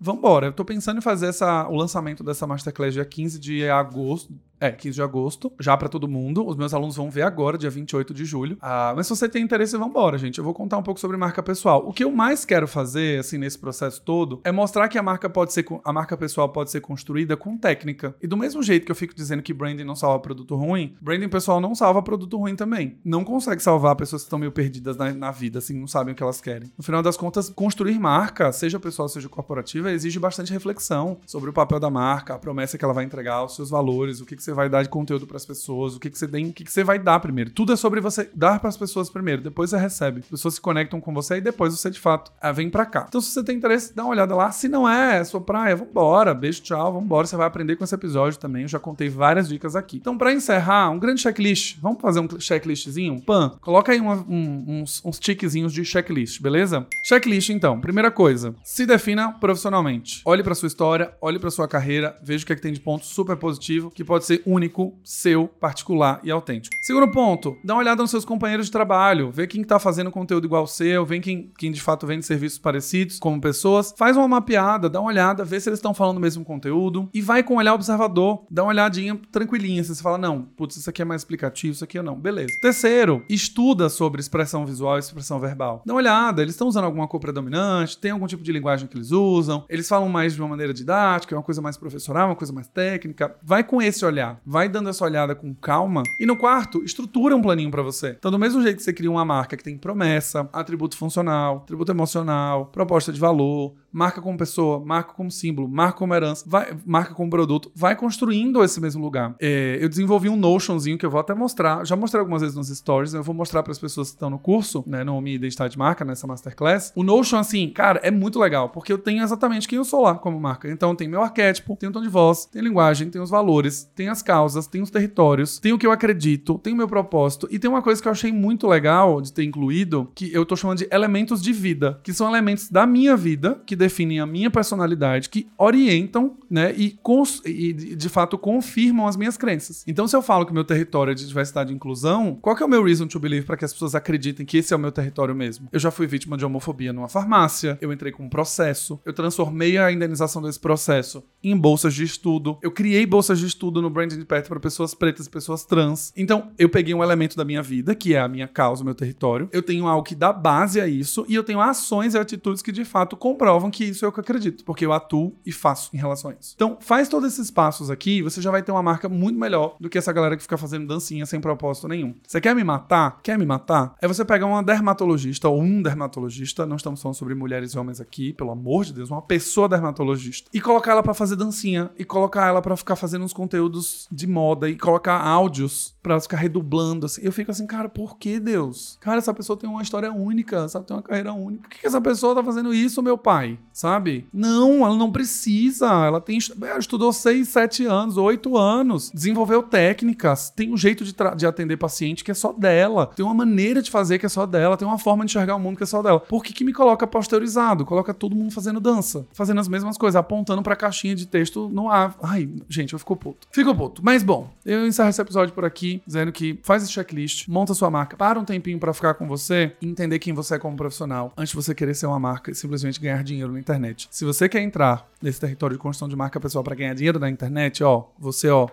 vambora. 0.00 0.46
Eu 0.46 0.52
tô 0.52 0.64
pensando 0.64 0.98
em 0.98 1.02
fazer 1.02 1.26
essa, 1.26 1.68
o 1.68 1.74
lançamento 1.74 2.24
dessa 2.24 2.46
Masterclass 2.46 2.94
dia 2.94 3.04
15 3.04 3.38
de 3.38 3.68
agosto, 3.68 4.32
é, 4.60 4.70
15 4.70 4.94
de 4.94 5.02
agosto, 5.02 5.52
já 5.58 5.76
para 5.76 5.88
todo 5.88 6.08
mundo. 6.08 6.46
Os 6.46 6.56
meus 6.56 6.74
alunos 6.74 6.96
vão 6.96 7.10
ver 7.10 7.22
agora, 7.22 7.58
dia 7.58 7.70
28 7.70 8.12
de 8.12 8.24
julho. 8.24 8.58
Ah, 8.60 8.92
mas 8.96 9.06
se 9.06 9.10
você 9.10 9.28
tem 9.28 9.42
interesse, 9.42 9.76
vambora, 9.76 10.18
gente. 10.18 10.38
Eu 10.38 10.44
vou 10.44 10.54
contar 10.54 10.78
um 10.78 10.82
pouco 10.82 11.00
sobre 11.00 11.16
marca 11.16 11.42
pessoal. 11.42 11.86
O 11.86 11.92
que 11.92 12.04
eu 12.04 12.10
mais 12.10 12.44
quero 12.44 12.66
fazer, 12.66 13.20
assim, 13.20 13.38
nesse 13.38 13.58
processo 13.58 14.00
todo, 14.02 14.40
é 14.44 14.52
mostrar 14.52 14.88
que 14.88 14.98
a 14.98 15.02
marca 15.02 15.28
pode 15.28 15.52
ser, 15.52 15.64
a 15.84 15.92
marca 15.92 16.16
pessoal 16.16 16.48
pode 16.48 16.70
ser 16.70 16.80
construída 16.80 17.36
com 17.36 17.56
técnica. 17.56 18.14
E 18.22 18.26
do 18.26 18.36
mesmo 18.36 18.62
jeito 18.62 18.84
que 18.84 18.92
eu 18.92 18.96
fico 18.96 19.14
dizendo 19.14 19.42
que 19.42 19.52
branding 19.52 19.84
não 19.84 19.96
salva 19.96 20.18
produto 20.20 20.56
ruim, 20.56 20.94
branding 21.00 21.28
pessoal 21.28 21.60
não 21.60 21.74
salva 21.74 22.02
produto 22.02 22.36
ruim 22.36 22.56
também. 22.56 22.98
Não 23.04 23.24
consegue 23.24 23.62
salvar 23.62 23.96
pessoas 23.96 24.22
que 24.22 24.26
estão 24.26 24.38
meio 24.38 24.52
perdidas 24.52 24.96
na, 24.96 25.12
na 25.12 25.30
vida, 25.30 25.58
assim, 25.58 25.78
não 25.78 25.86
sabem 25.86 26.12
o 26.12 26.16
que 26.16 26.22
elas 26.22 26.40
querem. 26.40 26.72
No 26.76 26.84
final 26.84 27.02
das 27.02 27.16
contas, 27.16 27.50
construir 27.50 27.98
marca, 27.98 28.50
seja 28.52 28.78
pessoal, 28.78 29.08
seja 29.08 29.28
corporativa, 29.28 29.92
exige 29.92 30.18
bastante 30.18 30.52
reflexão 30.52 31.18
sobre 31.26 31.50
o 31.50 31.52
papel 31.52 31.80
da 31.80 31.90
marca, 31.90 32.34
a 32.34 32.38
promessa 32.38 32.76
que 32.76 32.84
ela 32.84 32.94
vai 32.94 33.04
entregar, 33.04 33.44
os 33.44 33.54
seus 33.54 33.70
valores, 33.70 34.20
o 34.20 34.26
que, 34.26 34.36
que 34.36 34.42
você 34.48 34.54
vai 34.54 34.68
dar 34.68 34.82
de 34.82 34.88
conteúdo 34.88 35.26
para 35.26 35.36
as 35.36 35.44
pessoas, 35.44 35.94
o 35.94 36.00
que, 36.00 36.10
que 36.10 36.18
você 36.18 36.26
tem, 36.26 36.46
o 36.46 36.52
que, 36.52 36.64
que 36.64 36.72
você 36.72 36.82
vai 36.82 36.98
dar 36.98 37.20
primeiro. 37.20 37.50
Tudo 37.50 37.72
é 37.72 37.76
sobre 37.76 38.00
você 38.00 38.30
dar 38.34 38.58
para 38.58 38.68
as 38.68 38.76
pessoas 38.76 39.10
primeiro, 39.10 39.42
depois 39.42 39.70
você 39.70 39.76
recebe. 39.76 40.20
As 40.20 40.28
pessoas 40.28 40.54
se 40.54 40.60
conectam 40.60 41.00
com 41.00 41.12
você 41.12 41.36
e 41.36 41.40
depois 41.40 41.74
você 41.74 41.90
de 41.90 42.00
fato 42.00 42.32
ah, 42.40 42.52
vem 42.52 42.70
para 42.70 42.86
cá. 42.86 43.04
Então, 43.08 43.20
se 43.20 43.30
você 43.30 43.42
tem 43.42 43.56
interesse, 43.56 43.94
dá 43.94 44.04
uma 44.04 44.12
olhada 44.12 44.34
lá. 44.34 44.50
Se 44.50 44.68
não 44.68 44.88
é, 44.88 45.18
é 45.18 45.24
sua 45.24 45.40
praia, 45.40 45.76
vambora. 45.76 46.34
Beijo, 46.34 46.62
tchau, 46.62 46.92
vambora. 46.94 47.26
Você 47.26 47.36
vai 47.36 47.46
aprender 47.46 47.76
com 47.76 47.84
esse 47.84 47.94
episódio 47.94 48.38
também. 48.38 48.62
Eu 48.62 48.68
já 48.68 48.78
contei 48.78 49.08
várias 49.08 49.48
dicas 49.48 49.76
aqui. 49.76 49.98
Então, 49.98 50.16
para 50.16 50.32
encerrar, 50.32 50.90
um 50.90 50.98
grande 50.98 51.20
checklist. 51.20 51.78
Vamos 51.80 52.00
fazer 52.00 52.20
um 52.20 52.40
checklistzinho? 52.40 53.20
Pan, 53.20 53.58
coloca 53.60 53.92
aí 53.92 54.00
uma, 54.00 54.16
um, 54.28 54.80
uns, 54.82 55.02
uns 55.04 55.18
tiquezinhos 55.18 55.72
de 55.72 55.84
checklist, 55.84 56.40
beleza? 56.40 56.86
Checklist, 57.04 57.50
então. 57.50 57.80
Primeira 57.80 58.10
coisa, 58.10 58.54
se 58.64 58.86
defina 58.86 59.32
profissionalmente. 59.32 60.22
Olhe 60.24 60.42
para 60.42 60.54
sua 60.54 60.68
história, 60.68 61.12
olhe 61.20 61.38
para 61.38 61.50
sua 61.50 61.68
carreira, 61.68 62.16
veja 62.22 62.44
o 62.44 62.46
que, 62.46 62.52
é 62.52 62.56
que 62.56 62.62
tem 62.62 62.72
de 62.72 62.80
ponto 62.80 63.04
super 63.04 63.36
positivo, 63.36 63.90
que 63.90 64.04
pode 64.04 64.24
ser 64.24 64.37
único 64.46 64.98
seu, 65.02 65.48
particular 65.48 66.20
e 66.22 66.30
autêntico. 66.30 66.74
Segundo 66.82 67.10
ponto, 67.10 67.56
dá 67.64 67.74
uma 67.74 67.80
olhada 67.80 68.02
nos 68.02 68.10
seus 68.10 68.24
companheiros 68.24 68.66
de 68.66 68.72
trabalho, 68.72 69.30
vê 69.30 69.46
quem 69.46 69.62
está 69.62 69.78
fazendo 69.78 70.10
conteúdo 70.10 70.46
igual 70.46 70.62
ao 70.62 70.66
seu, 70.66 71.04
vê 71.04 71.20
quem, 71.20 71.52
quem 71.58 71.70
de 71.70 71.80
fato 71.80 72.06
vende 72.06 72.24
serviços 72.24 72.58
parecidos 72.58 73.18
como 73.18 73.40
pessoas, 73.40 73.94
faz 73.96 74.16
uma 74.16 74.28
mapeada, 74.28 74.88
dá 74.88 75.00
uma 75.00 75.08
olhada, 75.08 75.44
vê 75.44 75.60
se 75.60 75.68
eles 75.68 75.78
estão 75.78 75.94
falando 75.94 76.18
o 76.18 76.20
mesmo 76.20 76.44
conteúdo 76.44 77.08
e 77.12 77.20
vai 77.20 77.42
com 77.42 77.54
um 77.54 77.58
olhar 77.58 77.74
observador, 77.74 78.44
dá 78.50 78.62
uma 78.62 78.70
olhadinha 78.70 79.18
tranquilinha, 79.30 79.82
se 79.82 79.94
você 79.94 80.02
fala, 80.02 80.18
não, 80.18 80.42
putz, 80.42 80.76
isso 80.76 80.90
aqui 80.90 81.02
é 81.02 81.04
mais 81.04 81.22
explicativo, 81.22 81.72
isso 81.72 81.84
aqui 81.84 81.98
eu 81.98 82.02
não, 82.02 82.18
beleza. 82.18 82.52
Terceiro, 82.60 83.24
estuda 83.28 83.88
sobre 83.88 84.20
expressão 84.20 84.66
visual 84.66 84.96
e 84.96 85.00
expressão 85.00 85.38
verbal. 85.38 85.82
Dá 85.84 85.92
uma 85.92 85.98
olhada, 85.98 86.42
eles 86.42 86.54
estão 86.54 86.68
usando 86.68 86.84
alguma 86.84 87.06
cor 87.08 87.20
predominante, 87.20 87.98
tem 87.98 88.10
algum 88.10 88.26
tipo 88.26 88.42
de 88.42 88.52
linguagem 88.52 88.86
que 88.86 88.96
eles 88.96 89.10
usam, 89.10 89.64
eles 89.68 89.88
falam 89.88 90.08
mais 90.08 90.34
de 90.34 90.40
uma 90.40 90.48
maneira 90.48 90.74
didática, 90.74 91.34
é 91.34 91.38
uma 91.38 91.44
coisa 91.44 91.60
mais 91.60 91.76
professoral, 91.76 92.28
uma 92.28 92.36
coisa 92.36 92.52
mais 92.52 92.68
técnica. 92.68 93.36
Vai 93.42 93.64
com 93.64 93.80
esse 93.80 94.04
olhar, 94.04 94.27
vai 94.44 94.68
dando 94.68 94.88
essa 94.88 95.04
olhada 95.04 95.34
com 95.34 95.54
calma. 95.54 96.02
E 96.18 96.26
no 96.26 96.36
quarto, 96.36 96.82
estrutura 96.84 97.36
um 97.36 97.42
planinho 97.42 97.70
para 97.70 97.82
você. 97.82 98.16
Então, 98.18 98.30
do 98.30 98.38
mesmo 98.38 98.62
jeito 98.62 98.76
que 98.76 98.82
você 98.82 98.92
cria 98.92 99.10
uma 99.10 99.24
marca 99.24 99.56
que 99.56 99.64
tem 99.64 99.76
promessa, 99.76 100.48
atributo 100.52 100.96
funcional, 100.96 101.58
atributo 101.58 101.92
emocional, 101.92 102.66
proposta 102.66 103.12
de 103.12 103.20
valor, 103.20 103.74
marca 103.92 104.20
como 104.20 104.36
pessoa, 104.36 104.80
marca 104.84 105.12
como 105.12 105.30
símbolo, 105.30 105.68
marca 105.68 105.98
como 105.98 106.14
herança, 106.14 106.44
vai, 106.46 106.76
marca 106.84 107.14
como 107.14 107.30
produto, 107.30 107.70
vai 107.74 107.96
construindo 107.96 108.62
esse 108.62 108.80
mesmo 108.80 109.02
lugar. 109.02 109.34
É, 109.40 109.78
eu 109.80 109.88
desenvolvi 109.88 110.28
um 110.28 110.36
Notionzinho 110.36 110.98
que 110.98 111.06
eu 111.06 111.10
vou 111.10 111.20
até 111.20 111.34
mostrar, 111.34 111.84
já 111.84 111.96
mostrei 111.96 112.20
algumas 112.20 112.42
vezes 112.42 112.56
nos 112.56 112.68
stories, 112.68 113.14
eu 113.14 113.22
vou 113.22 113.34
mostrar 113.34 113.62
para 113.62 113.72
as 113.72 113.78
pessoas 113.78 114.08
que 114.08 114.16
estão 114.16 114.30
no 114.30 114.38
curso, 114.38 114.84
né, 114.86 115.04
no 115.04 115.20
Minha 115.20 115.36
Identidade 115.36 115.72
de 115.72 115.78
Marca, 115.78 116.04
nessa 116.04 116.26
Masterclass. 116.26 116.92
O 116.94 117.02
Notion, 117.02 117.38
assim, 117.38 117.68
cara, 117.70 118.00
é 118.02 118.10
muito 118.10 118.38
legal, 118.38 118.68
porque 118.68 118.92
eu 118.92 118.98
tenho 118.98 119.22
exatamente 119.22 119.66
quem 119.66 119.78
eu 119.78 119.84
sou 119.84 120.02
lá 120.02 120.14
como 120.14 120.38
marca. 120.38 120.70
Então, 120.70 120.94
tem 120.94 121.08
meu 121.08 121.22
arquétipo, 121.22 121.76
tem 121.76 121.88
o 121.88 121.92
tom 121.92 122.02
de 122.02 122.08
voz, 122.08 122.46
tem 122.46 122.62
linguagem, 122.62 123.10
tem 123.10 123.20
os 123.20 123.30
valores, 123.30 123.90
tem 123.94 124.08
as 124.08 124.22
causas, 124.22 124.66
tem 124.66 124.82
os 124.82 124.90
territórios, 124.90 125.58
tem 125.58 125.72
o 125.72 125.78
que 125.78 125.86
eu 125.86 125.92
acredito, 125.92 126.58
tem 126.58 126.72
o 126.72 126.76
meu 126.76 126.88
propósito, 126.88 127.48
e 127.50 127.58
tem 127.58 127.70
uma 127.70 127.82
coisa 127.82 128.00
que 128.00 128.08
eu 128.08 128.12
achei 128.12 128.32
muito 128.32 128.66
legal 128.66 129.20
de 129.20 129.32
ter 129.32 129.44
incluído, 129.44 130.10
que 130.14 130.32
eu 130.32 130.44
tô 130.44 130.56
chamando 130.56 130.78
de 130.78 130.88
elementos 130.90 131.42
de 131.42 131.52
vida, 131.52 132.00
que 132.02 132.12
são 132.12 132.28
elementos 132.28 132.68
da 132.68 132.86
minha 132.86 133.16
vida, 133.16 133.60
que 133.66 133.76
definem 133.78 134.20
a 134.20 134.26
minha 134.26 134.50
personalidade, 134.50 135.28
que 135.28 135.48
orientam, 135.56 136.36
né, 136.50 136.74
e, 136.76 136.98
e, 137.44 137.72
de 137.72 138.08
fato 138.08 138.36
confirmam 138.36 139.06
as 139.06 139.16
minhas 139.16 139.36
crenças. 139.36 139.84
Então, 139.86 140.08
se 140.08 140.16
eu 140.16 140.22
falo 140.22 140.44
que 140.44 140.52
meu 140.52 140.64
território 140.64 141.12
é 141.12 141.14
de 141.14 141.26
diversidade 141.26 141.72
e 141.72 141.76
inclusão, 141.76 142.38
qual 142.40 142.56
que 142.56 142.62
é 142.62 142.66
o 142.66 142.68
meu 142.68 142.82
reason 142.82 143.06
to 143.06 143.18
believe 143.18 143.46
para 143.46 143.56
que 143.56 143.64
as 143.64 143.72
pessoas 143.72 143.94
acreditem 143.94 144.44
que 144.44 144.58
esse 144.58 144.72
é 144.72 144.76
o 144.76 144.78
meu 144.78 144.92
território 144.92 145.34
mesmo? 145.34 145.68
Eu 145.72 145.78
já 145.78 145.90
fui 145.90 146.06
vítima 146.06 146.36
de 146.36 146.44
homofobia 146.44 146.92
numa 146.92 147.08
farmácia, 147.08 147.78
eu 147.80 147.92
entrei 147.92 148.12
com 148.12 148.24
um 148.24 148.28
processo, 148.28 149.00
eu 149.04 149.12
transformei 149.12 149.78
a 149.78 149.92
indenização 149.92 150.42
desse 150.42 150.58
processo 150.58 151.22
em 151.42 151.56
bolsas 151.56 151.94
de 151.94 152.04
estudo, 152.04 152.58
eu 152.62 152.70
criei 152.70 153.06
bolsas 153.06 153.38
de 153.38 153.46
estudo 153.46 153.80
no 153.80 153.90
Branding 153.90 154.18
de 154.18 154.24
Perto 154.24 154.48
para 154.48 154.60
pessoas 154.60 154.94
pretas 154.94 155.26
e 155.26 155.30
pessoas 155.30 155.64
trans. 155.64 156.12
Então, 156.16 156.50
eu 156.58 156.68
peguei 156.68 156.94
um 156.94 157.02
elemento 157.02 157.36
da 157.36 157.44
minha 157.44 157.62
vida, 157.62 157.94
que 157.94 158.14
é 158.14 158.20
a 158.20 158.28
minha 158.28 158.48
causa, 158.48 158.82
o 158.82 158.84
meu 158.84 158.94
território, 158.94 159.48
eu 159.52 159.62
tenho 159.62 159.86
algo 159.86 160.02
que 160.02 160.14
dá 160.14 160.32
base 160.32 160.80
a 160.80 160.86
isso, 160.86 161.24
e 161.28 161.34
eu 161.34 161.44
tenho 161.44 161.60
ações 161.60 162.14
e 162.14 162.18
atitudes 162.18 162.62
que 162.62 162.72
de 162.72 162.84
fato 162.84 163.16
comprovam 163.16 163.67
que 163.70 163.84
isso 163.84 164.04
é 164.04 164.08
o 164.08 164.12
que 164.12 164.18
eu 164.18 164.22
acredito, 164.22 164.64
porque 164.64 164.84
eu 164.84 164.92
atuo 164.92 165.34
e 165.44 165.52
faço 165.52 165.90
em 165.94 165.98
relação 165.98 166.30
a 166.30 166.34
isso. 166.34 166.52
Então, 166.54 166.76
faz 166.80 167.08
todos 167.08 167.32
esses 167.32 167.50
passos 167.50 167.90
aqui, 167.90 168.22
você 168.22 168.40
já 168.40 168.50
vai 168.50 168.62
ter 168.62 168.72
uma 168.72 168.82
marca 168.82 169.08
muito 169.08 169.38
melhor 169.38 169.76
do 169.80 169.88
que 169.88 169.98
essa 169.98 170.12
galera 170.12 170.36
que 170.36 170.42
fica 170.42 170.56
fazendo 170.56 170.86
dancinha 170.86 171.26
sem 171.26 171.40
propósito 171.40 171.88
nenhum. 171.88 172.14
Você 172.26 172.40
quer 172.40 172.54
me 172.54 172.64
matar? 172.64 173.20
Quer 173.22 173.38
me 173.38 173.46
matar? 173.46 173.94
É 174.00 174.08
você 174.08 174.24
pegar 174.24 174.46
uma 174.46 174.62
dermatologista 174.62 175.48
ou 175.48 175.60
um 175.60 175.82
dermatologista, 175.82 176.66
não 176.66 176.76
estamos 176.76 177.00
falando 177.00 177.16
sobre 177.16 177.34
mulheres 177.34 177.72
e 177.72 177.78
homens 177.78 178.00
aqui, 178.00 178.32
pelo 178.32 178.50
amor 178.50 178.84
de 178.84 178.92
Deus, 178.92 179.10
uma 179.10 179.22
pessoa 179.22 179.68
dermatologista, 179.68 180.50
e 180.52 180.60
colocar 180.60 180.92
ela 180.92 181.02
para 181.02 181.14
fazer 181.14 181.36
dancinha, 181.36 181.90
e 181.98 182.04
colocar 182.04 182.46
ela 182.46 182.62
para 182.62 182.76
ficar 182.76 182.96
fazendo 182.96 183.24
uns 183.24 183.32
conteúdos 183.32 184.08
de 184.10 184.26
moda, 184.26 184.68
e 184.68 184.76
colocar 184.76 185.20
áudios 185.20 185.94
para 186.02 186.14
ela 186.14 186.20
ficar 186.20 186.38
redublando, 186.38 187.06
assim. 187.06 187.20
Eu 187.22 187.32
fico 187.32 187.50
assim, 187.50 187.66
cara, 187.66 187.88
por 187.88 188.16
que 188.16 188.40
Deus? 188.40 188.96
Cara, 189.00 189.18
essa 189.18 189.34
pessoa 189.34 189.58
tem 189.58 189.68
uma 189.68 189.82
história 189.82 190.12
única, 190.12 190.68
sabe? 190.68 190.86
Tem 190.86 190.96
uma 190.96 191.02
carreira 191.02 191.32
única. 191.32 191.68
Por 191.68 191.78
que 191.78 191.86
essa 191.86 192.00
pessoa 192.00 192.34
tá 192.34 192.42
fazendo 192.42 192.72
isso, 192.72 193.02
meu 193.02 193.18
pai? 193.18 193.57
Sabe? 193.72 194.26
Não, 194.32 194.84
ela 194.84 194.96
não 194.96 195.12
precisa. 195.12 195.86
Ela 195.86 196.20
tem. 196.20 196.38
Ela 196.60 196.78
estudou 196.78 197.12
6, 197.12 197.48
7 197.48 197.86
anos, 197.86 198.16
8 198.16 198.56
anos. 198.56 199.10
Desenvolveu 199.14 199.62
técnicas. 199.62 200.50
Tem 200.50 200.72
um 200.72 200.76
jeito 200.76 201.04
de, 201.04 201.14
de 201.36 201.46
atender 201.46 201.76
paciente 201.76 202.24
que 202.24 202.30
é 202.30 202.34
só 202.34 202.52
dela. 202.52 203.06
Tem 203.14 203.24
uma 203.24 203.34
maneira 203.34 203.80
de 203.80 203.90
fazer 203.90 204.18
que 204.18 204.26
é 204.26 204.28
só 204.28 204.46
dela. 204.46 204.76
Tem 204.76 204.86
uma 204.86 204.98
forma 204.98 205.24
de 205.24 205.30
enxergar 205.30 205.54
o 205.54 205.60
mundo 205.60 205.76
que 205.76 205.84
é 205.84 205.86
só 205.86 206.02
dela. 206.02 206.18
Por 206.18 206.42
que, 206.42 206.52
que 206.52 206.64
me 206.64 206.72
coloca 206.72 207.06
pasteurizado? 207.06 207.84
Coloca 207.84 208.12
todo 208.12 208.34
mundo 208.34 208.52
fazendo 208.52 208.80
dança. 208.80 209.26
Fazendo 209.32 209.60
as 209.60 209.68
mesmas 209.68 209.96
coisas, 209.96 210.16
apontando 210.16 210.62
pra 210.62 210.74
caixinha 210.74 211.14
de 211.14 211.26
texto 211.26 211.68
no 211.68 211.88
ar. 211.88 212.16
Ai, 212.20 212.48
gente, 212.68 212.94
eu 212.94 212.98
fico 212.98 213.14
puto. 213.14 213.46
Fico 213.52 213.74
puto. 213.74 214.02
Mas 214.04 214.22
bom, 214.22 214.50
eu 214.66 214.86
encerro 214.86 215.08
esse 215.08 215.20
episódio 215.20 215.54
por 215.54 215.64
aqui, 215.64 216.02
dizendo 216.06 216.32
que 216.32 216.58
faz 216.62 216.82
esse 216.82 216.92
checklist, 216.92 217.46
monta 217.48 217.74
sua 217.74 217.90
marca, 217.90 218.16
para 218.16 218.38
um 218.38 218.44
tempinho 218.44 218.78
para 218.78 218.92
ficar 218.92 219.14
com 219.14 219.26
você 219.26 219.72
entender 219.80 220.18
quem 220.18 220.32
você 220.32 220.56
é 220.56 220.58
como 220.58 220.76
profissional, 220.76 221.32
antes 221.36 221.50
de 221.50 221.56
você 221.56 221.74
querer 221.74 221.94
ser 221.94 222.06
uma 222.06 222.18
marca 222.18 222.50
e 222.50 222.54
simplesmente 222.54 223.00
ganhar 223.00 223.22
dinheiro 223.22 223.47
na 223.52 223.60
internet. 223.60 224.08
Se 224.10 224.24
você 224.24 224.48
quer 224.48 224.60
entrar 224.60 225.08
nesse 225.22 225.40
território 225.40 225.76
de 225.76 225.82
construção 225.82 226.08
de 226.08 226.16
marca 226.16 226.40
pessoal 226.40 226.62
para 226.64 226.74
ganhar 226.74 226.94
dinheiro 226.94 227.18
na 227.18 227.28
internet, 227.28 227.82
ó, 227.82 228.04
você, 228.18 228.48
ó, 228.48 228.68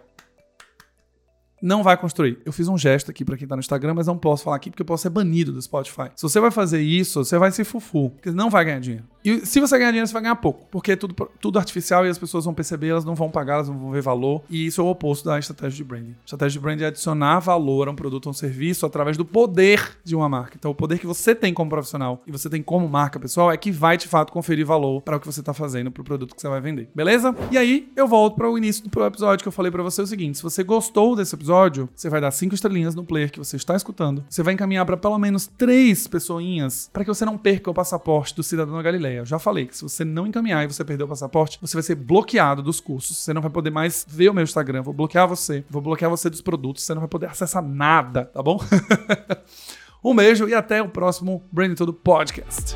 não 1.62 1.82
vai 1.82 1.98
construir. 1.98 2.40
Eu 2.46 2.52
fiz 2.52 2.68
um 2.68 2.78
gesto 2.78 3.10
aqui 3.12 3.26
para 3.26 3.38
quem 3.38 3.48
tá 3.48 3.56
no 3.56 3.60
Instagram, 3.60 3.94
mas 3.94 4.08
não 4.08 4.18
posso 4.18 4.44
falar 4.44 4.58
aqui 4.58 4.70
porque 4.70 4.82
eu 4.82 4.86
posso 4.86 5.04
ser 5.04 5.10
banido 5.10 5.52
do 5.52 5.62
Spotify. 5.62 6.12
Se 6.16 6.24
você 6.24 6.40
vai 6.40 6.52
fazer 6.52 6.82
isso, 6.82 7.24
você 7.24 7.38
vai 7.38 7.52
ser 7.52 7.64
fufu, 7.64 8.12
porque 8.12 8.32
não 8.32 8.50
vai 8.50 8.66
ganhar 8.66 8.80
dinheiro. 8.80 9.15
E 9.26 9.44
se 9.44 9.60
você 9.60 9.76
ganhar 9.80 9.90
dinheiro, 9.90 10.08
você 10.08 10.14
vai 10.14 10.22
ganhar 10.22 10.36
pouco, 10.36 10.68
porque 10.70 10.92
é 10.92 10.96
tudo, 10.96 11.16
tudo 11.42 11.58
artificial 11.58 12.06
e 12.06 12.10
as 12.10 12.18
pessoas 12.18 12.46
vão 12.46 12.54
perceber, 12.54 12.90
elas 12.90 13.04
não 13.04 13.16
vão 13.16 13.32
pagar, 13.32 13.56
elas 13.56 13.70
não 13.70 13.80
vão 13.80 13.90
ver 13.90 14.02
valor. 14.02 14.44
E 14.48 14.68
isso 14.68 14.80
é 14.80 14.84
o 14.84 14.88
oposto 14.88 15.26
da 15.26 15.40
estratégia 15.40 15.78
de 15.78 15.84
branding. 15.84 16.12
A 16.12 16.26
estratégia 16.26 16.60
de 16.60 16.60
branding 16.60 16.84
é 16.84 16.88
adicionar 16.88 17.40
valor 17.40 17.88
a 17.88 17.92
um 17.92 17.96
produto 17.96 18.28
ou 18.28 18.32
um 18.32 18.34
serviço 18.34 18.86
através 18.86 19.18
do 19.18 19.26
poder 19.26 19.98
de 20.04 20.16
uma 20.16 20.30
marca. 20.30 20.56
Então, 20.60 20.70
o 20.70 20.76
poder 20.76 21.00
que 21.00 21.08
você 21.08 21.34
tem 21.34 21.54
como 21.56 21.72
profissional 21.72 22.22
e 22.28 22.32
você 22.32 22.48
tem 22.50 22.62
como 22.62 22.88
marca 22.88 23.20
pessoal 23.20 23.52
é 23.52 23.58
que 23.58 23.72
vai 23.72 23.98
de 23.98 24.08
fato 24.08 24.32
conferir 24.32 24.64
valor 24.64 25.02
para 25.02 25.18
o 25.18 25.20
que 25.20 25.26
você 25.26 25.40
está 25.40 25.56
fazendo, 25.56 25.90
para 25.90 26.02
o 26.02 26.06
produto 26.06 26.36
que 26.36 26.42
você 26.42 26.48
vai 26.48 26.62
vender. 26.62 26.88
Beleza? 26.94 27.36
E 27.52 27.58
aí, 27.58 27.92
eu 27.96 28.08
volto 28.08 28.36
para 28.36 28.48
o 28.48 28.56
início 28.58 28.88
do 28.88 29.06
episódio 29.06 29.44
que 29.44 29.48
eu 29.48 29.52
falei 29.52 29.72
para 29.72 29.82
você 29.82 30.04
o 30.04 30.08
seguinte: 30.08 30.38
se 30.38 30.44
você 30.44 30.64
gostou 30.64 31.16
desse 31.16 31.34
episódio, 31.34 31.90
você 31.96 32.10
vai 32.10 32.22
dar 32.22 32.30
cinco 32.30 32.54
estrelinhas 32.54 32.94
no 32.94 33.04
player 33.04 33.32
que 33.32 33.40
você 33.40 33.56
está 33.56 33.76
escutando. 33.76 34.24
Você 34.30 34.44
vai 34.44 34.54
encaminhar 34.54 34.86
para 34.86 34.98
pelo 34.98 35.18
menos 35.18 35.48
três 35.48 36.06
pessoinhas 36.06 36.92
para 36.94 37.04
que 37.04 37.10
você 37.10 37.26
não 37.26 37.38
perca 37.38 37.72
o 37.72 37.74
passaporte 37.74 38.36
do 38.36 38.44
cidadão 38.44 38.76
da 38.76 38.84
Galileia. 39.16 39.22
Eu 39.22 39.26
já 39.26 39.40
falei 39.40 39.66
que 39.66 39.76
se 39.76 39.84
você 39.84 40.04
não 40.04 40.28
encaminhar 40.28 40.64
e 40.64 40.68
você 40.68 40.84
perder 40.84 41.04
o 41.04 41.08
passaporte, 41.08 41.58
você 41.62 41.76
vai 41.76 41.84
ser 41.84 41.96
bloqueado 41.96 42.62
dos 42.62 42.80
cursos. 42.80 43.18
Você 43.18 43.34
não 43.34 43.42
vai 43.42 43.52
poder 43.52 43.70
mais 43.70 44.06
ver 44.08 44.30
o 44.30 44.34
meu 44.34 44.44
Instagram. 44.44 44.82
Vou 44.82 44.94
bloquear 44.94 45.28
você. 45.28 45.64
Vou 45.70 45.82
bloquear 45.82 46.10
você 46.10 46.30
dos 46.30 46.42
produtos. 46.42 46.84
Você 46.84 46.94
não 46.94 47.02
vai 47.02 47.10
poder 47.10 47.28
acessar 47.28 47.64
nada, 47.64 48.26
tá 48.26 48.44
bom? 48.44 48.60
um 50.04 50.16
beijo 50.16 50.48
e 50.48 50.54
até 50.54 50.82
o 50.82 50.90
próximo 50.90 51.44
Branding 51.52 51.76
Todo 51.76 51.94
Podcast. 51.94 52.76